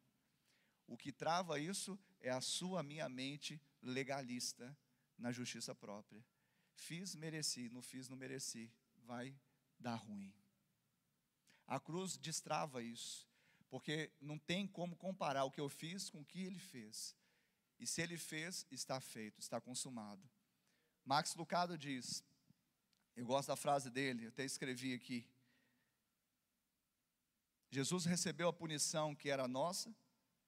O 0.87 0.97
que 0.97 1.11
trava 1.11 1.59
isso 1.59 1.99
é 2.19 2.29
a 2.29 2.41
sua 2.41 2.81
minha 2.83 3.09
mente 3.09 3.61
legalista 3.81 4.75
na 5.17 5.31
justiça 5.31 5.73
própria. 5.75 6.23
Fiz, 6.75 7.15
mereci, 7.15 7.69
não 7.69 7.81
fiz, 7.81 8.07
não 8.07 8.17
mereci. 8.17 8.71
Vai 9.03 9.35
dar 9.79 9.95
ruim. 9.95 10.33
A 11.65 11.79
cruz 11.79 12.17
destrava 12.17 12.81
isso, 12.81 13.27
porque 13.69 14.11
não 14.21 14.37
tem 14.37 14.67
como 14.67 14.95
comparar 14.95 15.43
o 15.43 15.51
que 15.51 15.59
eu 15.59 15.69
fiz 15.69 16.09
com 16.09 16.21
o 16.21 16.25
que 16.25 16.43
ele 16.43 16.59
fez. 16.59 17.15
E 17.79 17.85
se 17.85 18.01
ele 18.01 18.17
fez, 18.17 18.65
está 18.71 18.99
feito, 18.99 19.39
está 19.39 19.59
consumado. 19.59 20.27
Max 21.03 21.35
Lucado 21.35 21.77
diz: 21.77 22.23
eu 23.15 23.25
gosto 23.25 23.47
da 23.47 23.55
frase 23.55 23.89
dele, 23.89 24.27
até 24.27 24.45
escrevi 24.45 24.93
aqui. 24.93 25.27
Jesus 27.69 28.05
recebeu 28.05 28.47
a 28.47 28.53
punição 28.53 29.15
que 29.15 29.29
era 29.29 29.47
nossa, 29.47 29.93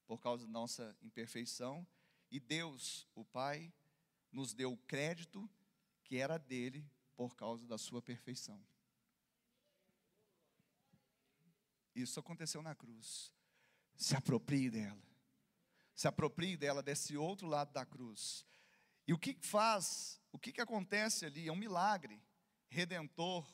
por 0.08 0.20
causa 0.20 0.46
da 0.46 0.52
nossa 0.52 0.98
imperfeição, 1.02 1.86
e 2.32 2.40
Deus, 2.40 3.08
o 3.16 3.26
Pai, 3.26 3.74
nos 4.32 4.54
deu 4.54 4.72
o 4.72 4.78
crédito 4.78 5.50
que 6.04 6.18
era 6.18 6.38
dele 6.38 6.88
por 7.16 7.36
causa 7.36 7.68
da 7.68 7.78
sua 7.78 8.02
perfeição. 8.02 8.60
Isso 11.94 12.20
aconteceu 12.20 12.62
na 12.62 12.74
cruz. 12.74 13.32
Se 13.96 14.16
aproprie 14.16 14.70
dela. 14.70 15.04
Se 15.94 16.08
aproprie 16.08 16.56
dela 16.56 16.82
desse 16.82 17.18
outro 17.18 17.48
lado 17.48 17.74
da 17.74 17.86
cruz. 17.86 18.46
E 19.06 19.14
o 19.14 19.18
que 19.18 19.38
faz, 19.42 20.22
o 20.32 20.40
que, 20.40 20.54
que 20.54 20.62
acontece 20.62 21.26
ali? 21.26 21.48
É 21.48 21.52
um 21.52 21.58
milagre 21.58 22.22
redentor. 22.70 23.46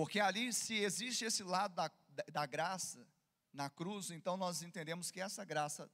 Porque 0.00 0.18
ali, 0.18 0.50
se 0.50 0.76
existe 0.76 1.26
esse 1.26 1.42
lado 1.42 1.74
da, 1.74 1.90
da 2.32 2.46
graça 2.46 3.06
na 3.52 3.68
cruz, 3.68 4.10
então 4.10 4.34
nós 4.34 4.62
entendemos 4.62 5.10
que 5.10 5.20
essa 5.20 5.44
graça 5.44 5.90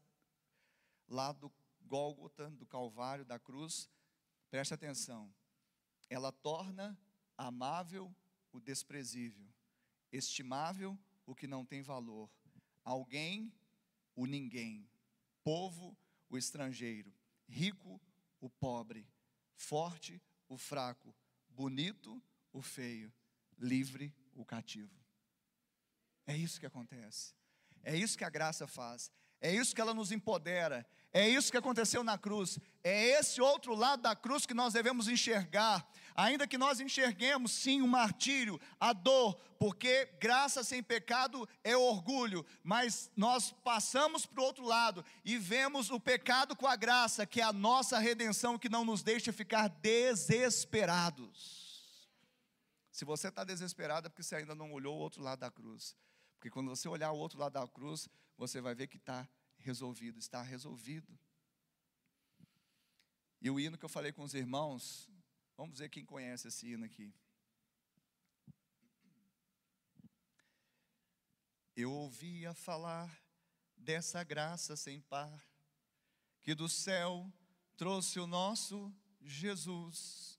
lá 1.08 1.32
do 1.32 1.52
Gólgota, 1.80 2.48
do 2.50 2.64
Calvário, 2.64 3.24
da 3.24 3.36
cruz, 3.36 3.90
preste 4.48 4.72
atenção, 4.72 5.34
ela 6.08 6.30
torna 6.30 6.96
amável 7.36 8.14
o 8.52 8.60
desprezível, 8.60 9.44
estimável 10.12 10.96
o 11.26 11.34
que 11.34 11.48
não 11.48 11.64
tem 11.64 11.82
valor, 11.82 12.30
alguém 12.84 13.52
o 14.14 14.24
ninguém, 14.24 14.88
povo 15.42 15.98
o 16.30 16.38
estrangeiro, 16.38 17.12
rico 17.48 18.00
o 18.40 18.48
pobre, 18.48 19.04
forte 19.56 20.22
o 20.48 20.56
fraco, 20.56 21.12
bonito 21.48 22.22
o 22.52 22.62
feio, 22.62 23.12
livre 23.58 24.14
o 24.34 24.44
cativo. 24.44 24.94
É 26.26 26.36
isso 26.36 26.60
que 26.60 26.66
acontece. 26.66 27.34
É 27.82 27.96
isso 27.96 28.18
que 28.18 28.24
a 28.24 28.30
graça 28.30 28.66
faz. 28.66 29.10
É 29.40 29.54
isso 29.54 29.74
que 29.74 29.80
ela 29.80 29.94
nos 29.94 30.10
empodera. 30.10 30.86
É 31.12 31.28
isso 31.28 31.50
que 31.50 31.56
aconteceu 31.56 32.02
na 32.02 32.18
cruz. 32.18 32.58
É 32.82 33.18
esse 33.18 33.40
outro 33.40 33.74
lado 33.74 34.02
da 34.02 34.14
cruz 34.14 34.44
que 34.44 34.52
nós 34.52 34.74
devemos 34.74 35.08
enxergar. 35.08 35.88
Ainda 36.14 36.46
que 36.46 36.58
nós 36.58 36.80
enxerguemos, 36.80 37.52
sim, 37.52 37.80
o 37.80 37.86
martírio, 37.86 38.60
a 38.80 38.92
dor, 38.92 39.34
porque 39.58 40.06
graça 40.18 40.64
sem 40.64 40.82
pecado 40.82 41.48
é 41.62 41.76
orgulho, 41.76 42.44
mas 42.62 43.10
nós 43.16 43.52
passamos 43.64 44.26
para 44.26 44.42
o 44.42 44.44
outro 44.44 44.64
lado 44.64 45.04
e 45.24 45.36
vemos 45.38 45.90
o 45.90 46.00
pecado 46.00 46.56
com 46.56 46.66
a 46.66 46.74
graça, 46.74 47.26
que 47.26 47.40
é 47.40 47.44
a 47.44 47.52
nossa 47.52 47.98
redenção, 47.98 48.58
que 48.58 48.68
não 48.68 48.84
nos 48.84 49.02
deixa 49.02 49.32
ficar 49.32 49.68
desesperados. 49.68 51.65
Se 52.96 53.04
você 53.04 53.28
está 53.28 53.44
desesperado, 53.44 54.06
é 54.06 54.08
porque 54.08 54.22
você 54.22 54.36
ainda 54.36 54.54
não 54.54 54.72
olhou 54.72 54.96
o 54.96 54.98
outro 54.98 55.22
lado 55.22 55.40
da 55.40 55.50
cruz. 55.50 55.94
Porque 56.36 56.48
quando 56.48 56.70
você 56.70 56.88
olhar 56.88 57.12
o 57.12 57.18
outro 57.18 57.38
lado 57.38 57.52
da 57.52 57.68
cruz, 57.68 58.08
você 58.38 58.58
vai 58.58 58.74
ver 58.74 58.86
que 58.86 58.96
está 58.96 59.28
resolvido, 59.58 60.18
está 60.18 60.40
resolvido. 60.40 61.14
E 63.38 63.50
o 63.50 63.60
hino 63.60 63.76
que 63.76 63.84
eu 63.84 63.88
falei 63.90 64.12
com 64.12 64.22
os 64.22 64.32
irmãos, 64.32 65.10
vamos 65.58 65.78
ver 65.78 65.90
quem 65.90 66.06
conhece 66.06 66.48
esse 66.48 66.68
hino 66.72 66.86
aqui. 66.86 67.12
Eu 71.76 71.92
ouvia 71.92 72.54
falar 72.54 73.14
dessa 73.76 74.24
graça 74.24 74.74
sem 74.74 75.02
par, 75.02 75.46
que 76.40 76.54
do 76.54 76.66
céu 76.66 77.30
trouxe 77.76 78.18
o 78.18 78.26
nosso 78.26 78.90
Jesus, 79.20 80.35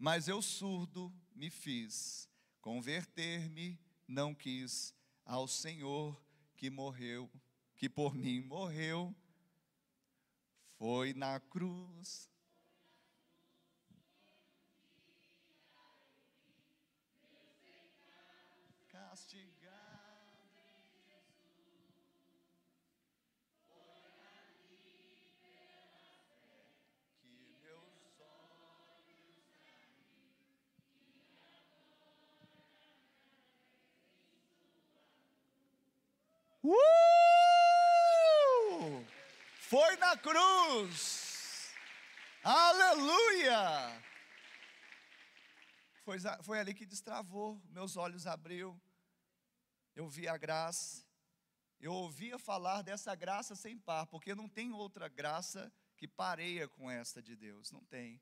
mas 0.00 0.26
eu 0.26 0.42
surdo 0.42 1.14
me 1.34 1.50
fiz, 1.50 2.28
converter-me 2.60 3.78
não 4.08 4.34
quis 4.34 4.92
ao 5.24 5.46
Senhor 5.46 6.20
que 6.56 6.68
morreu 6.68 7.30
que 7.80 7.88
por 7.88 8.14
mim 8.14 8.42
morreu, 8.42 9.16
foi 10.76 11.14
na 11.14 11.40
cruz. 11.40 12.29
Cruz. 40.16 41.72
Aleluia! 42.42 44.02
Foi, 46.04 46.18
foi 46.42 46.58
ali 46.58 46.74
que 46.74 46.86
destravou, 46.86 47.60
meus 47.68 47.96
olhos 47.96 48.26
abriu. 48.26 48.80
Eu 49.94 50.08
vi 50.08 50.26
a 50.26 50.36
graça. 50.36 51.04
Eu 51.78 51.92
ouvia 51.92 52.38
falar 52.38 52.82
dessa 52.82 53.14
graça 53.14 53.54
sem 53.54 53.78
par, 53.78 54.06
porque 54.06 54.34
não 54.34 54.48
tem 54.48 54.72
outra 54.72 55.08
graça 55.08 55.72
que 55.96 56.06
pareia 56.06 56.68
com 56.68 56.90
esta 56.90 57.22
de 57.22 57.34
Deus, 57.36 57.70
não 57.70 57.84
tem. 57.84 58.20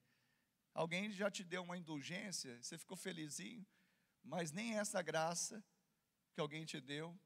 Alguém 0.74 1.10
já 1.10 1.30
te 1.30 1.42
deu 1.42 1.62
uma 1.62 1.76
indulgência, 1.76 2.60
você 2.62 2.78
ficou 2.78 2.96
felizinho, 2.96 3.66
mas 4.22 4.52
nem 4.52 4.78
essa 4.78 5.02
graça 5.02 5.64
que 6.32 6.40
alguém 6.40 6.64
te 6.64 6.80
deu 6.80 7.18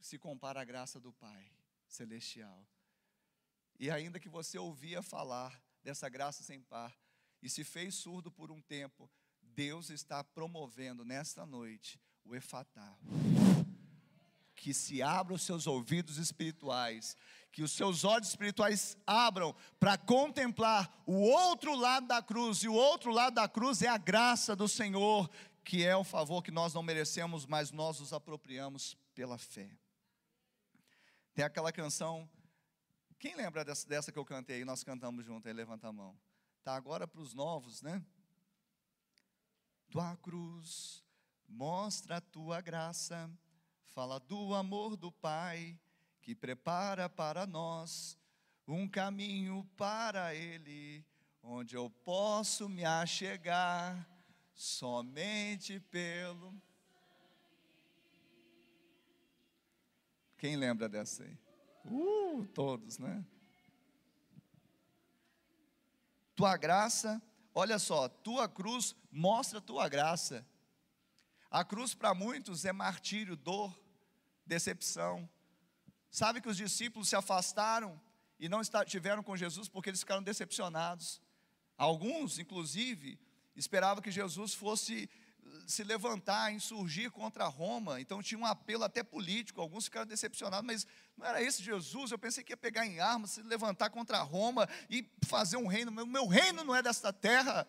se 0.00 0.18
compara 0.18 0.60
à 0.60 0.64
graça 0.64 1.00
do 1.00 1.12
Pai 1.12 1.50
celestial. 1.86 2.66
E 3.82 3.90
ainda 3.90 4.20
que 4.20 4.28
você 4.28 4.56
ouvia 4.56 5.02
falar 5.02 5.60
dessa 5.82 6.08
graça 6.08 6.44
sem 6.44 6.60
par 6.60 6.96
e 7.42 7.50
se 7.50 7.64
fez 7.64 7.96
surdo 7.96 8.30
por 8.30 8.52
um 8.52 8.60
tempo, 8.60 9.10
Deus 9.42 9.90
está 9.90 10.22
promovendo 10.22 11.04
nesta 11.04 11.44
noite 11.44 12.00
o 12.24 12.32
efatá. 12.32 12.96
Que 14.54 14.72
se 14.72 15.02
abram 15.02 15.34
os 15.34 15.42
seus 15.42 15.66
ouvidos 15.66 16.16
espirituais, 16.16 17.16
que 17.50 17.60
os 17.60 17.72
seus 17.72 18.04
olhos 18.04 18.28
espirituais 18.28 18.96
abram 19.04 19.52
para 19.80 19.98
contemplar 19.98 21.02
o 21.04 21.14
outro 21.14 21.74
lado 21.74 22.06
da 22.06 22.22
cruz, 22.22 22.58
e 22.58 22.68
o 22.68 22.74
outro 22.74 23.10
lado 23.10 23.34
da 23.34 23.48
cruz 23.48 23.82
é 23.82 23.88
a 23.88 23.98
graça 23.98 24.54
do 24.54 24.68
Senhor, 24.68 25.28
que 25.64 25.84
é 25.84 25.96
o 25.96 26.04
favor 26.04 26.40
que 26.40 26.52
nós 26.52 26.72
não 26.72 26.84
merecemos, 26.84 27.46
mas 27.46 27.72
nós 27.72 27.98
nos 27.98 28.12
apropriamos 28.12 28.96
pela 29.12 29.38
fé. 29.38 29.76
Tem 31.34 31.44
aquela 31.44 31.72
canção 31.72 32.30
quem 33.22 33.36
lembra 33.36 33.64
dessa, 33.64 33.88
dessa 33.88 34.10
que 34.10 34.18
eu 34.18 34.24
cantei? 34.24 34.64
Nós 34.64 34.82
cantamos 34.82 35.24
junto 35.24 35.46
aí, 35.46 35.54
levanta 35.54 35.86
a 35.86 35.92
mão. 35.92 36.18
Tá 36.64 36.74
agora 36.74 37.06
para 37.06 37.20
os 37.20 37.32
novos, 37.32 37.80
né? 37.80 38.04
Tua 39.88 40.16
cruz 40.16 41.04
mostra 41.48 42.16
a 42.16 42.20
tua 42.20 42.60
graça, 42.60 43.30
fala 43.94 44.18
do 44.18 44.52
amor 44.54 44.96
do 44.96 45.12
Pai 45.12 45.78
que 46.20 46.34
prepara 46.34 47.08
para 47.08 47.46
nós 47.46 48.18
um 48.66 48.88
caminho 48.88 49.64
para 49.76 50.34
Ele, 50.34 51.06
onde 51.44 51.76
eu 51.76 51.88
posso 51.88 52.68
me 52.68 52.84
achegar 52.84 54.04
somente 54.52 55.78
pelo. 55.78 56.60
Quem 60.36 60.56
lembra 60.56 60.88
dessa 60.88 61.22
aí? 61.22 61.41
Uh, 61.84 62.44
todos, 62.54 62.98
né? 62.98 63.24
Tua 66.34 66.56
graça, 66.56 67.20
olha 67.54 67.78
só, 67.78 68.08
tua 68.08 68.48
cruz 68.48 68.96
mostra 69.10 69.60
tua 69.60 69.88
graça. 69.88 70.46
A 71.50 71.64
cruz 71.64 71.94
para 71.94 72.14
muitos 72.14 72.64
é 72.64 72.72
martírio, 72.72 73.36
dor, 73.36 73.78
decepção. 74.46 75.28
Sabe 76.10 76.40
que 76.40 76.48
os 76.48 76.56
discípulos 76.56 77.08
se 77.08 77.16
afastaram 77.16 78.00
e 78.38 78.48
não 78.48 78.60
estiveram 78.60 79.22
com 79.22 79.36
Jesus 79.36 79.68
porque 79.68 79.90
eles 79.90 80.00
ficaram 80.00 80.22
decepcionados. 80.22 81.20
Alguns, 81.76 82.38
inclusive, 82.38 83.18
esperavam 83.54 84.02
que 84.02 84.10
Jesus 84.10 84.54
fosse 84.54 85.08
se 85.66 85.84
levantar, 85.84 86.52
insurgir 86.52 87.10
contra 87.10 87.46
Roma, 87.46 88.00
então 88.00 88.22
tinha 88.22 88.38
um 88.38 88.46
apelo 88.46 88.84
até 88.84 89.02
político, 89.02 89.60
alguns 89.60 89.84
ficaram 89.84 90.06
decepcionados, 90.06 90.66
mas 90.66 90.86
não 91.16 91.26
era 91.26 91.42
esse 91.42 91.62
Jesus, 91.62 92.10
eu 92.10 92.18
pensei 92.18 92.42
que 92.44 92.52
ia 92.52 92.56
pegar 92.56 92.86
em 92.86 93.00
armas, 93.00 93.32
se 93.32 93.42
levantar 93.42 93.90
contra 93.90 94.20
Roma 94.22 94.68
e 94.88 95.08
fazer 95.24 95.56
um 95.56 95.66
reino, 95.66 95.90
o 95.90 96.06
meu 96.06 96.26
reino 96.26 96.64
não 96.64 96.74
é 96.74 96.82
desta 96.82 97.12
terra, 97.12 97.66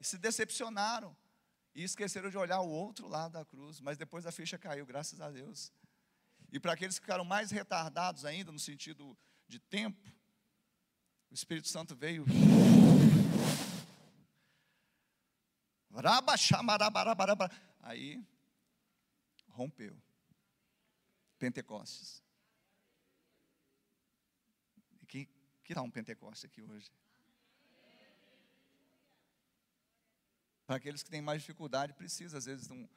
e 0.00 0.04
se 0.04 0.18
decepcionaram, 0.18 1.16
e 1.74 1.84
esqueceram 1.84 2.28
de 2.28 2.36
olhar 2.36 2.60
o 2.60 2.68
outro 2.68 3.08
lado 3.08 3.32
da 3.32 3.44
cruz, 3.44 3.80
mas 3.80 3.96
depois 3.96 4.26
a 4.26 4.32
ficha 4.32 4.58
caiu, 4.58 4.84
graças 4.84 5.20
a 5.20 5.30
Deus, 5.30 5.72
e 6.52 6.60
para 6.60 6.72
aqueles 6.72 6.98
que 6.98 7.04
ficaram 7.04 7.24
mais 7.24 7.50
retardados 7.50 8.24
ainda, 8.24 8.52
no 8.52 8.58
sentido 8.58 9.16
de 9.48 9.58
tempo, 9.58 10.00
o 11.30 11.34
Espírito 11.34 11.68
Santo 11.68 11.96
veio 11.96 12.26
Aí 17.80 18.24
rompeu. 19.48 19.94
Pentecostes. 21.38 22.22
E 25.02 25.06
que, 25.06 25.28
que 25.62 25.74
dá 25.74 25.82
um 25.82 25.90
Pentecoste 25.90 26.46
aqui 26.46 26.62
hoje? 26.62 26.90
Para 30.66 30.76
aqueles 30.76 31.02
que 31.02 31.10
têm 31.10 31.20
mais 31.20 31.42
dificuldade, 31.42 31.92
precisa 31.92 32.38
às 32.38 32.46
vezes 32.46 32.68
de 32.68 32.72
um. 32.72 32.88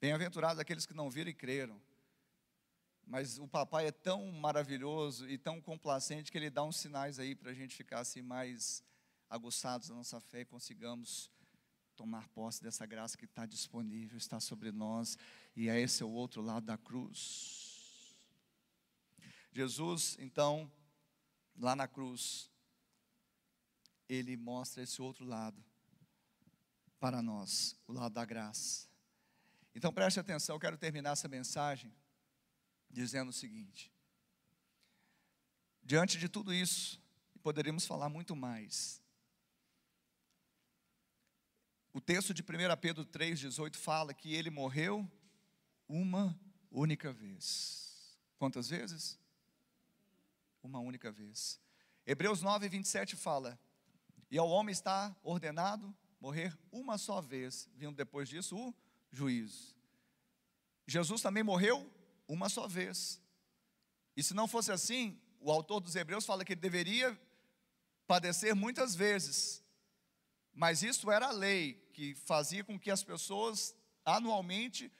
Bem-aventurados 0.00 0.60
aqueles 0.60 0.86
que 0.86 0.94
não 0.94 1.10
viram 1.10 1.30
e 1.30 1.34
creram. 1.34 1.82
Mas 3.04 3.38
o 3.38 3.48
papai 3.48 3.86
é 3.86 3.92
tão 3.92 4.30
maravilhoso 4.30 5.28
e 5.28 5.36
tão 5.36 5.60
complacente 5.60 6.30
que 6.30 6.38
ele 6.38 6.50
dá 6.50 6.62
uns 6.62 6.76
sinais 6.76 7.18
aí 7.18 7.34
para 7.34 7.50
a 7.50 7.54
gente 7.54 7.74
ficar 7.74 7.98
assim 8.00 8.22
mais 8.22 8.84
aguçados 9.32 9.88
na 9.88 9.94
nossa 9.94 10.20
fé 10.20 10.42
e 10.42 10.44
consigamos 10.44 11.30
tomar 11.96 12.28
posse 12.28 12.62
dessa 12.62 12.84
graça 12.84 13.16
que 13.16 13.24
está 13.24 13.46
disponível, 13.46 14.18
está 14.18 14.38
sobre 14.38 14.70
nós, 14.70 15.16
e 15.56 15.70
é 15.70 15.80
esse 15.80 16.04
o 16.04 16.10
outro 16.10 16.42
lado 16.42 16.66
da 16.66 16.76
cruz. 16.76 18.14
Jesus, 19.50 20.18
então, 20.20 20.70
lá 21.56 21.74
na 21.74 21.88
cruz, 21.88 22.50
ele 24.06 24.36
mostra 24.36 24.82
esse 24.82 25.00
outro 25.00 25.24
lado 25.24 25.64
para 27.00 27.22
nós, 27.22 27.74
o 27.86 27.92
lado 27.92 28.12
da 28.12 28.26
graça. 28.26 28.86
Então 29.74 29.92
preste 29.92 30.20
atenção, 30.20 30.56
eu 30.56 30.60
quero 30.60 30.76
terminar 30.76 31.12
essa 31.12 31.26
mensagem 31.26 31.90
dizendo 32.90 33.30
o 33.30 33.32
seguinte: 33.32 33.90
diante 35.82 36.18
de 36.18 36.28
tudo 36.28 36.52
isso, 36.52 37.00
poderíamos 37.42 37.86
falar 37.86 38.10
muito 38.10 38.36
mais, 38.36 39.01
o 41.92 42.00
texto 42.00 42.32
de 42.32 42.42
1 42.42 42.46
Pedro 42.80 43.04
3,18 43.04 43.76
fala 43.76 44.14
que 44.14 44.34
ele 44.34 44.50
morreu 44.50 45.10
uma 45.86 46.38
única 46.70 47.12
vez. 47.12 48.18
Quantas 48.38 48.68
vezes? 48.70 49.18
Uma 50.62 50.78
única 50.80 51.12
vez. 51.12 51.60
Hebreus 52.06 52.40
9, 52.40 52.68
27 52.68 53.14
fala: 53.14 53.58
E 54.30 54.38
ao 54.38 54.48
homem 54.48 54.72
está 54.72 55.14
ordenado 55.22 55.94
morrer 56.18 56.56
uma 56.70 56.96
só 56.96 57.20
vez, 57.20 57.68
vindo 57.74 57.94
depois 57.94 58.28
disso 58.28 58.56
o 58.56 58.74
juízo. 59.10 59.76
Jesus 60.86 61.20
também 61.20 61.42
morreu 61.42 61.90
uma 62.26 62.48
só 62.48 62.66
vez. 62.66 63.20
E 64.16 64.22
se 64.22 64.32
não 64.32 64.48
fosse 64.48 64.72
assim, 64.72 65.20
o 65.40 65.50
autor 65.50 65.80
dos 65.80 65.94
Hebreus 65.94 66.24
fala 66.24 66.44
que 66.44 66.54
ele 66.54 66.60
deveria 66.60 67.18
padecer 68.06 68.54
muitas 68.54 68.94
vezes. 68.94 69.62
Mas 70.54 70.82
isso 70.82 71.10
era 71.10 71.28
a 71.28 71.32
lei 71.32 71.81
que 71.92 72.14
fazia 72.14 72.64
com 72.64 72.78
que 72.78 72.90
as 72.90 73.02
pessoas 73.02 73.74
anualmente 74.04 74.90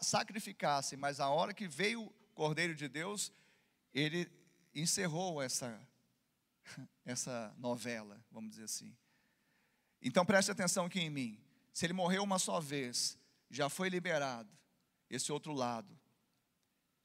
sacrificassem, 0.00 0.98
mas 0.98 1.20
a 1.20 1.28
hora 1.28 1.54
que 1.54 1.66
veio 1.66 2.02
o 2.02 2.10
Cordeiro 2.34 2.74
de 2.74 2.88
Deus, 2.88 3.32
ele 3.94 4.30
encerrou 4.74 5.42
essa 5.42 5.80
essa 7.04 7.54
novela, 7.58 8.22
vamos 8.30 8.50
dizer 8.50 8.64
assim. 8.64 8.96
Então 10.02 10.24
preste 10.24 10.50
atenção 10.50 10.86
aqui 10.86 11.00
em 11.00 11.10
mim. 11.10 11.40
Se 11.72 11.86
ele 11.86 11.92
morreu 11.92 12.22
uma 12.22 12.38
só 12.38 12.60
vez, 12.60 13.18
já 13.50 13.68
foi 13.68 13.88
liberado 13.88 14.50
esse 15.10 15.30
outro 15.30 15.52
lado. 15.52 15.96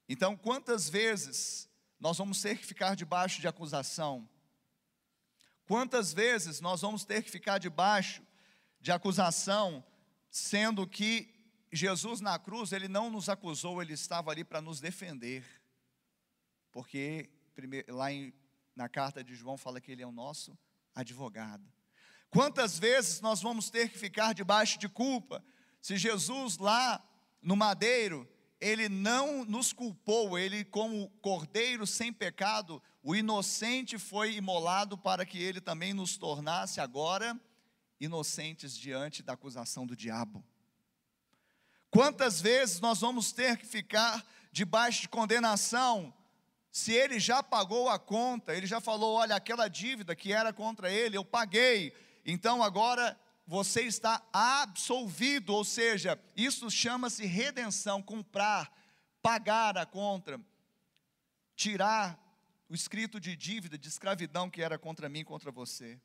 Então, 0.08 0.36
quantas 0.36 0.88
vezes 0.88 1.68
nós 1.98 2.18
vamos 2.18 2.40
ter 2.42 2.58
que 2.58 2.66
ficar 2.66 2.96
debaixo 2.96 3.40
de 3.40 3.48
acusação? 3.48 4.28
Quantas 5.64 6.12
vezes 6.12 6.60
nós 6.60 6.80
vamos 6.80 7.04
ter 7.04 7.22
que 7.22 7.30
ficar 7.30 7.58
debaixo 7.58 8.22
de 8.82 8.90
acusação, 8.90 9.82
sendo 10.28 10.86
que 10.88 11.32
Jesus 11.72 12.20
na 12.20 12.36
cruz, 12.36 12.72
ele 12.72 12.88
não 12.88 13.08
nos 13.08 13.28
acusou, 13.28 13.80
ele 13.80 13.92
estava 13.92 14.32
ali 14.32 14.42
para 14.42 14.60
nos 14.60 14.80
defender. 14.80 15.44
Porque 16.72 17.30
lá 17.88 18.12
em, 18.12 18.34
na 18.74 18.88
carta 18.88 19.22
de 19.22 19.36
João 19.36 19.56
fala 19.56 19.80
que 19.80 19.92
ele 19.92 20.02
é 20.02 20.06
o 20.06 20.10
nosso 20.10 20.58
advogado. 20.94 21.64
Quantas 22.28 22.76
vezes 22.76 23.20
nós 23.20 23.40
vamos 23.40 23.70
ter 23.70 23.88
que 23.88 23.96
ficar 23.96 24.34
debaixo 24.34 24.78
de 24.78 24.88
culpa? 24.88 25.44
Se 25.80 25.96
Jesus 25.96 26.58
lá 26.58 27.02
no 27.40 27.54
madeiro, 27.54 28.28
ele 28.60 28.88
não 28.88 29.44
nos 29.44 29.72
culpou, 29.72 30.36
ele, 30.36 30.64
como 30.64 31.08
cordeiro 31.20 31.86
sem 31.86 32.12
pecado, 32.12 32.82
o 33.02 33.14
inocente 33.14 33.96
foi 33.96 34.34
imolado 34.34 34.98
para 34.98 35.24
que 35.24 35.40
ele 35.40 35.60
também 35.60 35.94
nos 35.94 36.16
tornasse 36.16 36.80
agora 36.80 37.38
inocentes 38.04 38.76
diante 38.76 39.22
da 39.22 39.34
acusação 39.34 39.86
do 39.86 39.96
diabo. 39.96 40.44
Quantas 41.88 42.40
vezes 42.40 42.80
nós 42.80 43.00
vamos 43.00 43.32
ter 43.32 43.56
que 43.56 43.66
ficar 43.66 44.26
debaixo 44.50 45.02
de 45.02 45.08
condenação, 45.08 46.12
se 46.70 46.92
ele 46.92 47.20
já 47.20 47.42
pagou 47.42 47.88
a 47.88 47.98
conta, 47.98 48.54
ele 48.54 48.66
já 48.66 48.80
falou: 48.80 49.14
olha, 49.14 49.36
aquela 49.36 49.68
dívida 49.68 50.16
que 50.16 50.32
era 50.32 50.52
contra 50.52 50.90
ele, 50.90 51.16
eu 51.16 51.24
paguei, 51.24 51.94
então 52.24 52.62
agora 52.62 53.18
você 53.46 53.82
está 53.82 54.20
absolvido, 54.32 55.50
ou 55.54 55.64
seja, 55.64 56.18
isso 56.36 56.70
chama-se 56.70 57.24
redenção, 57.24 58.02
comprar, 58.02 58.72
pagar 59.20 59.76
a 59.76 59.86
conta, 59.86 60.40
tirar 61.54 62.18
o 62.68 62.74
escrito 62.74 63.20
de 63.20 63.36
dívida, 63.36 63.76
de 63.76 63.88
escravidão 63.88 64.48
que 64.48 64.62
era 64.62 64.78
contra 64.78 65.08
mim, 65.08 65.22
contra 65.24 65.52
você. 65.52 66.00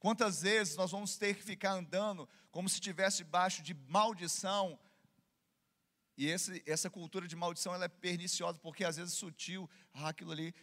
Quantas 0.00 0.40
vezes 0.40 0.76
nós 0.76 0.90
vamos 0.90 1.16
ter 1.16 1.36
que 1.36 1.42
ficar 1.42 1.72
andando 1.72 2.28
como 2.50 2.68
se 2.68 2.76
estivesse 2.76 3.18
debaixo 3.18 3.62
de 3.62 3.74
maldição? 3.74 4.80
E 6.16 6.26
esse, 6.26 6.62
essa 6.66 6.90
cultura 6.90 7.28
de 7.28 7.36
maldição 7.36 7.74
ela 7.74 7.84
é 7.84 7.88
perniciosa, 7.88 8.58
porque 8.58 8.82
às 8.82 8.96
vezes 8.96 9.14
é 9.14 9.16
sutil, 9.16 9.70
ah, 9.92 10.08
aquilo 10.08 10.32
ali. 10.32 10.54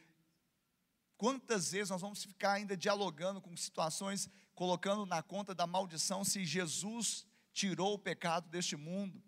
Quantas 1.16 1.72
vezes 1.72 1.92
nós 1.92 2.02
vamos 2.02 2.24
ficar 2.24 2.54
ainda 2.54 2.76
dialogando 2.76 3.40
com 3.40 3.56
situações 3.56 4.28
colocando 4.56 5.06
na 5.06 5.22
conta 5.22 5.54
da 5.54 5.68
maldição 5.68 6.26
se 6.26 6.44
Jesus 6.44 7.28
tirou 7.54 7.94
o 7.94 8.00
pecado 8.00 8.50
deste 8.50 8.76
mundo. 8.76 9.24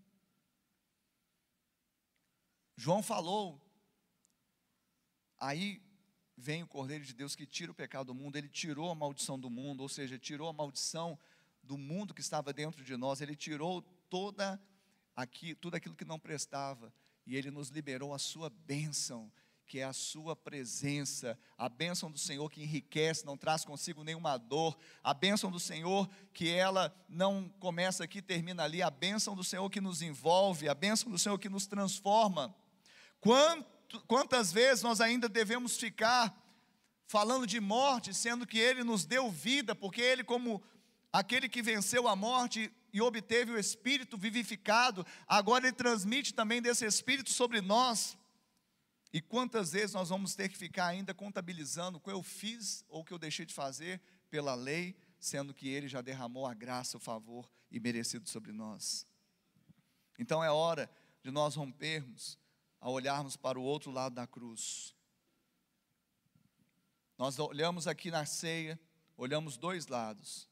João 2.76 3.03
falou, 3.03 3.62
aí 5.38 5.80
vem 6.40 6.64
o 6.64 6.68
Cordeiro 6.68 7.04
de 7.04 7.14
Deus 7.14 7.36
que 7.36 7.46
tira 7.46 7.72
o 7.72 7.76
pecado 7.76 8.08
do 8.08 8.16
mundo, 8.16 8.38
ele 8.38 8.48
tirou 8.48 8.90
a 8.90 8.96
maldição 8.96 9.38
do 9.38 9.50
mundo, 9.50 9.82
ou 9.82 9.90
seja, 9.90 10.18
tirou 10.18 10.48
a 10.48 10.54
maldição 10.54 11.20
do 11.62 11.78
mundo 11.78 12.14
que 12.14 12.22
estava 12.22 12.54
dentro 12.54 12.84
de 12.84 12.96
nós, 12.96 13.20
ele 13.20 13.36
tirou 13.36 13.82
toda 14.10 14.60
aqui, 15.16 15.54
tudo 15.54 15.76
aquilo 15.76 15.96
que 15.96 16.06
não 16.06 16.18
prestava, 16.18 16.94
e 17.28 17.36
ele 17.36 17.52
nos 17.52 17.70
liberou 17.70 18.14
a 18.14 18.18
sua 18.18 18.50
bênção, 18.50 19.32
que 19.68 19.80
é 19.80 19.84
a 19.84 19.94
sua 19.94 20.36
presença, 20.36 21.38
a 21.58 21.70
bênção 21.70 22.10
do 22.10 22.18
Senhor 22.18 22.50
que 22.50 22.64
enriquece, 22.64 23.26
não 23.26 23.38
traz 23.38 23.64
consigo 23.64 24.04
nenhuma 24.04 24.38
dor, 24.38 24.76
a 25.04 25.14
bênção 25.14 25.52
do 25.52 25.60
Senhor 25.60 26.10
que 26.34 26.50
ela 26.50 26.96
não 27.08 27.50
começa 27.60 28.04
aqui, 28.04 28.22
termina 28.22 28.64
ali, 28.64 28.82
a 28.82 28.90
bênção 28.90 29.36
do 29.36 29.44
Senhor 29.44 29.70
que 29.70 29.82
nos 29.82 30.02
envolve, 30.02 30.68
a 30.68 30.74
bênção 30.74 31.12
do 31.12 31.20
Senhor 31.20 31.38
que 31.38 31.50
nos 31.50 31.68
transforma. 31.68 32.56
Quanto, 33.20 33.79
quantas 34.08 34.52
vezes 34.52 34.84
nós 34.84 35.02
ainda 35.02 35.28
devemos 35.28 35.78
ficar 35.78 36.36
falando 37.08 37.48
de 37.48 37.60
morte, 37.60 38.14
sendo 38.14 38.46
que 38.46 38.60
Ele 38.60 38.84
nos 38.84 39.06
deu 39.06 39.32
vida, 39.32 39.74
porque 39.74 40.02
Ele, 40.02 40.24
como 40.24 40.62
aquele 41.12 41.50
que 41.50 41.62
venceu 41.62 42.08
a 42.08 42.16
morte 42.16 42.72
e 42.94 43.02
obteve 43.02 43.52
o 43.52 43.58
Espírito 43.58 44.18
vivificado, 44.18 45.06
agora 45.28 45.66
Ele 45.66 45.76
transmite 45.76 46.34
também 46.34 46.62
desse 46.62 46.86
Espírito 46.86 47.32
sobre 47.32 47.62
nós. 47.62 48.18
E 49.12 49.20
quantas 49.20 49.72
vezes 49.72 49.94
nós 49.94 50.10
vamos 50.10 50.36
ter 50.36 50.50
que 50.50 50.58
ficar 50.58 50.86
ainda 50.86 51.14
contabilizando 51.14 51.98
o 51.98 52.02
que 52.02 52.12
eu 52.12 52.22
fiz 52.22 52.86
ou 52.88 53.02
o 53.02 53.04
que 53.04 53.12
eu 53.12 53.18
deixei 53.18 53.46
de 53.46 53.56
fazer 53.56 54.00
pela 54.30 54.54
lei, 54.54 54.96
sendo 55.20 55.54
que 55.54 55.68
Ele 55.68 55.88
já 55.88 56.02
derramou 56.02 56.46
a 56.46 56.54
graça, 56.54 56.98
o 56.98 57.00
favor 57.00 57.50
e 57.72 57.80
merecido 57.80 58.30
sobre 58.30 58.52
nós. 58.52 59.08
Então 60.20 60.44
é 60.44 60.52
hora 60.52 60.90
de 61.24 61.32
nós 61.32 61.56
rompermos 61.56 62.38
a 62.80 62.90
olharmos 62.90 63.36
para 63.36 63.60
o 63.60 63.64
outro 63.64 63.92
lado 63.92 64.16
da 64.16 64.26
cruz. 64.26 64.96
Nós 67.18 67.38
olhamos 67.38 67.88
aqui 67.88 68.10
na 68.10 68.26
ceia, 68.26 68.80
olhamos 69.18 69.58
dois 69.58 69.88
lados. 69.88 70.50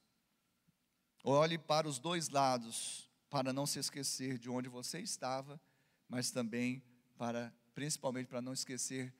Olhe 1.24 1.58
para 1.58 1.88
os 1.88 2.00
dois 2.00 2.30
lados, 2.30 3.10
para 3.30 3.52
não 3.52 3.66
se 3.66 3.80
esquecer 3.80 4.38
de 4.38 4.50
onde 4.50 4.70
você 4.70 5.00
estava, 5.00 5.60
mas 6.08 6.32
também 6.32 6.84
para 7.18 7.54
principalmente 7.74 8.28
para 8.28 8.42
não 8.42 8.54
esquecer 8.54 9.14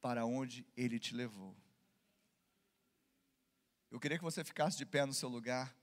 para 0.00 0.24
onde 0.24 0.66
Ele 0.76 0.98
te 0.98 1.14
levou. 1.14 1.56
Eu 3.90 3.98
queria 3.98 4.16
que 4.16 4.24
você 4.24 4.44
ficasse 4.44 4.78
de 4.78 4.86
pé 4.86 5.04
no 5.04 5.12
seu 5.12 5.28
lugar. 5.28 5.76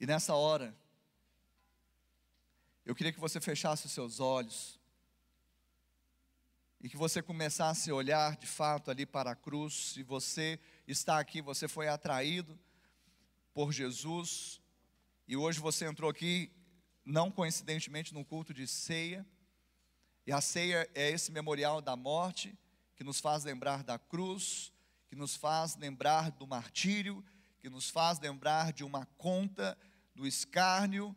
E 0.00 0.06
nessa 0.06 0.34
hora, 0.34 0.76
eu 2.84 2.94
queria 2.94 3.12
que 3.12 3.20
você 3.20 3.40
fechasse 3.40 3.86
os 3.86 3.92
seus 3.92 4.18
olhos 4.18 4.80
e 6.80 6.88
que 6.88 6.96
você 6.96 7.22
começasse 7.22 7.90
a 7.90 7.94
olhar 7.94 8.36
de 8.36 8.46
fato 8.46 8.90
ali 8.90 9.06
para 9.06 9.30
a 9.30 9.36
cruz. 9.36 9.92
Se 9.92 10.02
você 10.02 10.58
está 10.86 11.20
aqui, 11.20 11.40
você 11.40 11.68
foi 11.68 11.86
atraído 11.86 12.58
por 13.54 13.72
Jesus, 13.72 14.60
e 15.28 15.36
hoje 15.36 15.60
você 15.60 15.86
entrou 15.86 16.10
aqui, 16.10 16.50
não 17.04 17.30
coincidentemente, 17.30 18.12
no 18.12 18.24
culto 18.24 18.52
de 18.52 18.66
ceia. 18.66 19.24
E 20.26 20.32
a 20.32 20.40
ceia 20.40 20.90
é 20.94 21.10
esse 21.10 21.30
memorial 21.30 21.80
da 21.80 21.94
morte, 21.94 22.58
que 22.96 23.04
nos 23.04 23.20
faz 23.20 23.44
lembrar 23.44 23.84
da 23.84 23.98
cruz, 23.98 24.72
que 25.08 25.14
nos 25.14 25.36
faz 25.36 25.76
lembrar 25.76 26.30
do 26.32 26.46
martírio, 26.46 27.24
que 27.60 27.70
nos 27.70 27.88
faz 27.88 28.18
lembrar 28.18 28.72
de 28.72 28.82
uma 28.82 29.06
conta, 29.16 29.78
do 30.14 30.26
escárnio, 30.26 31.14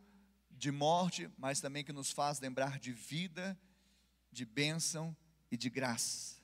de 0.57 0.71
morte, 0.71 1.29
mas 1.37 1.59
também 1.59 1.83
que 1.83 1.93
nos 1.93 2.11
faz 2.11 2.39
lembrar 2.39 2.79
de 2.79 2.91
vida, 2.91 3.57
de 4.31 4.45
bênção 4.45 5.15
e 5.51 5.57
de 5.57 5.69
graça. 5.69 6.35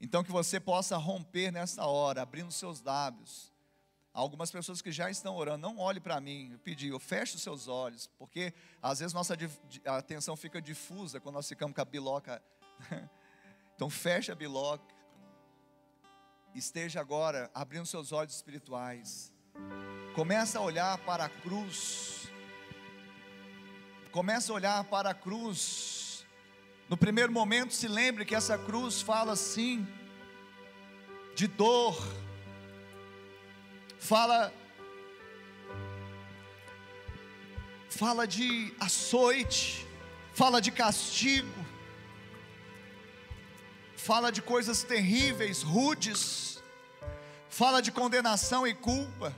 Então, 0.00 0.22
que 0.22 0.30
você 0.30 0.60
possa 0.60 0.96
romper 0.96 1.50
nessa 1.50 1.84
hora, 1.86 2.22
abrindo 2.22 2.52
seus 2.52 2.82
lábios 2.82 3.52
algumas 4.18 4.50
pessoas 4.50 4.82
que 4.82 4.90
já 4.90 5.10
estão 5.10 5.36
orando, 5.36 5.58
não 5.58 5.78
olhe 5.78 6.00
para 6.00 6.20
mim, 6.20 6.50
eu 6.52 6.58
pedi, 6.58 6.88
eu 6.88 6.98
feche 6.98 7.36
os 7.36 7.42
seus 7.42 7.68
olhos, 7.68 8.08
porque 8.18 8.52
às 8.82 8.98
vezes 8.98 9.14
nossa 9.14 9.36
atenção 9.86 10.36
fica 10.36 10.60
difusa 10.60 11.20
quando 11.20 11.36
nós 11.36 11.48
ficamos 11.48 11.74
com 11.74 11.80
a 11.80 11.84
biloca. 11.84 12.42
então 13.76 13.88
feche 13.88 14.32
a 14.32 14.34
biloca. 14.34 14.94
Esteja 16.54 17.00
agora 17.00 17.50
abrindo 17.54 17.86
seus 17.86 18.10
olhos 18.10 18.34
espirituais. 18.34 19.32
Começa 20.14 20.58
a 20.58 20.62
olhar 20.62 20.98
para 20.98 21.26
a 21.26 21.28
cruz. 21.28 22.27
Começa 24.10 24.50
a 24.52 24.54
olhar 24.54 24.84
para 24.84 25.10
a 25.10 25.14
cruz. 25.14 26.24
No 26.88 26.96
primeiro 26.96 27.30
momento, 27.30 27.74
se 27.74 27.86
lembre 27.86 28.24
que 28.24 28.34
essa 28.34 28.56
cruz 28.56 29.02
fala 29.02 29.36
sim 29.36 29.86
de 31.34 31.46
dor, 31.46 31.96
fala 33.98 34.52
fala 37.90 38.26
de 38.26 38.74
açoite, 38.80 39.86
fala 40.32 40.60
de 40.60 40.70
castigo, 40.70 41.66
fala 43.94 44.32
de 44.32 44.40
coisas 44.40 44.82
terríveis, 44.82 45.62
rudes, 45.62 46.62
fala 47.50 47.82
de 47.82 47.92
condenação 47.92 48.66
e 48.66 48.72
culpa. 48.72 49.36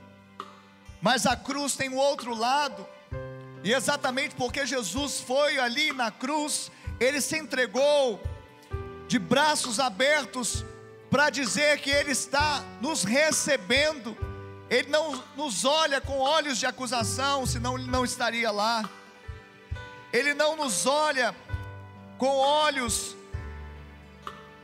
Mas 1.03 1.27
a 1.27 1.35
cruz 1.35 1.75
tem 1.75 1.89
um 1.89 1.97
outro 1.97 2.35
lado, 2.35 2.87
e 3.63 3.73
exatamente 3.73 4.35
porque 4.35 4.67
Jesus 4.67 5.21
foi 5.21 5.59
ali 5.59 5.93
na 5.93 6.11
cruz, 6.11 6.71
ele 6.99 7.21
se 7.21 7.37
entregou 7.37 8.21
de 9.07 9.19
braços 9.19 9.79
abertos 9.79 10.65
para 11.11 11.31
dizer 11.31 11.81
que 11.81 11.91
ele 11.91 12.13
está 12.13 12.65
nos 12.81 13.05
recebendo. 13.05 14.17
Ele 14.71 14.89
não 14.89 15.23
nos 15.37 15.65
olha 15.65 16.01
com 16.01 16.19
olhos 16.19 16.59
de 16.59 16.65
acusação, 16.65 17.45
senão 17.45 17.77
ele 17.77 17.91
não 17.91 18.05
estaria 18.05 18.51
lá. 18.51 18.89
Ele 20.13 20.33
não 20.35 20.57
nos 20.57 20.87
olha 20.87 21.35
com 22.19 22.37
olhos 22.37 23.17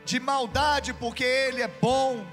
de 0.05 0.19
maldade, 0.19 0.93
porque 0.93 1.23
Ele 1.23 1.61
é 1.61 1.67
bom. 1.67 2.25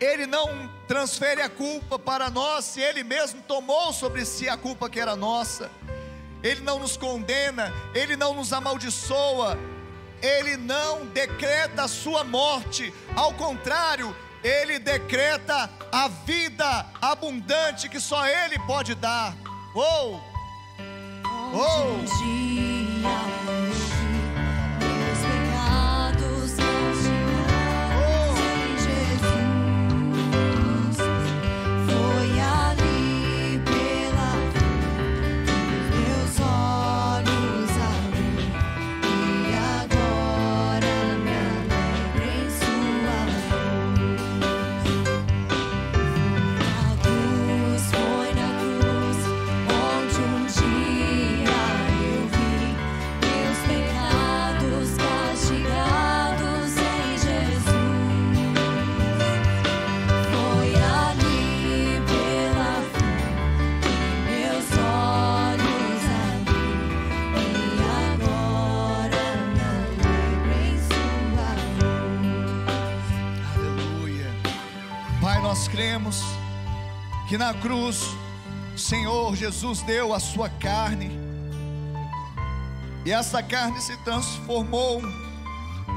Ele 0.00 0.26
não 0.26 0.70
transfere 0.86 1.40
a 1.40 1.48
culpa 1.48 1.98
para 1.98 2.28
nós, 2.28 2.64
se 2.64 2.80
Ele 2.80 3.02
mesmo 3.02 3.40
tomou 3.42 3.92
sobre 3.92 4.24
si 4.24 4.48
a 4.48 4.56
culpa 4.56 4.90
que 4.90 5.00
era 5.00 5.16
nossa. 5.16 5.70
Ele 6.42 6.60
não 6.60 6.78
nos 6.78 6.96
condena, 6.96 7.72
Ele 7.94 8.16
não 8.16 8.34
nos 8.34 8.52
amaldiçoa, 8.52 9.58
Ele 10.22 10.56
não 10.56 11.06
decreta 11.06 11.84
a 11.84 11.88
sua 11.88 12.22
morte, 12.22 12.92
ao 13.14 13.32
contrário, 13.34 14.14
Ele 14.44 14.78
decreta 14.78 15.70
a 15.90 16.08
vida 16.08 16.86
abundante 17.00 17.88
que 17.88 17.98
só 17.98 18.26
Ele 18.26 18.58
pode 18.60 18.94
dar. 18.94 19.34
Oh! 19.74 20.20
Oh! 21.54 22.65
Que 77.28 77.36
na 77.36 77.52
cruz, 77.52 78.04
Senhor 78.76 79.34
Jesus 79.34 79.82
deu 79.82 80.14
a 80.14 80.20
sua 80.20 80.48
carne, 80.48 81.10
e 83.04 83.12
essa 83.12 83.42
carne 83.42 83.80
se 83.80 83.96
transformou 83.98 85.02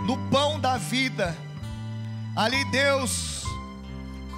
no 0.05 0.17
pão 0.29 0.59
da 0.59 0.77
vida. 0.77 1.35
Ali 2.35 2.63
Deus 2.71 3.43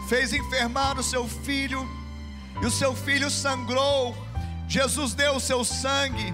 fez 0.07 0.33
enfermar 0.33 0.97
o 0.99 1.03
seu 1.03 1.27
filho, 1.27 1.87
e 2.61 2.65
o 2.65 2.71
seu 2.71 2.95
filho 2.95 3.29
sangrou. 3.29 4.15
Jesus 4.67 5.13
deu 5.13 5.35
o 5.35 5.39
seu 5.39 5.63
sangue, 5.63 6.33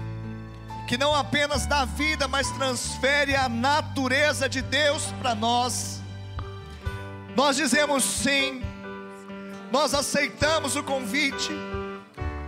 que 0.86 0.96
não 0.96 1.14
apenas 1.14 1.66
dá 1.66 1.84
vida, 1.84 2.26
mas 2.26 2.50
transfere 2.52 3.34
a 3.36 3.48
natureza 3.48 4.48
de 4.48 4.62
Deus 4.62 5.12
para 5.20 5.34
nós. 5.34 6.00
Nós 7.36 7.56
dizemos 7.56 8.02
sim 8.02 8.62
nós 9.70 9.94
aceitamos 9.94 10.76
o 10.76 10.82
convite. 10.82 11.52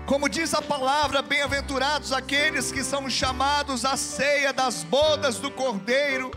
Como 0.07 0.29
diz 0.29 0.55
a 0.55 0.63
palavra, 0.63 1.23
bem-aventurados 1.23 2.13
aqueles 2.13 2.73
que 2.73 2.83
são 2.83 3.09
chamados 3.09 3.85
à 3.85 3.97
ceia 3.97 4.53
das 4.53 4.83
bodas 4.83 5.39
do 5.39 5.51
Cordeiro. 5.51 6.31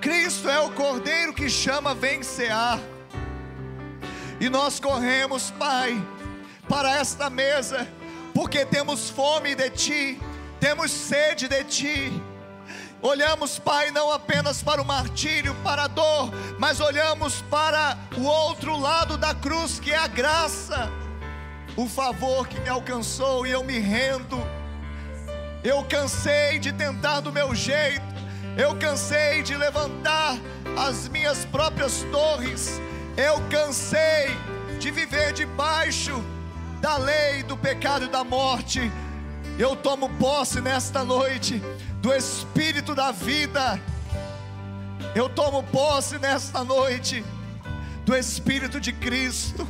Cristo 0.00 0.48
é 0.48 0.60
o 0.60 0.70
Cordeiro 0.72 1.32
que 1.32 1.48
chama 1.48 1.94
vencear. 1.94 2.78
E 4.40 4.48
nós 4.48 4.80
corremos, 4.80 5.50
Pai, 5.52 5.96
para 6.68 6.96
esta 6.96 7.30
mesa, 7.30 7.88
porque 8.34 8.66
temos 8.66 9.08
fome 9.08 9.54
de 9.54 9.70
Ti, 9.70 10.20
temos 10.58 10.90
sede 10.90 11.48
de 11.48 11.64
Ti 11.64 12.22
Olhamos, 13.02 13.58
Pai, 13.58 13.90
não 13.90 14.12
apenas 14.12 14.62
para 14.62 14.80
o 14.80 14.84
martírio, 14.84 15.56
para 15.56 15.82
a 15.82 15.86
dor, 15.88 16.30
mas 16.56 16.78
olhamos 16.78 17.42
para 17.50 17.98
o 18.16 18.22
outro 18.22 18.78
lado 18.78 19.18
da 19.18 19.34
cruz, 19.34 19.80
que 19.80 19.90
é 19.90 19.98
a 19.98 20.06
graça, 20.06 20.88
o 21.76 21.88
favor 21.88 22.46
que 22.46 22.60
me 22.60 22.68
alcançou 22.68 23.44
e 23.44 23.50
eu 23.50 23.64
me 23.64 23.80
rendo. 23.80 24.40
Eu 25.64 25.82
cansei 25.82 26.60
de 26.60 26.72
tentar 26.72 27.18
do 27.18 27.32
meu 27.32 27.52
jeito, 27.56 28.04
eu 28.56 28.76
cansei 28.76 29.42
de 29.42 29.56
levantar 29.56 30.38
as 30.78 31.08
minhas 31.08 31.44
próprias 31.44 32.04
torres, 32.12 32.80
eu 33.16 33.42
cansei 33.50 34.30
de 34.78 34.92
viver 34.92 35.32
debaixo 35.32 36.22
da 36.80 36.98
lei 36.98 37.42
do 37.42 37.56
pecado 37.56 38.04
e 38.04 38.08
da 38.08 38.22
morte. 38.22 38.92
Eu 39.58 39.76
tomo 39.76 40.08
posse 40.18 40.60
nesta 40.60 41.04
noite 41.04 41.62
do 42.00 42.12
Espírito 42.12 42.94
da 42.94 43.12
vida. 43.12 43.78
Eu 45.14 45.28
tomo 45.28 45.62
posse 45.64 46.18
nesta 46.18 46.64
noite 46.64 47.22
do 48.04 48.16
Espírito 48.16 48.80
de 48.80 48.92
Cristo, 48.92 49.68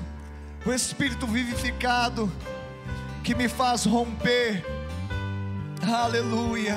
o 0.64 0.72
Espírito 0.72 1.26
vivificado 1.26 2.30
que 3.24 3.34
me 3.34 3.48
faz 3.48 3.84
romper. 3.84 4.64
Aleluia. 5.82 6.76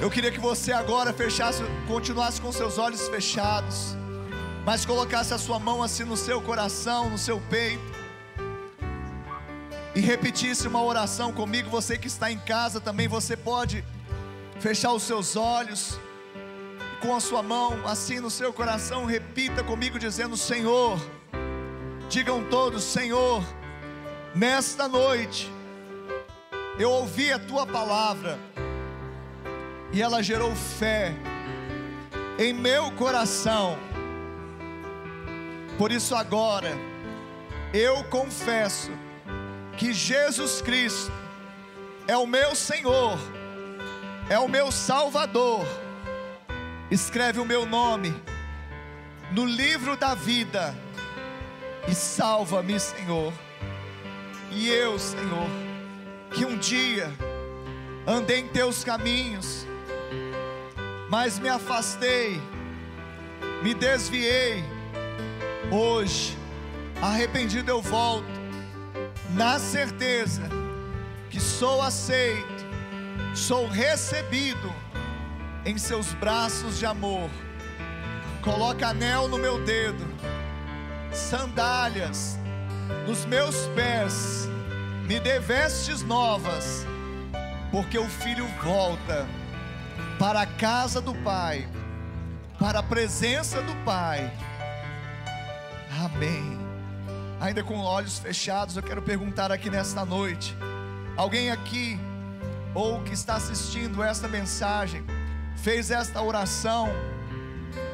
Eu 0.00 0.08
queria 0.08 0.30
que 0.30 0.40
você 0.40 0.72
agora 0.72 1.12
fechasse, 1.12 1.62
continuasse 1.88 2.40
com 2.40 2.52
seus 2.52 2.78
olhos 2.78 3.08
fechados, 3.08 3.96
mas 4.64 4.86
colocasse 4.86 5.34
a 5.34 5.38
sua 5.38 5.58
mão 5.58 5.82
assim 5.82 6.04
no 6.04 6.16
seu 6.16 6.40
coração, 6.40 7.10
no 7.10 7.18
seu 7.18 7.40
peito 7.40 7.91
e 9.94 10.00
repetisse 10.00 10.66
uma 10.66 10.82
oração 10.82 11.32
comigo, 11.32 11.68
você 11.68 11.98
que 11.98 12.06
está 12.06 12.30
em 12.30 12.38
casa 12.38 12.80
também, 12.80 13.08
você 13.08 13.36
pode 13.36 13.84
fechar 14.58 14.92
os 14.92 15.02
seus 15.02 15.36
olhos 15.36 15.98
com 17.00 17.14
a 17.14 17.20
sua 17.20 17.42
mão 17.42 17.86
assim 17.86 18.20
no 18.20 18.30
seu 18.30 18.52
coração, 18.52 19.04
repita 19.04 19.62
comigo 19.62 19.98
dizendo: 19.98 20.36
Senhor, 20.36 20.98
digam 22.08 22.44
todos, 22.44 22.84
Senhor, 22.84 23.44
nesta 24.34 24.88
noite 24.88 25.52
eu 26.78 26.90
ouvi 26.90 27.30
a 27.32 27.38
tua 27.38 27.66
palavra 27.66 28.38
e 29.92 30.00
ela 30.00 30.22
gerou 30.22 30.54
fé 30.54 31.12
em 32.38 32.52
meu 32.54 32.90
coração. 32.92 33.76
Por 35.76 35.92
isso 35.92 36.14
agora 36.14 36.70
eu 37.74 38.04
confesso 38.04 38.90
que 39.76 39.92
Jesus 39.92 40.60
Cristo 40.60 41.12
é 42.06 42.16
o 42.16 42.26
meu 42.26 42.54
Senhor, 42.54 43.18
é 44.28 44.38
o 44.38 44.48
meu 44.48 44.70
Salvador. 44.70 45.64
Escreve 46.90 47.40
o 47.40 47.44
meu 47.44 47.64
nome 47.64 48.14
no 49.30 49.46
livro 49.46 49.96
da 49.96 50.14
vida 50.14 50.74
e 51.88 51.94
salva-me, 51.94 52.78
Senhor. 52.78 53.32
E 54.50 54.68
eu, 54.68 54.98
Senhor, 54.98 55.48
que 56.34 56.44
um 56.44 56.58
dia 56.58 57.10
andei 58.06 58.40
em 58.40 58.48
teus 58.48 58.84
caminhos, 58.84 59.66
mas 61.08 61.38
me 61.38 61.48
afastei, 61.48 62.40
me 63.62 63.72
desviei. 63.72 64.62
Hoje, 65.70 66.36
arrependido 67.00 67.70
eu 67.70 67.80
volto 67.80 68.41
na 69.34 69.58
certeza 69.58 70.42
que 71.30 71.40
sou 71.40 71.80
aceito, 71.82 72.66
sou 73.34 73.66
recebido 73.66 74.72
em 75.64 75.78
seus 75.78 76.12
braços 76.14 76.78
de 76.78 76.86
amor. 76.86 77.30
Coloca 78.42 78.88
anel 78.88 79.28
no 79.28 79.38
meu 79.38 79.64
dedo, 79.64 80.04
sandálias 81.12 82.38
nos 83.06 83.24
meus 83.24 83.68
pés 83.68 84.48
Me 85.06 85.18
dê 85.20 85.38
vestes 85.38 86.02
novas, 86.02 86.86
porque 87.70 87.98
o 87.98 88.08
filho 88.08 88.46
volta 88.62 89.26
para 90.18 90.42
a 90.42 90.46
casa 90.46 91.00
do 91.00 91.14
Pai, 91.16 91.68
para 92.58 92.78
a 92.78 92.82
presença 92.82 93.60
do 93.62 93.74
Pai. 93.84 94.32
Amém. 96.04 96.61
Ainda 97.42 97.64
com 97.64 97.80
olhos 97.80 98.20
fechados, 98.20 98.76
eu 98.76 98.84
quero 98.84 99.02
perguntar 99.02 99.50
aqui 99.50 99.68
nesta 99.68 100.04
noite: 100.04 100.56
alguém 101.16 101.50
aqui, 101.50 101.98
ou 102.72 103.02
que 103.02 103.12
está 103.12 103.34
assistindo 103.34 104.00
esta 104.00 104.28
mensagem, 104.28 105.04
fez 105.56 105.90
esta 105.90 106.22
oração 106.22 106.88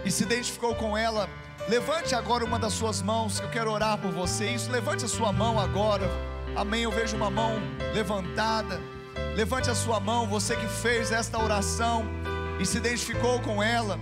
e 0.04 0.10
se 0.10 0.24
identificou 0.24 0.74
com 0.74 0.94
ela? 0.94 1.30
Levante 1.66 2.14
agora 2.14 2.44
uma 2.44 2.58
das 2.58 2.74
suas 2.74 3.00
mãos, 3.00 3.40
que 3.40 3.46
eu 3.46 3.50
quero 3.50 3.70
orar 3.70 3.96
por 3.96 4.12
você. 4.12 4.50
Isso, 4.50 4.70
levante 4.70 5.06
a 5.06 5.08
sua 5.08 5.32
mão 5.32 5.58
agora. 5.58 6.06
Amém. 6.54 6.82
Eu 6.82 6.92
vejo 6.92 7.16
uma 7.16 7.30
mão 7.30 7.54
levantada. 7.94 8.78
Levante 9.34 9.70
a 9.70 9.74
sua 9.74 9.98
mão, 9.98 10.26
você 10.26 10.56
que 10.56 10.66
fez 10.66 11.10
esta 11.10 11.42
oração 11.42 12.04
e 12.60 12.66
se 12.66 12.76
identificou 12.76 13.40
com 13.40 13.62
ela. 13.62 13.98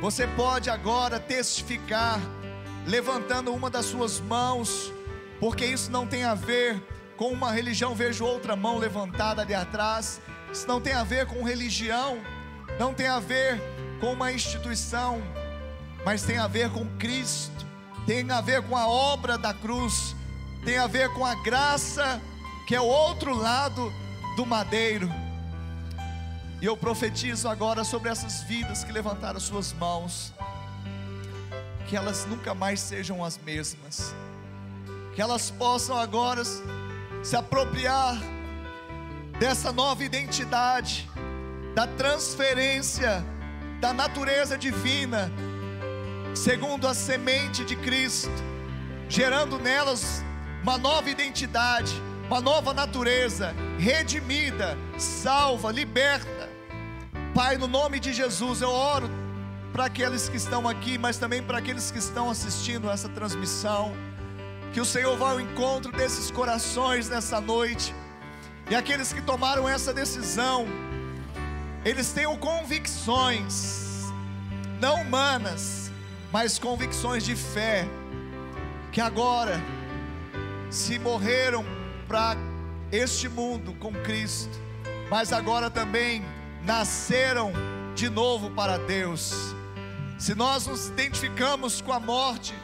Você 0.00 0.26
pode 0.26 0.68
agora 0.68 1.20
testificar, 1.20 2.18
levantando 2.86 3.52
uma 3.52 3.70
das 3.70 3.86
suas 3.86 4.20
mãos, 4.20 4.92
porque 5.40 5.64
isso 5.64 5.90
não 5.90 6.06
tem 6.06 6.24
a 6.24 6.34
ver 6.34 6.82
com 7.16 7.28
uma 7.28 7.50
religião. 7.50 7.94
Vejo 7.94 8.24
outra 8.24 8.56
mão 8.56 8.78
levantada 8.78 9.42
ali 9.42 9.54
atrás. 9.54 10.20
Isso 10.52 10.66
não 10.66 10.80
tem 10.80 10.92
a 10.92 11.04
ver 11.04 11.26
com 11.26 11.42
religião, 11.42 12.18
não 12.78 12.94
tem 12.94 13.08
a 13.08 13.18
ver 13.18 13.60
com 14.00 14.12
uma 14.12 14.30
instituição, 14.32 15.22
mas 16.04 16.22
tem 16.22 16.38
a 16.38 16.46
ver 16.46 16.70
com 16.70 16.86
Cristo, 16.96 17.66
tem 18.06 18.30
a 18.30 18.40
ver 18.40 18.62
com 18.62 18.76
a 18.76 18.86
obra 18.86 19.36
da 19.36 19.52
cruz, 19.52 20.14
tem 20.64 20.78
a 20.78 20.86
ver 20.86 21.08
com 21.10 21.24
a 21.24 21.34
graça 21.42 22.20
que 22.66 22.74
é 22.74 22.80
o 22.80 22.84
outro 22.84 23.34
lado 23.34 23.92
do 24.36 24.46
madeiro. 24.46 25.10
E 26.60 26.66
eu 26.66 26.76
profetizo 26.76 27.48
agora 27.48 27.84
sobre 27.84 28.10
essas 28.10 28.42
vidas 28.42 28.84
que 28.84 28.92
levantaram 28.92 29.38
suas 29.38 29.72
mãos, 29.72 30.32
que 31.86 31.96
elas 31.96 32.26
nunca 32.26 32.54
mais 32.54 32.80
sejam 32.80 33.22
as 33.24 33.38
mesmas, 33.38 34.14
que 35.14 35.22
elas 35.22 35.50
possam 35.50 35.96
agora 35.98 36.42
se 37.22 37.36
apropriar 37.36 38.18
dessa 39.38 39.72
nova 39.72 40.04
identidade, 40.04 41.08
da 41.74 41.86
transferência 41.86 43.24
da 43.80 43.92
natureza 43.92 44.56
divina, 44.56 45.30
segundo 46.34 46.86
a 46.88 46.94
semente 46.94 47.64
de 47.64 47.76
Cristo, 47.76 48.30
gerando 49.08 49.58
nelas 49.58 50.24
uma 50.62 50.78
nova 50.78 51.10
identidade, 51.10 51.92
uma 52.26 52.40
nova 52.40 52.72
natureza, 52.72 53.54
redimida, 53.78 54.78
salva, 54.96 55.70
liberta. 55.70 56.48
Pai, 57.34 57.58
no 57.58 57.66
nome 57.66 58.00
de 58.00 58.12
Jesus, 58.12 58.62
eu 58.62 58.70
oro 58.70 59.23
para 59.74 59.86
aqueles 59.86 60.28
que 60.28 60.36
estão 60.36 60.68
aqui, 60.68 60.96
mas 60.96 61.16
também 61.16 61.42
para 61.42 61.58
aqueles 61.58 61.90
que 61.90 61.98
estão 61.98 62.30
assistindo 62.30 62.88
essa 62.88 63.08
transmissão. 63.08 63.92
Que 64.72 64.80
o 64.80 64.84
Senhor 64.84 65.16
vá 65.16 65.32
ao 65.32 65.40
encontro 65.40 65.90
desses 65.90 66.30
corações 66.30 67.08
nessa 67.08 67.40
noite. 67.40 67.92
E 68.70 68.74
aqueles 68.76 69.12
que 69.12 69.20
tomaram 69.20 69.68
essa 69.68 69.92
decisão, 69.92 70.64
eles 71.84 72.12
tenham 72.12 72.36
convicções, 72.36 74.12
não 74.80 75.02
humanas, 75.02 75.90
mas 76.30 76.56
convicções 76.56 77.24
de 77.24 77.34
fé, 77.34 77.84
que 78.92 79.00
agora, 79.00 79.60
se 80.70 81.00
morreram 81.00 81.64
para 82.06 82.36
este 82.92 83.28
mundo 83.28 83.74
com 83.80 83.92
Cristo, 83.92 84.56
mas 85.10 85.32
agora 85.32 85.68
também 85.68 86.24
nasceram 86.64 87.52
de 87.96 88.08
novo 88.08 88.50
para 88.50 88.78
Deus. 88.78 89.52
Se 90.24 90.34
nós 90.34 90.66
nos 90.66 90.86
identificamos 90.86 91.82
com 91.82 91.92
a 91.92 92.00
morte 92.00 92.54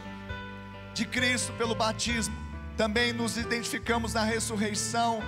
de 0.95 1.05
Cristo 1.05 1.53
pelo 1.59 1.75
batismo, 1.75 2.35
também 2.75 3.13
nos 3.13 3.37
identificamos 3.37 4.15
na 4.15 4.25
ressurreição, 4.25 5.21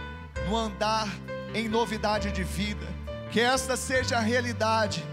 no 0.48 0.56
andar 0.56 1.08
em 1.52 1.68
novidade 1.68 2.32
de 2.32 2.42
vida. 2.42 2.86
Que 3.30 3.38
esta 3.38 3.76
seja 3.76 4.16
a 4.16 4.20
realidade 4.20 5.04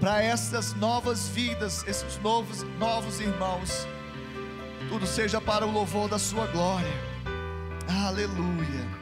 para 0.00 0.22
essas 0.22 0.72
novas 0.72 1.28
vidas, 1.28 1.84
esses 1.86 2.16
novos 2.20 2.62
novos 2.78 3.20
irmãos. 3.20 3.86
Tudo 4.88 5.06
seja 5.06 5.42
para 5.42 5.66
o 5.66 5.70
louvor 5.70 6.08
da 6.08 6.18
sua 6.18 6.46
glória. 6.46 6.88
Aleluia. 7.86 8.32
Aleluia. 8.48 9.01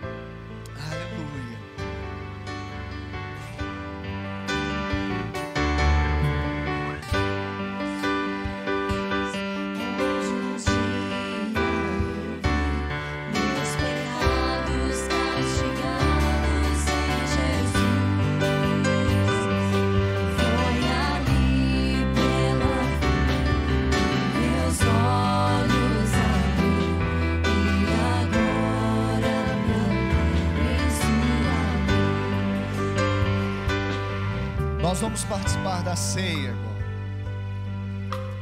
Ceia 36.20 36.50
agora. 36.50 36.80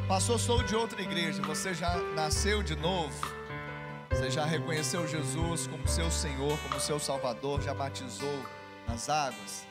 Pastor, 0.09 0.41
sou 0.41 0.63
de 0.65 0.75
outra 0.75 1.01
igreja. 1.01 1.41
Você 1.43 1.73
já 1.73 1.97
nasceu 2.15 2.61
de 2.61 2.75
novo? 2.75 3.15
Você 4.11 4.31
já 4.31 4.45
reconheceu 4.45 5.07
Jesus 5.07 5.69
como 5.69 5.87
seu 5.87 6.11
Senhor, 6.11 6.59
como 6.59 6.81
seu 6.81 6.99
Salvador? 6.99 7.63
Já 7.63 7.73
batizou 7.73 8.43
nas 8.87 9.09
águas? 9.09 9.65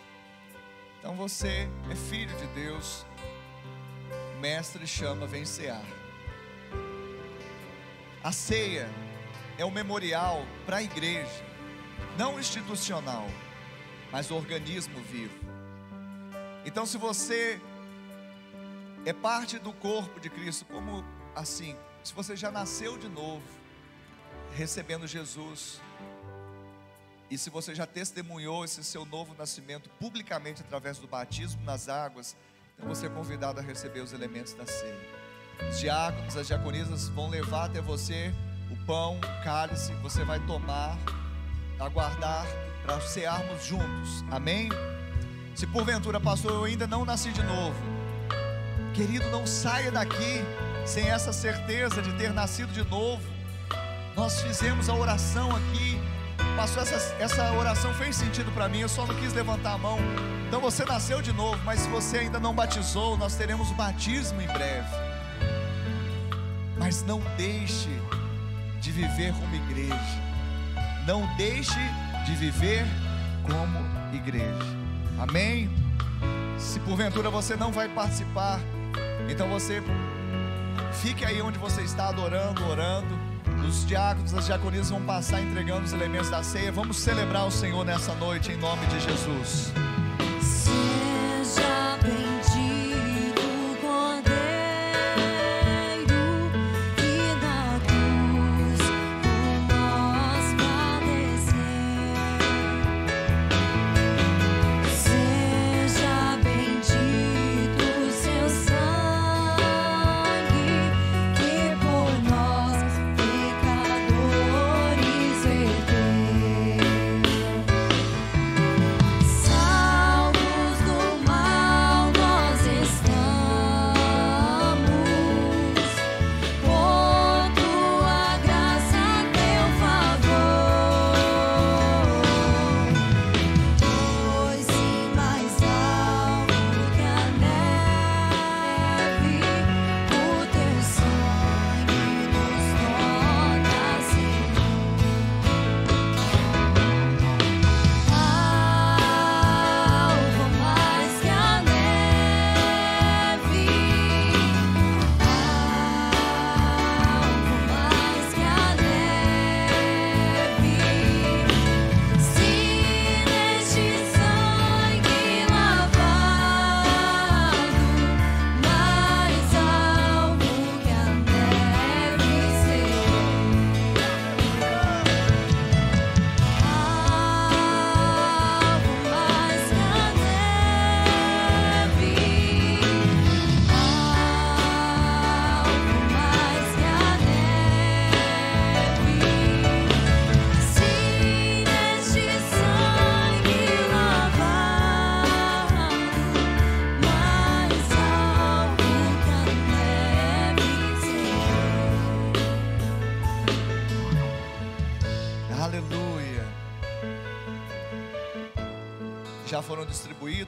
Então 1.00 1.16
você 1.16 1.68
é 1.92 1.96
filho 1.96 2.34
de 2.38 2.48
Deus. 2.48 3.06
O 4.38 4.40
mestre 4.40 4.88
chama 4.88 5.28
vem 5.28 5.44
cear. 5.44 5.86
A 8.24 8.32
ceia 8.32 8.90
é 9.58 9.66
um 9.66 9.72
memorial 9.72 10.46
para 10.66 10.78
a 10.78 10.84
igreja, 10.84 11.44
não 12.18 12.40
institucional, 12.40 13.28
mas 14.12 14.32
organismo 14.32 15.02
vivo. 15.02 15.46
Então, 16.66 16.86
se 16.86 16.98
você 16.98 17.62
é 19.08 19.14
parte 19.14 19.58
do 19.58 19.72
corpo 19.72 20.20
de 20.20 20.30
Cristo, 20.30 20.66
como 20.66 21.02
assim? 21.34 21.78
Se 22.04 22.14
você 22.14 22.36
já 22.36 22.52
nasceu 22.52 22.98
de 22.98 23.08
novo, 23.08 23.42
recebendo 24.54 25.08
Jesus, 25.08 25.80
e 27.32 27.38
se 27.38 27.50
você 27.50 27.74
já 27.74 27.86
testemunhou 27.86 28.66
esse 28.66 28.84
seu 28.84 29.06
novo 29.06 29.34
nascimento 29.38 29.90
publicamente 29.98 30.62
através 30.62 30.98
do 30.98 31.08
batismo 31.08 31.64
nas 31.64 31.88
águas, 31.88 32.36
então 32.76 32.90
você 32.90 33.06
é 33.06 33.10
convidado 33.10 33.62
a 33.62 33.64
receber 33.64 34.02
os 34.02 34.12
elementos 34.12 34.54
da 34.54 34.66
ceia. 34.66 35.00
Os 35.70 35.80
diáconos, 35.80 36.36
as 36.36 36.48
diaconisas 36.48 37.08
vão 37.08 37.30
levar 37.30 37.68
até 37.68 37.82
você 37.82 38.34
o 38.70 38.86
pão, 38.86 39.20
o 39.20 39.44
cálice, 39.44 39.94
você 40.04 40.26
vai 40.26 40.46
tomar, 40.46 40.98
aguardar 41.80 42.46
para 42.84 43.00
cearmos 43.00 43.64
juntos. 43.64 44.26
Amém? 44.30 44.68
Se 45.56 45.66
porventura, 45.66 46.20
pastor, 46.20 46.52
eu 46.52 46.64
ainda 46.66 46.86
não 46.86 47.06
nasci 47.06 47.32
de 47.32 47.42
novo, 47.42 47.97
querido, 48.98 49.30
não 49.30 49.46
saia 49.46 49.92
daqui 49.92 50.44
sem 50.84 51.08
essa 51.08 51.32
certeza 51.32 52.02
de 52.02 52.12
ter 52.14 52.34
nascido 52.34 52.74
de 52.74 52.84
novo. 52.90 53.22
Nós 54.16 54.42
fizemos 54.42 54.90
a 54.90 54.96
oração 54.96 55.56
aqui, 55.56 56.02
pastor, 56.56 56.82
essa, 56.82 57.16
essa 57.20 57.52
oração 57.54 57.94
fez 57.94 58.16
sentido 58.16 58.52
para 58.54 58.68
mim, 58.68 58.80
eu 58.80 58.90
só 58.90 59.06
não 59.06 59.14
quis 59.14 59.32
levantar 59.34 59.74
a 59.74 59.78
mão. 59.78 60.00
Então 60.48 60.60
você 60.60 60.84
nasceu 60.84 61.22
de 61.22 61.32
novo, 61.32 61.62
mas 61.64 61.82
se 61.82 61.90
você 61.90 62.18
ainda 62.18 62.40
não 62.40 62.56
batizou, 62.56 63.16
nós 63.16 63.36
teremos 63.36 63.70
o 63.70 63.76
batismo 63.76 64.42
em 64.42 64.48
breve. 64.48 64.90
Mas 66.80 67.04
não 67.04 67.22
deixe 67.38 67.90
de 68.82 68.92
viver 68.92 69.32
como 69.34 69.56
igreja. 69.56 70.24
Não 71.06 71.28
deixe 71.36 71.80
de 72.26 72.34
viver 72.34 72.84
como 73.44 74.16
igreja. 74.16 74.76
Amém? 75.20 75.70
Se 76.58 76.80
porventura 76.80 77.30
você 77.30 77.56
não 77.56 77.72
vai 77.72 77.88
participar, 77.88 78.60
então 79.30 79.48
você 79.48 79.82
fique 80.94 81.26
aí 81.26 81.42
onde 81.42 81.58
você 81.58 81.82
está 81.82 82.10
adorando, 82.10 82.66
orando. 82.68 83.28
Os 83.68 83.86
diáconos, 83.86 84.34
as 84.34 84.46
diaconisas 84.46 84.90
vão 84.90 85.02
passar 85.02 85.42
entregando 85.42 85.86
os 85.86 85.94
elementos 85.94 86.30
da 86.30 86.44
ceia. 86.44 86.72
Vamos 86.72 86.98
celebrar 86.98 87.46
o 87.46 87.52
Senhor 87.52 87.84
nessa 87.84 88.14
noite 88.16 88.52
em 88.52 88.58
nome 88.58 88.86
de 88.88 89.00
Jesus. 89.00 89.74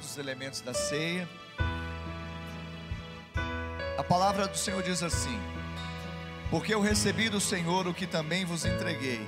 Os 0.10 0.18
elementos 0.18 0.61
da 0.61 0.73
ceia. 0.73 1.30
A 3.98 4.03
palavra 4.03 4.48
do 4.48 4.57
Senhor 4.57 4.81
diz 4.81 5.03
assim: 5.03 5.40
Porque 6.49 6.73
eu 6.73 6.81
recebi 6.81 7.30
do 7.30 7.40
Senhor 7.40 7.88
o 7.88 7.94
que 7.94 8.07
também 8.07 8.44
vos 8.44 8.65
entreguei, 8.65 9.22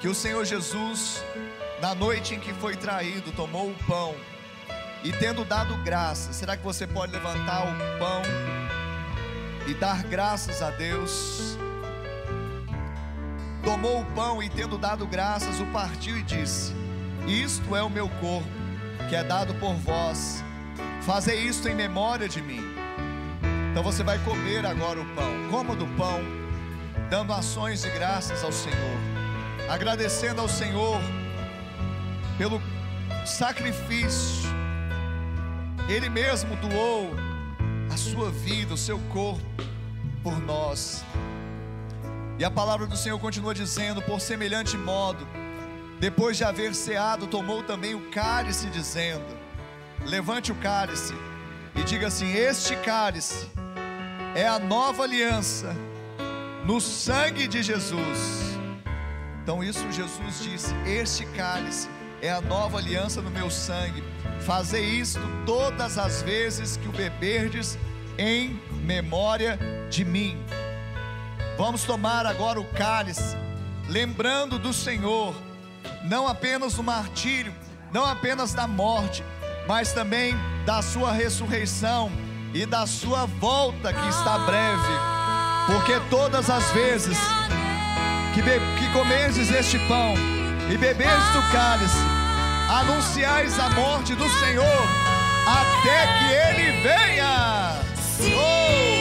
que 0.00 0.08
o 0.08 0.14
Senhor 0.14 0.44
Jesus, 0.44 1.22
na 1.80 1.94
noite 1.94 2.34
em 2.34 2.40
que 2.40 2.52
foi 2.54 2.76
traído, 2.76 3.30
tomou 3.32 3.70
o 3.70 3.74
pão 3.86 4.14
e 5.04 5.12
tendo 5.12 5.44
dado 5.44 5.76
graças, 5.84 6.34
será 6.36 6.56
que 6.56 6.64
você 6.64 6.86
pode 6.86 7.12
levantar 7.12 7.62
o 7.62 7.98
pão 7.98 8.22
e 9.68 9.74
dar 9.74 10.02
graças 10.04 10.60
a 10.60 10.70
Deus? 10.70 11.56
Tomou 13.62 14.00
o 14.00 14.06
pão 14.06 14.42
e 14.42 14.48
tendo 14.48 14.76
dado 14.76 15.06
graças, 15.06 15.60
o 15.60 15.66
partiu 15.66 16.18
e 16.18 16.22
disse: 16.22 16.74
Isto 17.26 17.76
é 17.76 17.82
o 17.82 17.88
meu 17.88 18.08
corpo, 18.08 18.48
que 19.08 19.16
é 19.16 19.22
dado 19.22 19.54
por 19.54 19.74
vós. 19.74 20.42
Fazei 21.02 21.40
isto 21.40 21.68
em 21.68 21.74
memória 21.74 22.28
de 22.28 22.40
mim. 22.40 22.62
Então 23.70 23.82
você 23.82 24.02
vai 24.02 24.18
comer 24.20 24.64
agora 24.64 25.00
o 25.00 25.04
pão. 25.14 25.32
Coma 25.50 25.74
do 25.74 25.86
pão, 25.96 26.20
dando 27.10 27.32
ações 27.32 27.82
de 27.82 27.90
graças 27.90 28.42
ao 28.42 28.52
Senhor, 28.52 28.98
agradecendo 29.68 30.40
ao 30.40 30.48
Senhor 30.48 31.00
pelo 32.38 32.60
sacrifício. 33.26 34.48
Ele 35.88 36.08
mesmo 36.08 36.56
doou 36.56 37.14
a 37.92 37.96
sua 37.96 38.30
vida, 38.30 38.74
o 38.74 38.76
seu 38.76 38.98
corpo 39.12 39.44
por 40.22 40.38
nós. 40.40 41.04
E 42.38 42.44
a 42.44 42.50
palavra 42.50 42.86
do 42.86 42.96
Senhor 42.96 43.18
continua 43.18 43.54
dizendo: 43.54 44.00
por 44.02 44.20
semelhante 44.20 44.76
modo, 44.76 45.26
depois 46.00 46.36
de 46.36 46.44
haver 46.44 46.74
ceado, 46.74 47.26
tomou 47.26 47.62
também 47.62 47.94
o 47.94 48.10
cálice, 48.10 48.68
dizendo: 48.68 49.24
Levante 50.04 50.52
o 50.52 50.54
cálice 50.56 51.14
e 51.74 51.82
diga 51.82 52.08
assim: 52.08 52.32
Este 52.32 52.76
cálice 52.76 53.48
é 54.34 54.46
a 54.46 54.58
nova 54.58 55.04
aliança 55.04 55.74
no 56.64 56.80
sangue 56.80 57.46
de 57.46 57.62
Jesus. 57.62 58.58
Então, 59.42 59.62
isso 59.62 59.90
Jesus 59.92 60.42
disse: 60.42 60.74
Este 60.86 61.26
cálice 61.26 61.88
é 62.20 62.30
a 62.30 62.40
nova 62.40 62.78
aliança 62.78 63.20
no 63.20 63.30
meu 63.30 63.50
sangue. 63.50 64.02
Fazei 64.40 64.84
isto 64.84 65.20
todas 65.44 65.98
as 65.98 66.22
vezes 66.22 66.76
que 66.76 66.88
o 66.88 66.92
beberdes 66.92 67.78
em 68.18 68.60
memória 68.82 69.58
de 69.90 70.04
mim. 70.04 70.38
Vamos 71.56 71.84
tomar 71.84 72.26
agora 72.26 72.60
o 72.60 72.64
cálice, 72.64 73.36
lembrando 73.88 74.58
do 74.58 74.72
Senhor, 74.72 75.34
não 76.04 76.28
apenas 76.28 76.74
do 76.74 76.82
martírio, 76.82 77.54
não 77.92 78.04
apenas 78.04 78.52
da 78.52 78.66
morte, 78.66 79.24
mas 79.66 79.92
também 79.92 80.34
da 80.64 80.82
sua 80.82 81.12
ressurreição 81.12 82.10
e 82.52 82.66
da 82.66 82.86
sua 82.86 83.26
volta 83.26 83.92
que 83.92 84.08
está 84.08 84.38
breve. 84.38 85.14
Porque 85.66 85.98
todas 86.10 86.50
as 86.50 86.70
vezes 86.72 87.18
que, 88.34 88.42
que 88.42 88.92
comerdes 88.92 89.50
este 89.50 89.78
pão 89.86 90.14
e 90.70 90.76
beberdes 90.76 91.32
do 91.32 91.42
cálice, 91.52 91.96
anunciais 92.68 93.58
a 93.58 93.70
morte 93.70 94.14
do 94.14 94.28
Senhor 94.28 94.88
até 95.46 96.06
que 96.18 96.62
ele 96.62 96.82
venha. 96.82 97.80
Oh! 98.36 98.93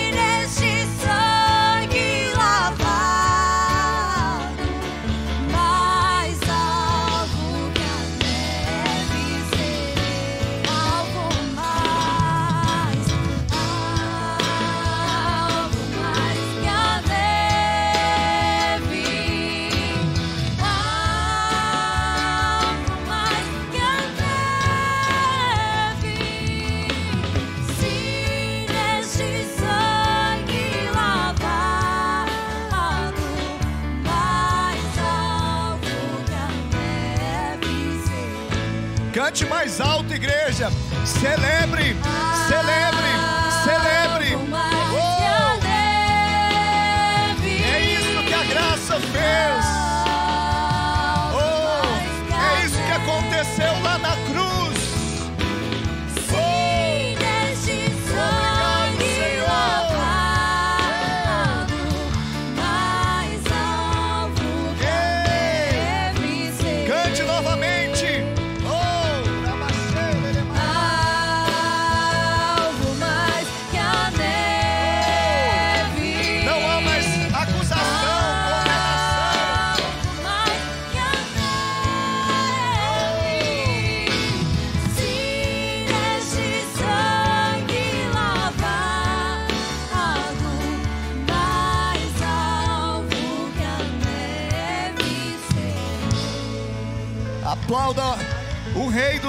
Mais 39.74 39.82
alto, 39.82 40.14
igreja. 40.14 40.72
Celebre, 41.06 41.96
celebre, 42.04 42.33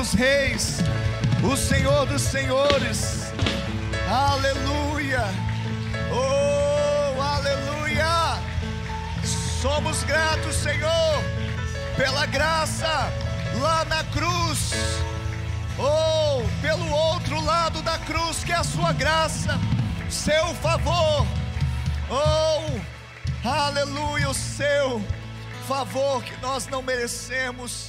dos 0.05 0.13
Reis, 0.13 0.79
o 1.43 1.57
Senhor 1.57 2.05
dos 2.05 2.21
Senhores. 2.21 3.33
Aleluia. 4.07 5.25
Oh, 6.13 7.23
aleluia. 7.23 8.39
Somos 9.63 10.05
gratos, 10.05 10.57
Senhor, 10.57 11.25
pela 11.97 12.27
graça 12.27 13.11
lá 13.63 13.87
na 13.87 14.05
cruz. 14.05 14.75
Oh, 15.79 16.43
pelo 16.61 16.87
outro 16.91 17.43
lado 17.43 17.81
da 17.81 17.97
cruz, 17.99 18.45
que 18.45 18.53
é 18.53 18.57
a 18.57 18.65
sua 18.65 18.93
graça, 18.93 19.59
seu 20.11 20.55
favor. 20.57 21.27
Oh, 22.11 23.49
aleluia, 23.49 24.29
o 24.29 24.35
seu 24.35 25.03
favor 25.67 26.23
que 26.23 26.37
nós 26.43 26.67
não 26.67 26.83
merecemos, 26.83 27.84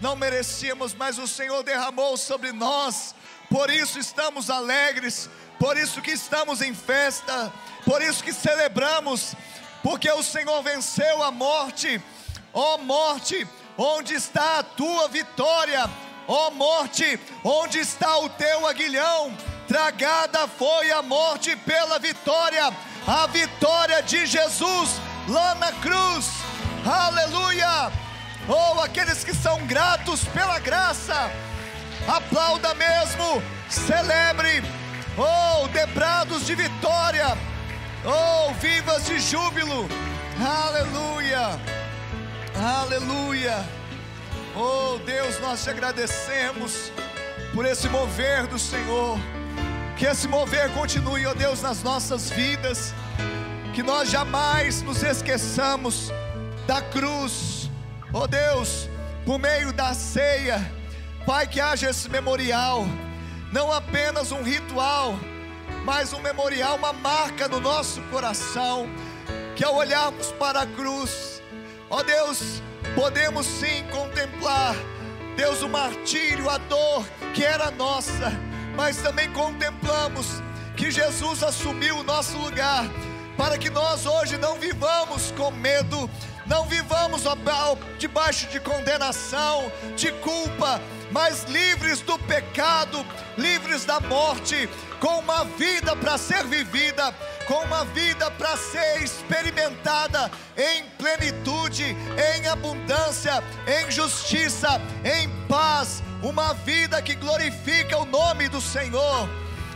não 0.00 0.16
merecíamos, 0.16 0.94
mas 0.94 1.18
o 1.18 1.26
Senhor 1.26 1.62
derramou 1.62 2.16
sobre 2.16 2.52
nós. 2.52 3.14
Por 3.50 3.70
isso 3.70 3.98
estamos 3.98 4.50
alegres, 4.50 5.30
por 5.58 5.76
isso 5.76 6.02
que 6.02 6.10
estamos 6.10 6.60
em 6.60 6.74
festa, 6.74 7.52
por 7.84 8.02
isso 8.02 8.22
que 8.22 8.32
celebramos, 8.32 9.34
porque 9.82 10.10
o 10.10 10.22
Senhor 10.22 10.62
venceu 10.62 11.22
a 11.22 11.30
morte. 11.30 12.00
Ó 12.52 12.78
morte, 12.78 13.46
onde 13.78 14.14
está 14.14 14.58
a 14.58 14.62
tua 14.62 15.08
vitória? 15.08 15.88
Ó 16.26 16.50
morte, 16.50 17.18
onde 17.44 17.78
está 17.78 18.18
o 18.18 18.28
teu 18.30 18.66
aguilhão? 18.66 19.36
Tragada 19.68 20.46
foi 20.46 20.90
a 20.90 21.02
morte 21.02 21.54
pela 21.56 21.98
vitória, 21.98 22.72
a 23.06 23.26
vitória 23.26 24.02
de 24.02 24.26
Jesus 24.26 24.90
lá 25.28 25.54
na 25.56 25.72
cruz. 25.72 26.30
Aleluia! 26.84 28.05
Oh, 28.48 28.80
aqueles 28.80 29.24
que 29.24 29.34
são 29.34 29.66
gratos 29.66 30.24
pela 30.26 30.58
graça, 30.60 31.30
aplauda 32.06 32.74
mesmo, 32.74 33.42
celebre. 33.68 34.62
Oh, 35.18 35.66
debrados 35.68 36.46
de 36.46 36.54
vitória. 36.54 37.36
Oh, 38.04 38.52
vivas 38.54 39.06
de 39.06 39.18
júbilo. 39.18 39.88
Aleluia. 40.38 41.58
Aleluia. 42.54 43.64
Oh, 44.54 44.98
Deus, 45.04 45.40
nós 45.40 45.64
te 45.64 45.70
agradecemos 45.70 46.92
por 47.52 47.66
esse 47.66 47.88
mover 47.88 48.46
do 48.46 48.58
Senhor. 48.58 49.18
Que 49.96 50.06
esse 50.06 50.28
mover 50.28 50.70
continue, 50.72 51.26
ó 51.26 51.34
Deus, 51.34 51.62
nas 51.62 51.82
nossas 51.82 52.30
vidas. 52.30 52.94
Que 53.74 53.82
nós 53.82 54.08
jamais 54.08 54.82
nos 54.82 55.02
esqueçamos 55.02 56.12
da 56.66 56.80
cruz. 56.80 57.55
Ó 58.18 58.26
Deus, 58.26 58.88
por 59.26 59.38
meio 59.38 59.74
da 59.74 59.92
ceia, 59.92 60.72
Pai, 61.26 61.46
que 61.46 61.60
haja 61.60 61.90
esse 61.90 62.08
memorial, 62.08 62.86
não 63.52 63.70
apenas 63.70 64.32
um 64.32 64.42
ritual, 64.42 65.14
mas 65.84 66.14
um 66.14 66.20
memorial, 66.20 66.76
uma 66.76 66.94
marca 66.94 67.46
no 67.46 67.60
nosso 67.60 68.00
coração, 68.04 68.88
que 69.54 69.62
ao 69.62 69.74
olharmos 69.74 70.32
para 70.32 70.62
a 70.62 70.66
cruz, 70.66 71.42
ó 71.90 72.02
Deus, 72.02 72.62
podemos 72.94 73.44
sim 73.44 73.84
contemplar, 73.90 74.74
Deus, 75.36 75.60
o 75.60 75.68
martírio, 75.68 76.48
a 76.48 76.56
dor 76.56 77.06
que 77.34 77.44
era 77.44 77.70
nossa, 77.70 78.32
mas 78.74 78.96
também 78.96 79.30
contemplamos 79.34 80.42
que 80.74 80.90
Jesus 80.90 81.42
assumiu 81.42 81.98
o 81.98 82.02
nosso 82.02 82.38
lugar, 82.38 82.86
para 83.36 83.58
que 83.58 83.68
nós 83.68 84.06
hoje 84.06 84.38
não 84.38 84.58
vivamos 84.58 85.32
com 85.32 85.50
medo, 85.50 86.08
não 86.46 86.64
vivamos 86.66 86.86
debaixo 87.98 88.46
de 88.48 88.60
condenação, 88.60 89.70
de 89.96 90.12
culpa, 90.12 90.80
mas 91.10 91.44
livres 91.44 92.00
do 92.00 92.18
pecado, 92.18 93.04
livres 93.36 93.84
da 93.84 94.00
morte, 94.00 94.68
com 95.00 95.18
uma 95.18 95.44
vida 95.44 95.94
para 95.96 96.18
ser 96.18 96.44
vivida, 96.44 97.14
com 97.46 97.54
uma 97.64 97.84
vida 97.86 98.30
para 98.32 98.56
ser 98.56 99.02
experimentada 99.02 100.30
em 100.56 100.84
plenitude, 100.98 101.96
em 102.34 102.46
abundância, 102.48 103.42
em 103.66 103.90
justiça, 103.90 104.80
em 105.04 105.28
paz, 105.46 106.02
uma 106.22 106.54
vida 106.54 107.00
que 107.02 107.14
glorifica 107.14 107.98
o 107.98 108.06
nome 108.06 108.48
do 108.48 108.60
Senhor. 108.60 109.28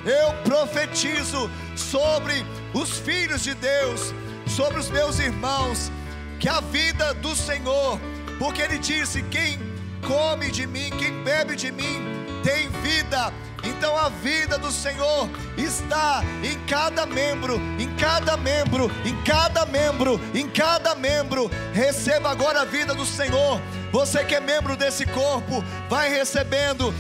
Eu 0.04 0.32
profetizo 0.44 1.50
sobre 1.76 2.44
os 2.72 2.98
filhos 2.98 3.42
de 3.42 3.54
Deus, 3.54 4.14
sobre 4.46 4.78
os 4.78 4.88
meus 4.88 5.18
irmãos, 5.18 5.92
que 6.40 6.48
a 6.48 6.60
vida 6.60 7.12
do 7.14 7.36
Senhor, 7.36 8.00
porque 8.38 8.62
Ele 8.62 8.78
disse: 8.78 9.22
quem 9.24 9.58
come 10.06 10.50
de 10.50 10.66
mim, 10.66 10.90
quem 10.98 11.22
bebe 11.22 11.54
de 11.54 11.70
mim, 11.70 12.00
tem 12.42 12.68
vida. 12.80 13.32
Então 13.62 13.94
a 13.94 14.08
vida 14.08 14.56
do 14.56 14.72
Senhor 14.72 15.28
está 15.58 16.22
em 16.42 16.58
cada 16.66 17.04
membro, 17.04 17.60
em 17.78 17.94
cada 17.96 18.34
membro, 18.38 18.90
em 19.04 19.22
cada 19.22 19.66
membro, 19.66 20.18
em 20.34 20.48
cada 20.48 20.94
membro. 20.94 21.50
Receba 21.74 22.30
agora 22.30 22.62
a 22.62 22.64
vida 22.64 22.94
do 22.94 23.04
Senhor. 23.04 23.60
Você 23.92 24.24
que 24.24 24.34
é 24.34 24.40
membro 24.40 24.76
desse 24.76 25.04
corpo, 25.04 25.62
vai 25.90 26.08
recebendo. 26.08 26.94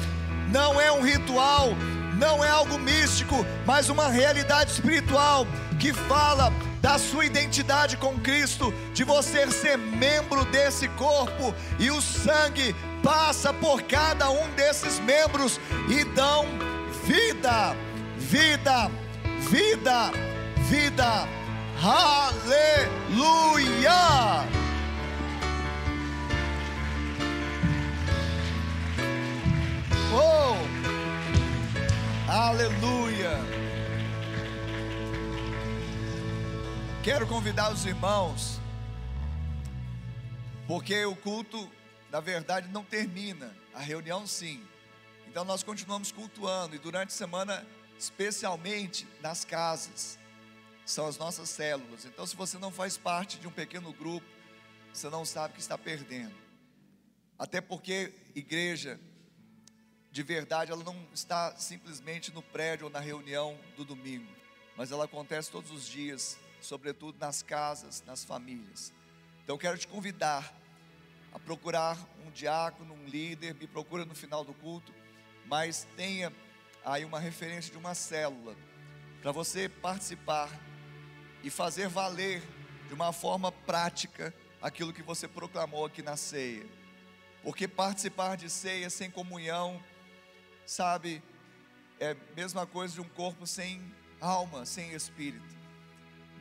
Não 0.52 0.78
é 0.78 0.92
um 0.92 1.00
ritual, 1.00 1.70
não 2.20 2.44
é 2.44 2.48
algo 2.50 2.78
místico, 2.78 3.44
mas 3.66 3.88
uma 3.88 4.08
realidade 4.08 4.72
espiritual 4.72 5.46
que 5.80 5.92
fala 5.94 6.52
da 6.82 6.98
sua 6.98 7.24
identidade 7.24 7.96
com 7.96 8.18
Cristo, 8.20 8.74
de 8.92 9.02
você 9.04 9.50
ser 9.50 9.78
membro 9.78 10.44
desse 10.44 10.86
corpo 10.88 11.54
e 11.78 11.90
o 11.90 12.02
sangue 12.02 12.76
passa 13.02 13.54
por 13.54 13.82
cada 13.82 14.30
um 14.30 14.50
desses 14.50 15.00
membros 15.00 15.58
e 15.88 16.04
dão 16.04 16.44
vida, 17.04 17.74
vida, 18.18 18.90
vida, 19.50 20.12
vida. 20.68 21.26
Aleluia! 21.82 23.10
Aleluia! 32.70 33.30
Quero 37.02 37.26
convidar 37.26 37.72
os 37.72 37.84
irmãos, 37.84 38.60
porque 40.68 41.04
o 41.04 41.16
culto, 41.16 41.68
na 42.12 42.20
verdade, 42.20 42.68
não 42.68 42.84
termina, 42.84 43.52
a 43.74 43.80
reunião 43.80 44.24
sim. 44.24 44.62
Então 45.26 45.44
nós 45.44 45.64
continuamos 45.64 46.12
cultuando 46.12 46.76
e 46.76 46.78
durante 46.78 47.08
a 47.08 47.16
semana, 47.16 47.66
especialmente 47.98 49.06
nas 49.20 49.44
casas, 49.44 50.16
são 50.86 51.06
as 51.06 51.18
nossas 51.18 51.48
células. 51.48 52.04
Então, 52.04 52.24
se 52.24 52.36
você 52.36 52.56
não 52.56 52.70
faz 52.70 52.96
parte 52.96 53.38
de 53.38 53.48
um 53.48 53.52
pequeno 53.52 53.92
grupo, 53.92 54.26
você 54.92 55.10
não 55.10 55.24
sabe 55.24 55.54
que 55.54 55.60
está 55.60 55.76
perdendo. 55.76 56.34
Até 57.36 57.60
porque 57.60 58.12
igreja 58.34 59.00
de 60.12 60.22
verdade, 60.22 60.72
ela 60.72 60.82
não 60.82 61.06
está 61.14 61.54
simplesmente 61.56 62.32
no 62.32 62.42
prédio 62.42 62.86
ou 62.86 62.90
na 62.90 62.98
reunião 62.98 63.58
do 63.76 63.84
domingo, 63.84 64.30
mas 64.76 64.90
ela 64.90 65.04
acontece 65.04 65.50
todos 65.50 65.70
os 65.70 65.86
dias, 65.86 66.38
sobretudo 66.60 67.18
nas 67.18 67.42
casas, 67.42 68.02
nas 68.06 68.24
famílias. 68.24 68.92
Então, 69.44 69.56
quero 69.56 69.78
te 69.78 69.86
convidar 69.86 70.52
a 71.32 71.38
procurar 71.38 71.96
um 72.26 72.30
diácono, 72.30 72.94
um 72.94 73.06
líder, 73.06 73.54
me 73.54 73.66
procura 73.66 74.04
no 74.04 74.14
final 74.14 74.44
do 74.44 74.52
culto, 74.54 74.92
mas 75.46 75.86
tenha 75.96 76.32
aí 76.84 77.04
uma 77.04 77.20
referência 77.20 77.70
de 77.70 77.78
uma 77.78 77.94
célula 77.94 78.56
para 79.22 79.32
você 79.32 79.68
participar 79.68 80.50
e 81.42 81.50
fazer 81.50 81.88
valer 81.88 82.42
de 82.88 82.94
uma 82.94 83.12
forma 83.12 83.52
prática 83.52 84.34
aquilo 84.60 84.92
que 84.92 85.02
você 85.02 85.28
proclamou 85.28 85.84
aqui 85.84 86.02
na 86.02 86.16
ceia. 86.16 86.66
Porque 87.42 87.66
participar 87.68 88.36
de 88.36 88.50
ceia 88.50 88.90
sem 88.90 89.10
comunhão, 89.10 89.82
sabe, 90.70 91.20
é 91.98 92.12
a 92.12 92.34
mesma 92.36 92.64
coisa 92.64 92.94
de 92.94 93.00
um 93.00 93.08
corpo 93.08 93.44
sem 93.44 93.82
alma, 94.20 94.64
sem 94.64 94.92
espírito. 94.92 95.58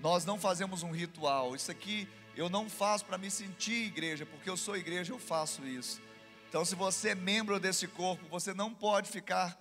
Nós 0.01 0.23
não 0.23 0.39
fazemos 0.39 0.83
um 0.83 0.91
ritual. 0.91 1.55
Isso 1.55 1.71
aqui 1.71 2.07
eu 2.35 2.47
não 2.47 2.69
faço 2.69 3.05
para 3.05 3.17
me 3.17 3.31
sentir 3.31 3.87
igreja, 3.87 4.27
porque 4.27 4.47
eu 4.47 4.55
sou 4.55 4.77
igreja, 4.77 5.11
eu 5.11 5.17
faço 5.17 5.65
isso. 5.65 5.99
Então, 6.47 6.63
se 6.63 6.75
você 6.75 7.09
é 7.09 7.15
membro 7.15 7.59
desse 7.59 7.87
corpo, 7.87 8.23
você 8.29 8.53
não 8.53 8.71
pode 8.71 9.09
ficar, 9.09 9.59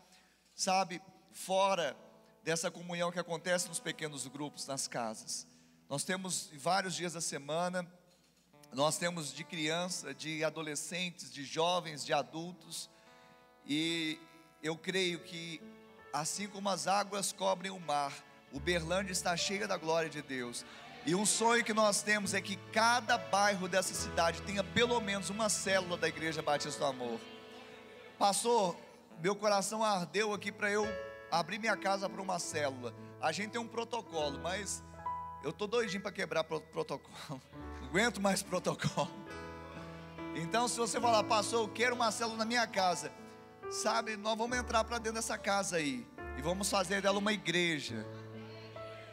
sabe, 0.54 1.00
fora 1.32 1.96
dessa 2.44 2.70
comunhão 2.70 3.10
que 3.10 3.18
acontece 3.18 3.68
nos 3.68 3.80
pequenos 3.80 4.26
grupos, 4.26 4.66
nas 4.66 4.86
casas. 4.86 5.46
Nós 5.88 6.04
temos 6.04 6.50
vários 6.52 6.94
dias 6.94 7.14
da 7.14 7.22
semana, 7.22 7.90
nós 8.74 8.98
temos 8.98 9.32
de 9.32 9.44
criança, 9.44 10.12
de 10.12 10.44
adolescentes, 10.44 11.32
de 11.32 11.42
jovens, 11.42 12.04
de 12.04 12.12
adultos, 12.12 12.90
e 13.66 14.18
eu 14.62 14.76
creio 14.76 15.20
que, 15.20 15.60
assim 16.12 16.46
como 16.48 16.68
as 16.68 16.86
águas 16.86 17.32
cobrem 17.32 17.70
o 17.70 17.78
mar, 17.80 18.12
o 18.52 18.58
Berlândia 18.60 19.12
está 19.12 19.36
cheia 19.36 19.68
da 19.68 19.76
glória 19.76 20.08
de 20.08 20.22
Deus. 20.22 20.64
E 21.06 21.14
um 21.14 21.24
sonho 21.24 21.64
que 21.64 21.72
nós 21.72 22.02
temos 22.02 22.34
é 22.34 22.40
que 22.40 22.56
cada 22.72 23.16
bairro 23.16 23.68
dessa 23.68 23.94
cidade 23.94 24.42
tenha 24.42 24.62
pelo 24.64 25.00
menos 25.00 25.30
uma 25.30 25.48
célula 25.48 25.96
da 25.96 26.08
Igreja 26.08 26.42
Batista 26.42 26.80
do 26.80 26.86
Amor. 26.86 27.20
Pastor, 28.18 28.76
meu 29.20 29.34
coração 29.34 29.84
ardeu 29.84 30.32
aqui 30.34 30.50
para 30.50 30.70
eu 30.70 30.86
abrir 31.30 31.58
minha 31.58 31.76
casa 31.76 32.08
para 32.08 32.20
uma 32.20 32.38
célula. 32.38 32.92
A 33.20 33.32
gente 33.32 33.52
tem 33.52 33.60
um 33.60 33.66
protocolo, 33.66 34.38
mas 34.40 34.82
eu 35.42 35.52
tô 35.52 35.66
doidinho 35.66 36.02
para 36.02 36.12
quebrar 36.12 36.44
pro- 36.44 36.60
protocolo. 36.60 37.14
Não 37.80 37.88
aguento 37.88 38.20
mais 38.20 38.42
protocolo. 38.42 39.10
Então, 40.34 40.68
se 40.68 40.76
você 40.76 41.00
falar, 41.00 41.24
pastor, 41.24 41.60
eu 41.64 41.68
quero 41.68 41.94
uma 41.94 42.10
célula 42.10 42.36
na 42.38 42.44
minha 42.44 42.66
casa, 42.66 43.10
sabe, 43.70 44.16
nós 44.16 44.36
vamos 44.36 44.56
entrar 44.56 44.84
para 44.84 44.98
dentro 44.98 45.14
dessa 45.14 45.36
casa 45.36 45.76
aí 45.76 46.06
e 46.36 46.42
vamos 46.42 46.70
fazer 46.70 47.02
dela 47.02 47.18
uma 47.18 47.32
igreja. 47.32 48.06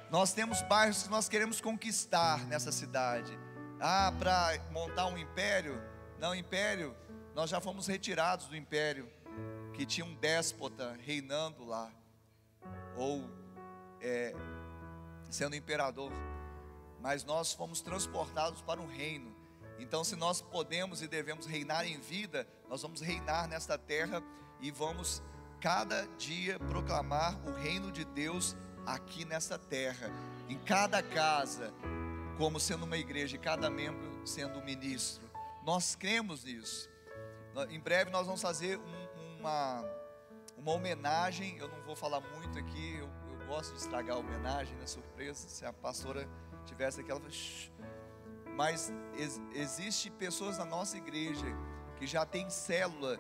Nós 0.10 0.34
temos 0.34 0.62
bairros 0.62 1.04
que 1.04 1.10
nós 1.10 1.28
queremos 1.28 1.60
conquistar 1.60 2.46
nessa 2.46 2.72
cidade. 2.72 3.38
Ah, 3.80 4.14
para 4.18 4.58
montar 4.72 5.08
um 5.08 5.18
império? 5.18 5.82
Não, 6.20 6.34
império, 6.34 6.96
nós 7.34 7.50
já 7.50 7.60
fomos 7.60 7.88
retirados 7.88 8.46
do 8.46 8.56
império, 8.56 9.12
que 9.74 9.86
tinha 9.86 10.06
um 10.06 10.16
déspota 10.16 10.98
reinando 11.04 11.66
lá, 11.66 11.92
ou 12.96 13.30
é, 14.00 14.34
sendo 15.30 15.56
imperador. 15.56 16.12
Mas 17.02 17.26
nós 17.26 17.52
fomos 17.52 17.82
transportados 17.82 18.62
para 18.62 18.80
um 18.80 18.88
reino. 18.88 19.35
Então, 19.80 20.04
se 20.04 20.16
nós 20.16 20.42
podemos 20.42 21.02
e 21.02 21.08
devemos 21.08 21.46
reinar 21.46 21.86
em 21.86 22.00
vida, 22.00 22.48
nós 22.70 22.82
vamos 22.82 23.02
reinar 23.02 23.48
nesta 23.48 23.78
terra 23.78 24.22
e 24.62 24.72
vamos 24.72 25.22
cada 25.60 26.08
dia 26.18 26.58
proclamar 26.60 27.36
o 27.48 27.52
reino 27.52 27.92
de 27.92 28.06
Deus 28.06 28.56
aqui 28.86 29.26
nesta 29.26 29.58
terra, 29.58 30.10
em 30.48 30.58
cada 30.60 31.02
casa, 31.02 31.74
como 32.38 32.60
sendo 32.60 32.86
uma 32.86 32.98
igreja, 32.98 33.36
e 33.36 33.40
cada 33.40 33.70
membro 33.70 34.26
sendo 34.26 34.60
um 34.60 34.64
ministro. 34.64 35.30
Nós 35.66 35.96
cremos 35.96 36.44
nisso. 36.44 36.90
Em 37.70 37.80
breve 37.80 38.12
nós 38.12 38.26
vamos 38.26 38.42
fazer 38.42 38.78
um- 38.78 39.40
uma, 39.40 39.84
uma 40.58 40.72
homenagem. 40.72 41.58
Eu 41.58 41.68
não 41.68 41.82
vou 41.84 41.96
falar 41.96 42.20
muito 42.22 42.60
aqui, 42.60 42.96
eu, 42.98 43.10
eu 43.30 43.48
gosto 43.48 43.72
de 43.74 43.80
estragar 43.80 44.16
a 44.18 44.20
homenagem, 44.20 44.76
né? 44.76 44.86
Surpresa. 44.86 45.48
Se 45.50 45.66
a 45.66 45.74
pastora 45.74 46.28
tivesse 46.66 47.00
aqui, 47.02 47.10
ela 47.10 47.20
fala, 47.20 47.32
"Shh." 47.32 47.72
Mas 48.56 48.92
ex- 49.18 49.42
existe 49.54 50.10
pessoas 50.10 50.58
na 50.58 50.66
nossa 50.66 50.98
igreja 50.98 51.46
que 51.98 52.08
já 52.08 52.26
tem 52.26 52.50
célula 52.50 53.20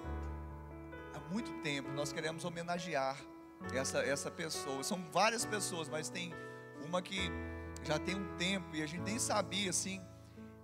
há 1.13 1.19
muito 1.31 1.51
tempo. 1.61 1.91
Nós 1.91 2.13
queremos 2.13 2.45
homenagear 2.45 3.17
essa, 3.73 3.99
essa 3.99 4.31
pessoa. 4.31 4.83
São 4.83 5.03
várias 5.11 5.45
pessoas, 5.45 5.89
mas 5.89 6.09
tem 6.09 6.33
uma 6.85 7.01
que 7.01 7.29
já 7.83 7.99
tem 7.99 8.15
um 8.15 8.35
tempo 8.37 8.75
e 8.75 8.81
a 8.81 8.87
gente 8.87 9.01
nem 9.01 9.19
sabia 9.19 9.69
assim. 9.69 10.01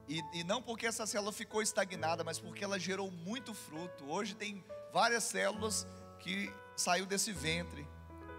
E, 0.07 0.21
e 0.33 0.43
não 0.43 0.61
porque 0.61 0.85
essa 0.85 1.05
célula 1.05 1.31
ficou 1.31 1.61
estagnada, 1.61 2.23
mas 2.23 2.39
porque 2.39 2.63
ela 2.63 2.79
gerou 2.79 3.11
muito 3.11 3.53
fruto. 3.53 4.05
Hoje 4.09 4.35
tem 4.35 4.63
várias 4.91 5.23
células 5.23 5.87
que 6.19 6.51
saiu 6.75 7.05
desse 7.05 7.31
ventre 7.31 7.87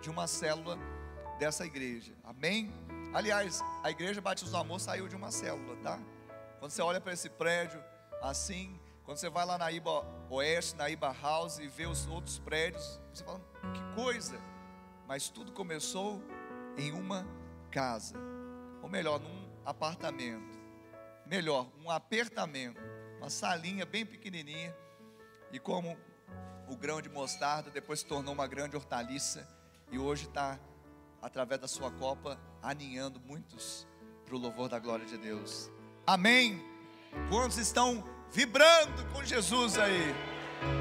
de 0.00 0.10
uma 0.10 0.26
célula 0.26 0.78
dessa 1.38 1.64
igreja. 1.64 2.12
Amém? 2.24 2.72
Aliás, 3.14 3.60
a 3.82 3.90
igreja 3.90 4.20
Batista 4.20 4.50
do 4.50 4.56
Amor 4.56 4.80
saiu 4.80 5.08
de 5.08 5.14
uma 5.16 5.30
célula, 5.30 5.76
tá? 5.82 5.98
Quando 6.62 6.70
você 6.70 6.80
olha 6.80 7.00
para 7.00 7.12
esse 7.12 7.28
prédio 7.28 7.82
assim, 8.22 8.78
quando 9.04 9.16
você 9.16 9.28
vai 9.28 9.44
lá 9.44 9.58
na 9.58 9.72
Iba 9.72 10.06
Oeste, 10.30 10.76
na 10.76 10.88
Iba 10.88 11.12
House 11.12 11.58
e 11.58 11.66
vê 11.66 11.86
os 11.86 12.06
outros 12.06 12.38
prédios, 12.38 13.00
você 13.12 13.24
fala, 13.24 13.40
que 13.74 14.00
coisa! 14.00 14.40
Mas 15.08 15.28
tudo 15.28 15.50
começou 15.50 16.22
em 16.76 16.92
uma 16.92 17.26
casa, 17.68 18.14
ou 18.80 18.88
melhor, 18.88 19.18
num 19.18 19.50
apartamento, 19.66 20.56
melhor, 21.26 21.66
um 21.84 21.90
apertamento, 21.90 22.80
uma 23.18 23.28
salinha 23.28 23.84
bem 23.84 24.06
pequenininha, 24.06 24.72
e 25.50 25.58
como 25.58 25.98
o 26.68 26.76
grão 26.76 27.02
de 27.02 27.08
mostarda 27.08 27.72
depois 27.72 27.98
se 27.98 28.06
tornou 28.06 28.32
uma 28.32 28.46
grande 28.46 28.76
hortaliça 28.76 29.48
e 29.90 29.98
hoje 29.98 30.28
está, 30.28 30.60
através 31.20 31.60
da 31.60 31.66
sua 31.66 31.90
copa, 31.90 32.38
aninhando 32.62 33.18
muitos 33.18 33.84
para 34.24 34.36
o 34.36 34.38
louvor 34.38 34.68
da 34.68 34.78
glória 34.78 35.04
de 35.04 35.18
Deus. 35.18 35.68
Amém? 36.06 36.62
Quantos 37.28 37.58
estão 37.58 38.02
vibrando 38.32 39.04
com 39.12 39.24
Jesus 39.24 39.78
aí? 39.78 40.14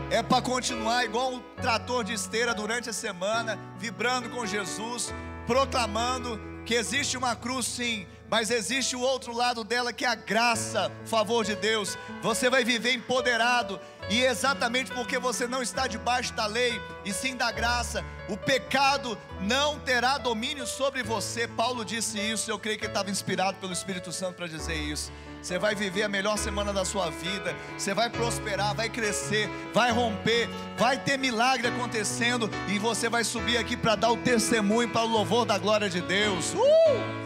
É 0.09 0.21
para 0.21 0.41
continuar 0.41 1.05
igual 1.05 1.35
o 1.35 1.39
trator 1.61 2.03
de 2.03 2.13
esteira 2.13 2.53
durante 2.53 2.89
a 2.89 2.93
semana, 2.93 3.57
vibrando 3.77 4.29
com 4.29 4.45
Jesus, 4.45 5.13
proclamando 5.45 6.39
que 6.65 6.73
existe 6.73 7.17
uma 7.17 7.35
cruz 7.35 7.65
sim, 7.65 8.07
mas 8.29 8.49
existe 8.49 8.95
o 8.95 9.01
outro 9.01 9.33
lado 9.35 9.63
dela 9.63 9.91
que 9.91 10.05
é 10.05 10.07
a 10.07 10.15
graça, 10.15 10.91
o 11.03 11.07
favor 11.07 11.43
de 11.43 11.55
Deus. 11.55 11.97
Você 12.21 12.49
vai 12.49 12.63
viver 12.63 12.93
empoderado 12.93 13.79
e 14.09 14.21
exatamente 14.21 14.91
porque 14.91 15.17
você 15.19 15.47
não 15.47 15.61
está 15.61 15.87
debaixo 15.87 16.33
da 16.33 16.45
lei 16.45 16.79
e 17.03 17.11
sim 17.11 17.35
da 17.35 17.51
graça, 17.51 18.03
o 18.29 18.37
pecado 18.37 19.17
não 19.41 19.79
terá 19.79 20.17
domínio 20.17 20.65
sobre 20.65 21.03
você. 21.03 21.47
Paulo 21.47 21.83
disse 21.83 22.19
isso, 22.19 22.49
eu 22.49 22.57
creio 22.57 22.77
que 22.77 22.85
ele 22.85 22.91
estava 22.91 23.09
inspirado 23.09 23.57
pelo 23.57 23.73
Espírito 23.73 24.11
Santo 24.11 24.35
para 24.35 24.47
dizer 24.47 24.75
isso. 24.75 25.11
Você 25.41 25.57
vai 25.57 25.73
viver 25.73 26.03
a 26.03 26.07
melhor 26.07 26.37
semana 26.37 26.71
da 26.71 26.85
sua 26.85 27.09
vida, 27.09 27.55
você 27.75 27.95
vai 27.95 28.09
prosperar, 28.09 28.75
vai 28.75 28.89
crescer, 28.89 29.49
vai 29.73 29.91
romper, 29.91 30.47
vai 30.77 30.99
ter 30.99 31.17
milagre 31.17 31.67
acontecendo 31.67 32.47
e 32.67 32.77
você 32.77 33.09
vai 33.09 33.23
subir 33.23 33.57
aqui 33.57 33.75
para 33.75 33.95
dar 33.95 34.11
o 34.11 34.17
testemunho 34.17 34.87
para 34.89 35.01
o 35.01 35.07
louvor 35.07 35.45
da 35.45 35.57
glória 35.57 35.89
de 35.89 35.99
Deus. 35.99 36.53
Uh! 36.53 37.21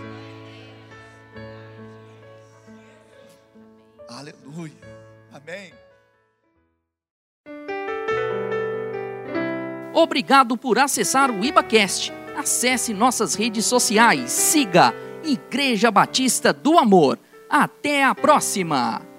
Aleluia. 4.08 4.72
Amém. 5.34 5.74
Obrigado 9.94 10.58
por 10.58 10.80
acessar 10.80 11.30
o 11.30 11.44
IbaCast. 11.44 12.14
Acesse 12.38 12.94
nossas 12.94 13.36
redes 13.36 13.66
sociais. 13.66 14.32
Siga 14.32 14.94
Igreja 15.24 15.92
Batista 15.92 16.54
do 16.54 16.78
Amor. 16.78 17.20
Até 17.58 18.04
a 18.04 18.14
próxima! 18.14 19.15